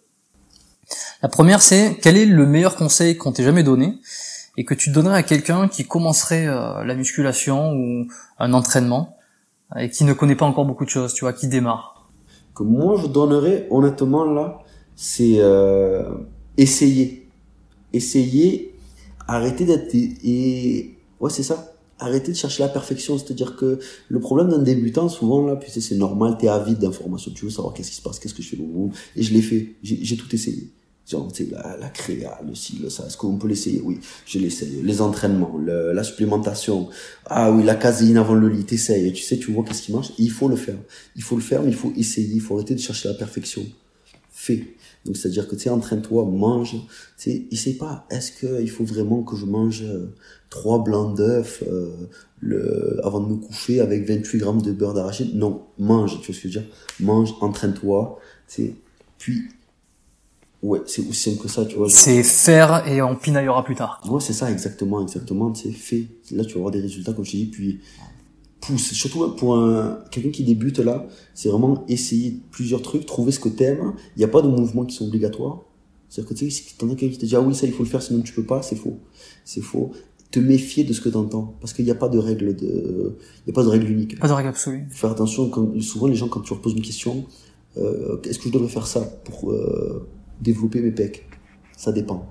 [1.23, 3.98] La première, c'est quel est le meilleur conseil qu'on t'ait jamais donné
[4.56, 8.09] et que tu donnerais à quelqu'un qui commencerait euh, la musculation ou
[8.39, 9.18] un entraînement
[9.77, 12.11] et qui ne connaît pas encore beaucoup de choses, tu vois, qui démarre.
[12.55, 14.59] Que moi, je donnerais, honnêtement, là,
[14.97, 16.11] c'est, euh,
[16.57, 17.28] essayer.
[17.93, 18.74] Essayer,
[19.27, 21.73] arrêter d'être, et, ouais, c'est ça.
[21.99, 23.78] Arrêter de chercher la perfection, c'est-à-dire que
[24.09, 27.74] le problème d'un débutant, souvent, là, puis c'est normal, t'es avide d'informations, tu veux savoir
[27.74, 28.59] qu'est-ce qui se passe, qu'est-ce que je fais
[29.16, 30.70] et je l'ai fait, j'ai tout essayé.
[31.09, 33.80] Genre, tu sais, la, la créa, le ci, le ça, est-ce qu'on peut l'essayer?
[33.82, 34.82] Oui, je l'essaye.
[34.82, 36.89] Les entraînements, le- la supplémentation,
[37.26, 40.12] ah oui, la caséine avant le lit, t'essayes, tu sais, tu vois qu'est-ce qui marche,
[40.18, 40.76] il faut le faire.
[41.16, 43.62] Il faut le faire, mais il faut essayer, il faut arrêter de chercher la perfection.
[44.30, 44.74] Fais.
[45.05, 46.78] Donc, c'est-à-dire que, tu sais, entraîne-toi, mange, tu
[47.16, 50.14] sais, essaye pas, est-ce que il faut vraiment que je mange euh,
[50.51, 51.90] trois blancs d'œufs euh,
[52.40, 55.35] le, avant de me coucher avec 28 grammes de beurre d'arachide?
[55.35, 56.70] Non, mange, tu vois ce que je veux dire?
[57.01, 58.18] Mange, entraîne-toi,
[58.48, 58.74] tu sais,
[59.18, 59.43] puis,
[60.62, 61.89] ouais, c'est aussi simple que ça, tu vois.
[61.89, 64.01] C'est faire et on pinaillera plus tard.
[64.09, 66.06] Ouais, c'est ça, exactement, exactement, tu sais, fais.
[66.30, 67.80] Là, tu vas avoir des résultats, comme je t'ai dit, puis
[68.60, 68.93] pousse.
[68.93, 73.48] Surtout pour un, quelqu'un qui débute là, c'est vraiment essayer plusieurs trucs, trouver ce que
[73.48, 73.94] t'aimes.
[74.16, 75.62] Il n'y a pas de mouvements qui sont obligatoires.
[76.09, 77.72] C'est-à-dire que tu sais, si t'en as quelqu'un qui te dit, ah oui, ça, il
[77.72, 78.98] faut le faire, sinon tu peux pas, c'est faux.
[79.44, 79.93] C'est faux.
[80.30, 81.55] Te méfier de ce que t'entends.
[81.60, 83.16] Parce qu'il n'y a pas de règle de,
[83.47, 84.18] il n'y a pas de règle unique.
[84.18, 84.86] Pas de règle absolue.
[84.90, 87.24] Faire attention, quand, souvent les gens, quand tu leur poses une question,
[87.76, 90.09] euh, est-ce que je devrais faire ça pour euh,
[90.40, 91.27] développer mes pecs
[91.77, 92.27] Ça dépend.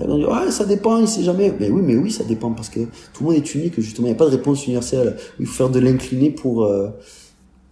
[0.00, 1.52] Et on dit, ouais, ça dépend, il sait jamais.
[1.58, 2.80] Mais oui, mais oui, ça dépend parce que
[3.12, 4.06] tout le monde est unique, justement.
[4.06, 5.16] Il n'y a pas de réponse universelle.
[5.38, 6.88] Il faut faire de l'incliné pour, euh,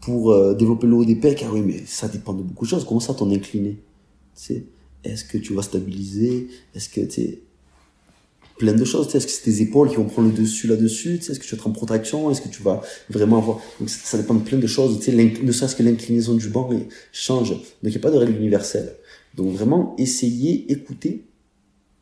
[0.00, 1.44] pour euh, développer le haut des pecs.
[1.46, 2.84] Ah oui, mais ça dépend de beaucoup de choses.
[2.84, 3.82] Comment ça, ton incliné?
[4.36, 4.66] Tu
[5.04, 6.48] Est-ce que tu vas stabiliser?
[6.74, 7.42] Est-ce que tu sais
[8.60, 9.12] plein de choses.
[9.14, 11.14] Est-ce que c'est tes épaules qui vont prendre le dessus là-dessus?
[11.14, 12.30] Est-ce que tu vas être en protraction?
[12.30, 13.58] Est-ce que tu vas vraiment avoir...
[13.80, 15.00] Donc ça dépend de plein de choses.
[15.08, 16.68] Ne serait-ce que l'inclinaison du banc
[17.10, 17.50] change.
[17.50, 18.94] Donc il n'y a pas de règle universelle.
[19.34, 21.26] Donc vraiment, essayer, écouter.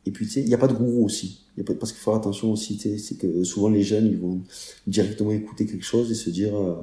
[0.05, 1.45] Et puis tu sais, il n'y a pas de gourou aussi.
[1.79, 4.41] Parce qu'il faut faire attention aussi, tu sais, c'est que souvent les jeunes, ils vont
[4.87, 6.57] directement écouter quelque chose et se dire...
[6.57, 6.75] euh,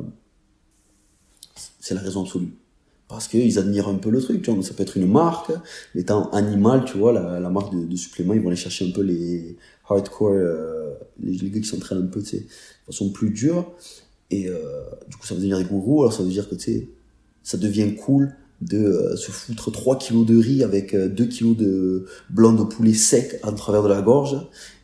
[1.81, 2.53] c'est la raison absolue.
[3.09, 4.45] Parce qu'ils admirent un peu le truc.
[4.63, 5.53] Ça peut être une marque,
[5.95, 8.93] étant animal, tu vois, la, la marque de, de suppléments, ils vont aller chercher un
[8.93, 9.57] peu les
[9.89, 12.47] hardcore, euh, les, gars qui s'entraînent un peu, tu sais, de
[12.87, 13.73] façon plus dure.
[14.31, 16.63] Et euh, du coup, ça va devenir des gourous, alors ça veut dire que, tu
[16.63, 16.89] sais,
[17.45, 21.57] ça devient cool de euh, se foutre 3 kilos de riz avec euh, 2 kilos
[21.57, 24.37] de blanc de poulet sec à travers de la gorge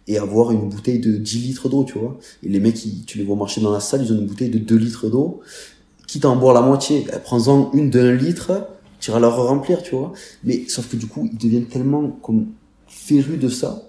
[0.08, 2.18] et avoir une bouteille de 10 litres d'eau, tu vois.
[2.42, 4.50] Et les mecs, ils- tu les vois marcher dans la salle, ils ont une bouteille
[4.50, 5.40] de 2 litres d'eau.
[6.06, 8.66] Quitte à en boire la moitié, eh, prends-en une d'un litre,
[9.00, 10.12] tu iras la remplir, tu vois.
[10.44, 12.46] Mais sauf que du coup, ils deviennent tellement comme
[12.88, 13.88] férus de ça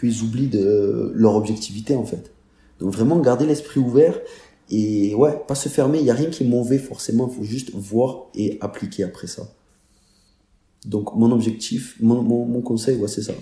[0.00, 2.32] qu'ils oublient de leur objectivité, en fait.
[2.80, 4.18] Donc vraiment garder l'esprit ouvert
[4.70, 6.00] et ouais, pas se fermer.
[6.00, 7.28] Il y a rien qui est mauvais forcément.
[7.28, 9.48] Il faut juste voir et appliquer après ça.
[10.86, 13.32] Donc mon objectif, mon, mon, mon conseil, ouais, c'est ça.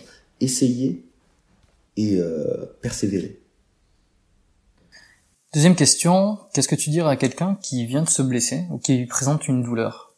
[0.41, 1.05] Essayer
[1.97, 3.41] et euh, persévérer.
[5.53, 8.97] Deuxième question, qu'est-ce que tu dirais à quelqu'un qui vient de se blesser ou qui
[8.97, 10.15] lui présente une douleur?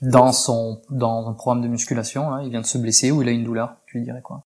[0.00, 3.28] Dans son dans un programme de musculation là, il vient de se blesser ou il
[3.28, 4.44] a une douleur, tu lui dirais quoi?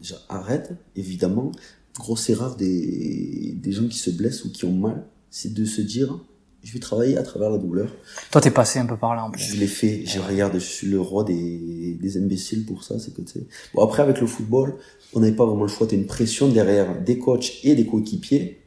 [0.00, 1.52] Déjà, arrête, évidemment.
[1.98, 5.80] Grosse erreur des, des gens qui se blessent ou qui ont mal, c'est de se
[5.82, 6.18] dire,
[6.62, 7.90] je vais travailler à travers la douleur.
[8.30, 9.42] Toi t'es passé un peu par là en plus.
[9.42, 13.12] Je l'ai fait, je regarde, je suis le roi des, des imbéciles pour ça, c'est
[13.14, 13.46] que tu sais.
[13.74, 14.76] Bon, après, avec le football,
[15.12, 18.62] on n'avait pas vraiment le choix, t'as une pression derrière des coachs et des coéquipiers,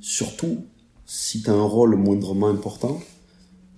[0.00, 0.64] surtout
[1.04, 3.00] si t'as un rôle moindrement important,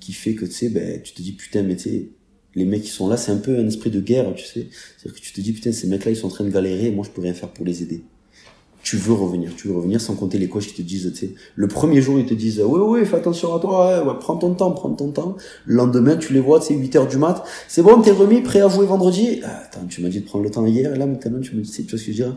[0.00, 2.12] qui fait que, tu sais, ben, tu te dis, putain, mais tu
[2.56, 4.68] les mecs qui sont là, c'est un peu un esprit de guerre, tu sais.
[4.98, 6.90] C'est-à-dire que tu te dis, putain, ces mecs-là, ils sont en train de galérer, et
[6.90, 8.02] moi, je peux rien faire pour les aider.
[8.82, 11.34] Tu veux revenir, tu veux revenir sans compter les coachs qui te disent, tu sais,
[11.54, 14.36] le premier jour, ils te disent, ouais, ouais, fais attention à toi, ouais, ouais, prends
[14.36, 15.36] ton temps, prends ton temps.
[15.66, 17.44] Le lendemain, tu les vois, sais, 8 heures du mat.
[17.68, 19.40] C'est bon, t'es remis, prêt à jouer vendredi.
[19.44, 21.62] Ah, attends, tu m'as dit de prendre le temps hier, et là, maintenant, tu me
[21.62, 22.36] dis, tu vois ce que je veux dire?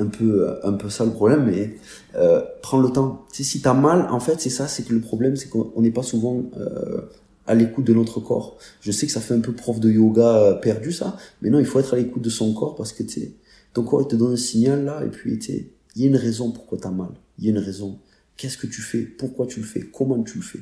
[0.00, 1.74] Un peu, un peu ça le problème, mais,
[2.14, 3.26] euh, prends le temps.
[3.32, 5.72] Tu sais, si t'as mal, en fait, c'est ça, c'est que le problème, c'est qu'on
[5.80, 7.00] n'est pas souvent, euh,
[7.48, 8.58] à l'écoute de notre corps.
[8.80, 11.58] Je sais que ça fait un peu prof de yoga euh, perdu ça, mais non,
[11.58, 13.32] il faut être à l'écoute de son corps parce que tu sais,
[13.72, 16.16] ton corps il te donne un signal là et puis tu il y a une
[16.16, 17.10] raison pourquoi t'as mal.
[17.38, 17.98] Il y a une raison.
[18.36, 19.00] Qu'est-ce que tu fais?
[19.00, 19.80] Pourquoi tu le fais?
[19.80, 20.60] Comment tu le fais?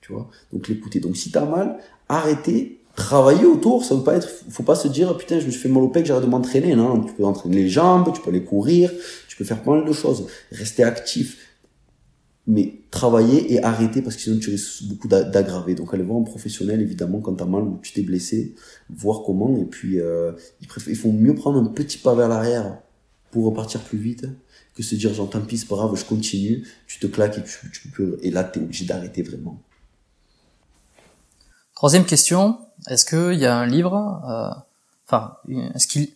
[0.00, 0.28] Tu vois?
[0.52, 0.98] Donc l'écouter.
[0.98, 3.84] Donc si t'as mal, arrêtez, travailler autour.
[3.84, 5.88] Ça veut pas être, faut pas se dire putain je me suis fait mal au
[5.88, 6.74] pec, j'arrête de m'entraîner.
[6.74, 8.90] Non, tu peux entraîner les jambes, tu peux aller courir,
[9.28, 10.26] tu peux faire mal de choses.
[10.50, 11.45] Rester actif
[12.46, 15.74] mais travailler et arrêter parce que sinon tu risques beaucoup d'a- d'aggraver.
[15.74, 18.54] Donc aller voir un professionnel évidemment quand t'as mal ou tu t'es blessé,
[18.88, 22.78] voir comment et puis euh, ils, ils font mieux prendre un petit pas vers l'arrière
[23.30, 24.26] pour repartir plus vite
[24.74, 27.42] que se dire genre tant pis c'est pas grave je continue, tu te claques et
[27.42, 29.60] tu, tu peux et là t'es obligé d'arrêter vraiment.
[31.74, 32.58] Troisième question,
[32.88, 33.94] est-ce qu'il y a un livre,
[34.26, 34.58] euh,
[35.06, 35.36] enfin,
[35.74, 36.08] est-ce qu'il...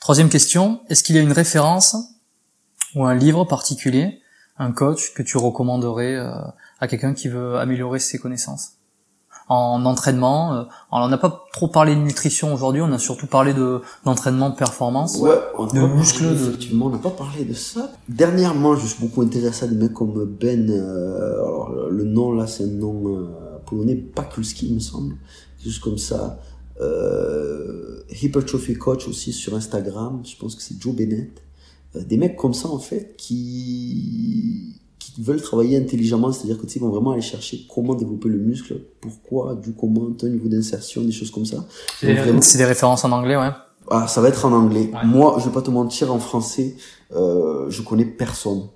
[0.00, 1.96] Troisième question, est-ce qu'il y a une référence
[2.94, 4.20] ou un livre particulier,
[4.60, 6.30] un coach que tu recommanderais euh,
[6.80, 8.74] à quelqu'un qui veut améliorer ses connaissances
[9.48, 10.62] en entraînement euh,
[10.92, 14.54] On n'a pas trop parlé de nutrition aujourd'hui, on a surtout parlé de d'entraînement de
[14.54, 15.16] performance.
[15.18, 17.90] Ouais, on De muscles, parlé, de- Effectivement, on n'a pas parlé de ça.
[18.08, 20.70] Dernièrement, je suis beaucoup intéressé à des mecs comme Ben.
[20.70, 23.26] euh, alors, le- le nom là, c'est un nom euh,
[23.66, 25.16] polonais, Pakulski, il me semble.
[25.64, 26.38] Juste comme ça.
[26.80, 30.22] Euh, Hypertrophy Coach aussi sur Instagram.
[30.24, 31.42] Je pense que c'est Joe Bennett.
[31.96, 36.78] Euh, des mecs comme ça, en fait, qui qui veulent travailler intelligemment, c'est-à-dire que ils
[36.80, 41.10] vont vraiment aller chercher comment développer le muscle, pourquoi, du comment, au niveau d'insertion, des
[41.10, 41.64] choses comme ça.
[42.02, 43.48] Vraiment- C'est des références en anglais, ouais.
[43.90, 44.90] ah, ça va être en anglais.
[44.92, 45.04] Ouais.
[45.06, 46.76] Moi, je vais pas te mentir, en français,
[47.12, 48.68] euh, je connais personne.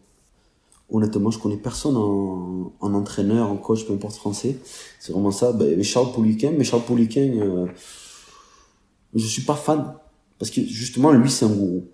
[0.91, 4.57] Honnêtement, je connais personne en, en entraîneur, en coach, peu importe français.
[5.01, 5.53] C'est vraiment ça.
[5.53, 7.67] Ben, mais Charles Poliquin, mais Charles Poliquin, euh,
[9.15, 9.95] je suis pas fan.
[10.39, 11.85] Parce que justement, lui, c'est un gourou.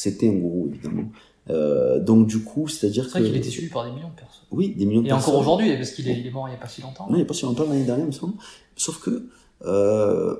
[0.00, 1.08] C'était un gourou, évidemment.
[1.50, 3.10] Euh, donc du coup, c'est-à-dire que...
[3.12, 4.44] C'est vrai qu'il était suivi par des millions de personnes.
[4.52, 5.30] Oui, des millions de Et personnes.
[5.30, 7.06] encore aujourd'hui, parce qu'il est, mort il n'y a pas si longtemps.
[7.08, 8.34] Non, il n'y a pas si longtemps, l'année dernière, il me semble.
[8.76, 9.24] Sauf que,
[9.64, 10.36] euh,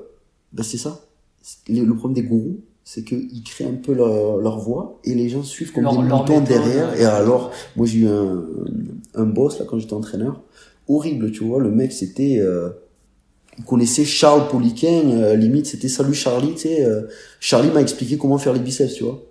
[0.53, 1.01] ben c'est ça.
[1.67, 5.43] Le, problème des gourous, c'est qu'ils créent un peu leur, leur voix et les gens
[5.43, 6.91] suivent comme Leur- des moutons derrière.
[6.91, 7.01] ouais.
[7.01, 8.45] Et alors, moi j'ai eu un,
[9.15, 10.41] un boss là quand j'étais entraîneur,
[10.87, 11.59] horrible, tu vois.
[11.59, 12.69] Le mec, c'était, euh,
[13.57, 16.85] il connaissait Charles Poliquin, euh, limite c'était salut Charlie, tu sais.
[16.85, 17.01] euh,
[17.41, 19.21] Charlie m'a expliqué comment faire les biceps, tu vois.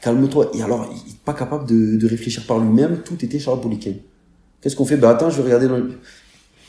[0.00, 0.50] Calme-toi.
[0.54, 3.02] Et alors, il est pas capable de, réfléchir par lui-même.
[3.04, 3.94] Tout était Charles Poliquin.
[4.60, 4.96] Qu'est-ce qu'on fait?
[4.96, 5.88] Ben attends, je vais regarder dans le...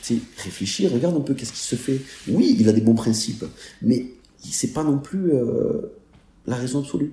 [0.02, 2.00] Tu sais, réfléchis, regarde un peu qu'est-ce qui se fait.
[2.28, 3.44] Oui, il a des bons principes,
[3.82, 4.06] mais
[4.42, 5.92] c'est pas non plus euh,
[6.46, 7.12] la raison absolue.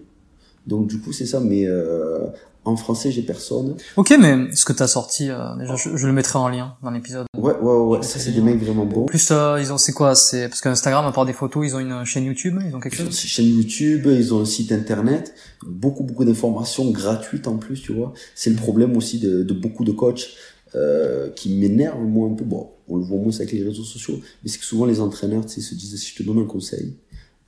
[0.68, 1.41] Donc du coup, c'est ça.
[1.41, 2.27] Mais euh,
[2.68, 3.76] en français, j'ai personne.
[3.95, 6.91] Ok, mais ce que t'as sorti, euh, déjà, je, je le mettrai en lien dans
[6.91, 7.26] l'épisode.
[7.38, 8.03] Ouais, ouais, ouais.
[8.03, 8.84] Ça, c'est des mecs vraiment.
[8.84, 11.76] En plus, euh, ils ont, c'est quoi C'est parce qu'Instagram, à part des photos, ils
[11.76, 13.19] ont une chaîne YouTube, ils ont quelque Ils ont une chose.
[13.19, 15.34] chaîne YouTube, ils ont un site internet,
[15.65, 18.14] beaucoup beaucoup d'informations gratuites en plus, tu vois.
[18.35, 20.27] C'est le problème aussi de, de beaucoup de coachs
[20.76, 22.44] euh, qui m'énervent moi un peu.
[22.44, 25.45] Bon, on le voit moins avec les réseaux sociaux, mais c'est que souvent les entraîneurs,
[25.45, 26.98] tu sais, se disent si je te donne un conseil,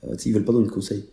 [0.06, 1.06] euh, tu sais, ils veulent pas donner de conseil.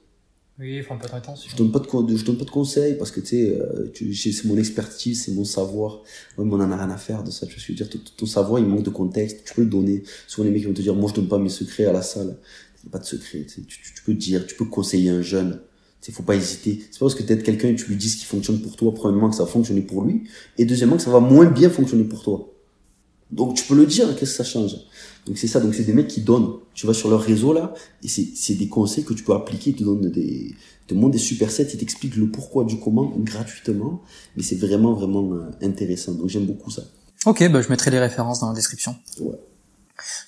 [0.59, 1.51] Oui, il faut un peu attention.
[1.51, 4.45] Je donne pas de je donne pas de conseils parce que tu sais, euh, c'est
[4.47, 6.03] mon expertise, c'est mon savoir.
[6.39, 7.47] Ouais, mais on en a rien à faire de ça.
[7.47, 9.45] Tu vois je veux dire ton, savoir, il manque de contexte.
[9.45, 10.03] Tu peux le donner.
[10.27, 12.03] Souvent les mecs ils vont te dire, moi je donne pas mes secrets à la
[12.03, 12.39] salle.
[12.83, 13.45] Il a pas de secret.
[13.45, 15.61] Tu, tu, tu peux dire, tu peux conseiller un jeune.
[16.09, 16.81] Il faut pas hésiter.
[16.91, 18.95] C'est pas parce que t'aides quelqu'un et tu lui dis ce qui fonctionne pour toi,
[18.95, 20.24] premièrement que ça va fonctionner pour lui,
[20.57, 22.56] et deuxièmement que ça va moins bien fonctionner pour toi.
[23.31, 24.77] Donc tu peux le dire, qu'est-ce que ça change?
[25.27, 26.53] Donc c'est ça, donc c'est des mecs qui donnent.
[26.74, 29.77] Tu vas sur leur réseau là, et c'est des conseils que tu peux appliquer, ils
[29.77, 33.12] te donnent des, ils te montrent des super sets, ils t'expliquent le pourquoi du comment
[33.16, 34.03] gratuitement,
[34.36, 36.12] mais c'est vraiment vraiment euh, intéressant.
[36.12, 36.82] Donc j'aime beaucoup ça.
[37.24, 38.94] Ok, bah je mettrai les références dans la description.
[39.20, 39.39] Ouais.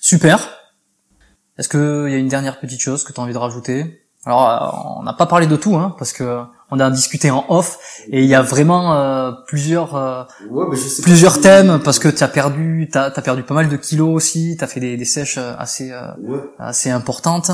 [0.01, 0.49] Super.
[1.57, 4.01] Est-ce qu'il y a une dernière petite chose que tu as envie de rajouter?
[4.25, 7.45] Alors, euh, on n'a pas parlé de tout, hein, parce que on a discuté en
[7.49, 7.79] off,
[8.09, 11.97] et il y a vraiment euh, plusieurs euh, Ouais, mais je sais plusieurs thèmes, parce
[11.99, 14.79] que tu as perdu, t'as as perdu pas mal de kilos aussi, tu as fait
[14.79, 16.39] des, des sèches euh, assez euh, Ouais.
[16.59, 17.51] assez importantes.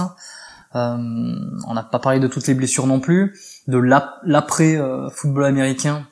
[0.76, 0.98] Euh,
[1.68, 3.40] on n'a pas parlé de toutes les blessures non plus,
[3.70, 4.78] de l'ap- l'après
[5.14, 6.06] football américain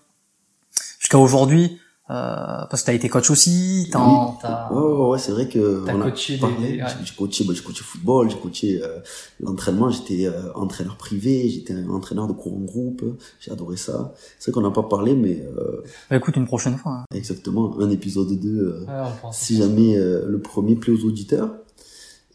[0.99, 4.13] jusqu'à aujourd'hui, parce que t'as été coach aussi, t'as, Oui.
[4.41, 6.83] t'as- Ouais, ouais, ouais, c'est vrai que T'as on a coaché des- ouais.
[7.05, 8.99] J'ai- coaché, bah, j'ai coaché football, j'ai coaché euh,
[9.39, 13.03] l'entraînement, j'étais euh, entraîneur privé, j'étais un entraîneur de cours en groupe,
[13.39, 14.13] j'ai adoré ça.
[14.39, 16.91] C'est vrai qu'on n'a pas parlé, mais euh, Bah, écoute une prochaine fois.
[16.91, 17.05] hein.
[17.15, 21.51] exactement, un épisode 2, euh, si jamais euh, le premier plaît aux auditeurs.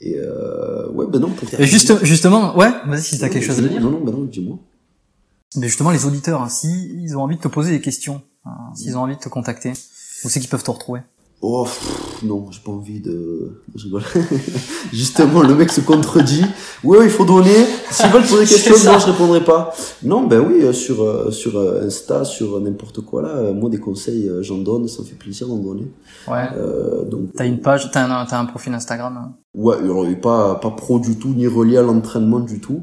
[0.00, 3.44] Et euh, ouais, ben non, pour Et terminer- juste, justement, ouais, vas-y si t'as quelque
[3.44, 3.80] chose à dire.
[3.80, 4.56] Non, non, ben non, dis-moi.
[5.56, 6.68] Mais justement, les auditeurs, hein, si
[7.02, 8.22] ils ont envie de te poser des questions,
[8.74, 9.70] s'ils ont envie de te contacter,
[10.24, 11.00] où c'est qu'ils peuvent te retrouver
[11.40, 13.62] Oh, pff, non, j'ai pas envie de...
[13.76, 14.02] Je rigole.
[14.92, 16.44] Justement, le mec se contredit.
[16.82, 17.64] Ouais, il faut donner.
[17.92, 18.92] S'ils veulent poser chose, ça.
[18.92, 19.72] non, je répondrai pas.
[20.02, 23.78] Non, ben oui, euh, sur, euh, sur euh, Insta, sur n'importe quoi, là, moi, des
[23.78, 25.86] conseils, j'en donne, ça me fait plaisir d'en donner.
[26.26, 26.48] Ouais.
[26.56, 29.16] Euh, donc, T'as une page, t'as un, t'as un profil Instagram.
[29.16, 29.34] hein.
[29.54, 32.82] ouais, alors, il est pas, pas pro du tout, ni relié à l'entraînement du tout.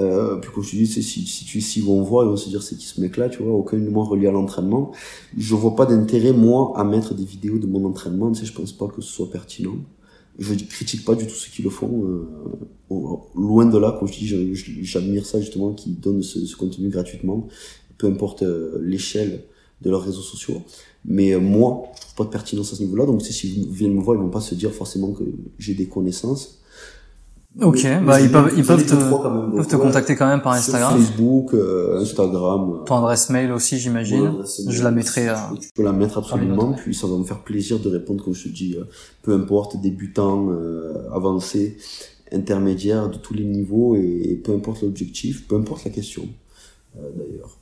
[0.00, 2.62] Euh, puis comme je dis, si, si tu s'ils vont voir, ils vont se dire
[2.62, 4.92] c'est qui ce mec-là, tu vois, aucunement relié à l'entraînement.
[5.36, 8.52] Je vois pas d'intérêt, moi, à mettre des vidéos de mon entraînement, tu sais, je
[8.52, 9.76] pense pas que ce soit pertinent.
[10.38, 12.26] Je critique pas du tout ceux qui le font, euh,
[13.36, 17.46] loin de là, comme je dis, j'admire ça justement, qui donnent ce, contenu gratuitement,
[17.98, 19.44] peu importe euh, l'échelle
[19.80, 20.62] de leurs réseaux sociaux.
[21.04, 23.70] Mais euh, moi, je trouve pas de pertinence à ce niveau-là, donc tu sais, s'ils
[23.70, 25.24] viennent me voir, ils vont pas se dire forcément que
[25.58, 26.60] j'ai des connaissances.
[27.62, 29.82] Ok, Mais- bah mais ils peuvent, ils peuvent te, quand même, peuvent te ouais.
[29.82, 30.98] contacter quand même par Sur Instagram.
[31.00, 32.82] Facebook, euh, Instagram.
[32.84, 34.42] Ton adresse mail aussi, j'imagine.
[34.68, 35.28] Je la mettrai.
[35.28, 38.34] euh, Tu peux la mettre absolument, puis ça va me faire plaisir de répondre, comme
[38.34, 38.84] je te dis, euh,
[39.22, 41.76] peu importe, débutant, euh, avancé,
[42.32, 46.26] intermédiaire, de tous les niveaux, et, et peu importe l'objectif, peu importe la question,
[46.96, 47.56] euh, d'ailleurs.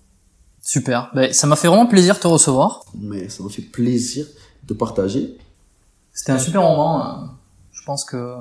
[0.63, 1.11] Super.
[1.15, 2.85] Bah, ça m'a fait vraiment plaisir de te recevoir.
[2.99, 4.25] Mais ça me fait plaisir
[4.67, 5.37] de partager.
[6.15, 7.05] C'était un super moment.
[7.05, 7.27] euh,
[7.73, 8.37] Je pense que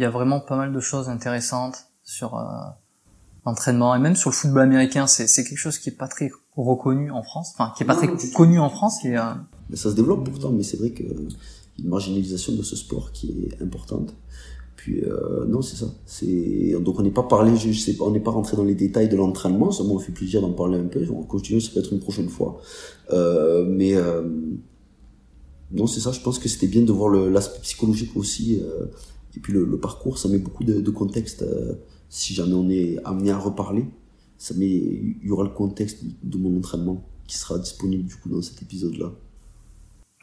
[0.00, 2.42] il y a vraiment pas mal de choses intéressantes sur euh,
[3.44, 5.06] l'entraînement et même sur le football américain.
[5.06, 7.94] C'est c'est quelque chose qui est pas très reconnu en France, enfin qui est pas
[8.00, 9.04] Non, très connu en France.
[9.04, 9.22] Et, euh,
[9.68, 11.12] Mais ça se développe pourtant, mais c'est vrai qu'il y a
[11.82, 14.14] une marginalisation de ce sport qui est importante.
[14.76, 15.86] Puis euh, non, c'est ça.
[16.06, 18.74] C'est donc on n'est pas parlé, je sais pas, on n'est pas rentré dans les
[18.74, 19.70] détails de l'entraînement.
[19.70, 21.06] Ça m'a fait plaisir d'en parler un peu.
[21.14, 22.58] On continue, ça peut être une prochaine fois.
[23.12, 24.22] Euh, mais euh,
[25.72, 26.10] non, c'est ça.
[26.12, 28.62] Je pense que c'était bien de voir le- l'aspect psychologique aussi.
[29.36, 31.42] Et puis le, le parcours, ça met beaucoup de, de contexte.
[31.42, 31.74] euh,
[32.08, 33.86] si jamais on est amené à reparler,
[34.36, 38.28] ça met, il y aura le contexte de mon entraînement qui sera disponible du coup
[38.28, 39.12] dans cet épisode-là.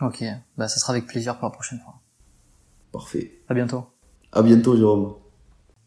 [0.01, 0.23] ok,
[0.57, 2.01] bah ça sera avec plaisir pour la prochaine fois.
[2.91, 3.39] Parfait.
[3.47, 3.85] À bientôt.
[4.31, 5.13] À bientôt, Jérôme.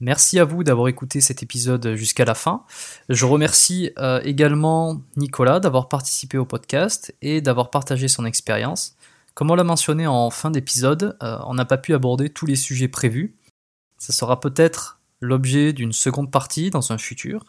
[0.02, 2.64] Merci à vous d'avoir écouté cet épisode jusqu'à la fin.
[3.10, 8.96] Je remercie euh, également Nicolas d'avoir participé au podcast et d'avoir partagé son expérience.
[9.40, 12.56] Comme on l'a mentionné en fin d'épisode, euh, on n'a pas pu aborder tous les
[12.56, 13.38] sujets prévus.
[13.96, 17.46] Ça sera peut-être l'objet d'une seconde partie dans un futur,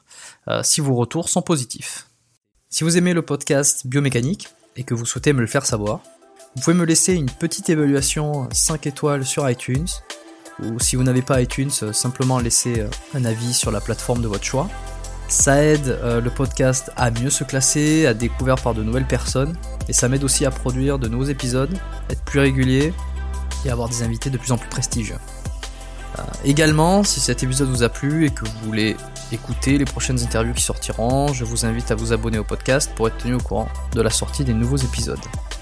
[0.48, 2.08] euh, si vos retours sont positifs.
[2.70, 4.48] Si vous aimez le podcast biomécanique
[4.78, 6.00] et que vous souhaitez me le faire savoir,
[6.56, 9.90] vous pouvez me laisser une petite évaluation 5 étoiles sur iTunes
[10.64, 14.22] ou si vous n'avez pas iTunes, euh, simplement laissez euh, un avis sur la plateforme
[14.22, 14.70] de votre choix.
[15.28, 19.56] Ça aide le podcast à mieux se classer, à découvert par de nouvelles personnes,
[19.92, 21.78] et ça m'aide aussi à produire de nouveaux épisodes,
[22.10, 22.94] être plus régulier
[23.66, 25.18] et avoir des invités de plus en plus prestigieux.
[26.18, 28.96] Euh, également, si cet épisode vous a plu et que vous voulez
[29.34, 33.10] écouter les prochaines interviews qui sortiront, je vous invite à vous abonner au podcast pour
[33.10, 35.20] être tenu au courant de la sortie des nouveaux épisodes.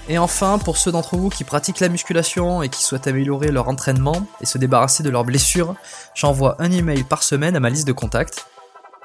[0.08, 3.68] Et enfin, pour ceux d'entre vous qui pratiquent la musculation et qui souhaitent améliorer leur
[3.68, 5.74] entraînement et se débarrasser de leurs blessures,
[6.14, 8.46] j'envoie un email par semaine à ma liste de contacts.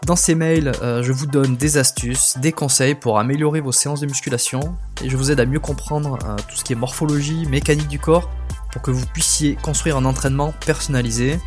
[0.06, 4.02] Dans ces mails, euh, je vous donne des astuces, des conseils pour améliorer vos séances
[4.02, 7.48] de musculation et je vous aide à mieux comprendre euh, tout ce qui est morphologie,
[7.48, 8.30] mécanique du corps
[8.72, 11.40] pour que vous puissiez construire un entraînement personnalisé,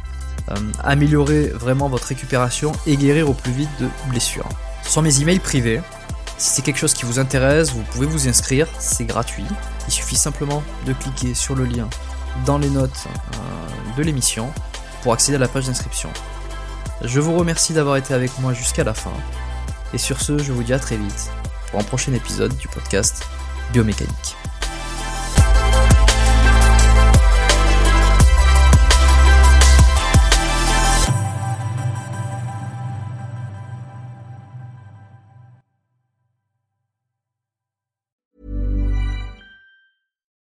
[0.51, 4.48] euh, améliorer vraiment votre récupération et guérir au plus vite de blessures.
[4.82, 5.80] Ce sont mes emails privés.
[6.36, 9.47] Si c'est quelque chose qui vous intéresse, vous pouvez vous inscrire, c'est gratuit.
[9.86, 11.89] Il suffit simplement de cliquer sur le lien
[12.44, 13.06] dans les notes
[13.97, 14.51] de l'émission
[15.05, 16.10] pour accéder à la page d'inscription.
[17.03, 19.12] Je vous remercie d'avoir été avec moi jusqu'à la fin.
[19.95, 21.31] Et sur ce, je vous dis à très vite
[21.70, 23.25] pour un prochain épisode du podcast
[23.73, 24.37] Biomécanique.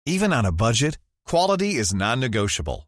[0.06, 2.87] Even on a budget, quality is non-negotiable.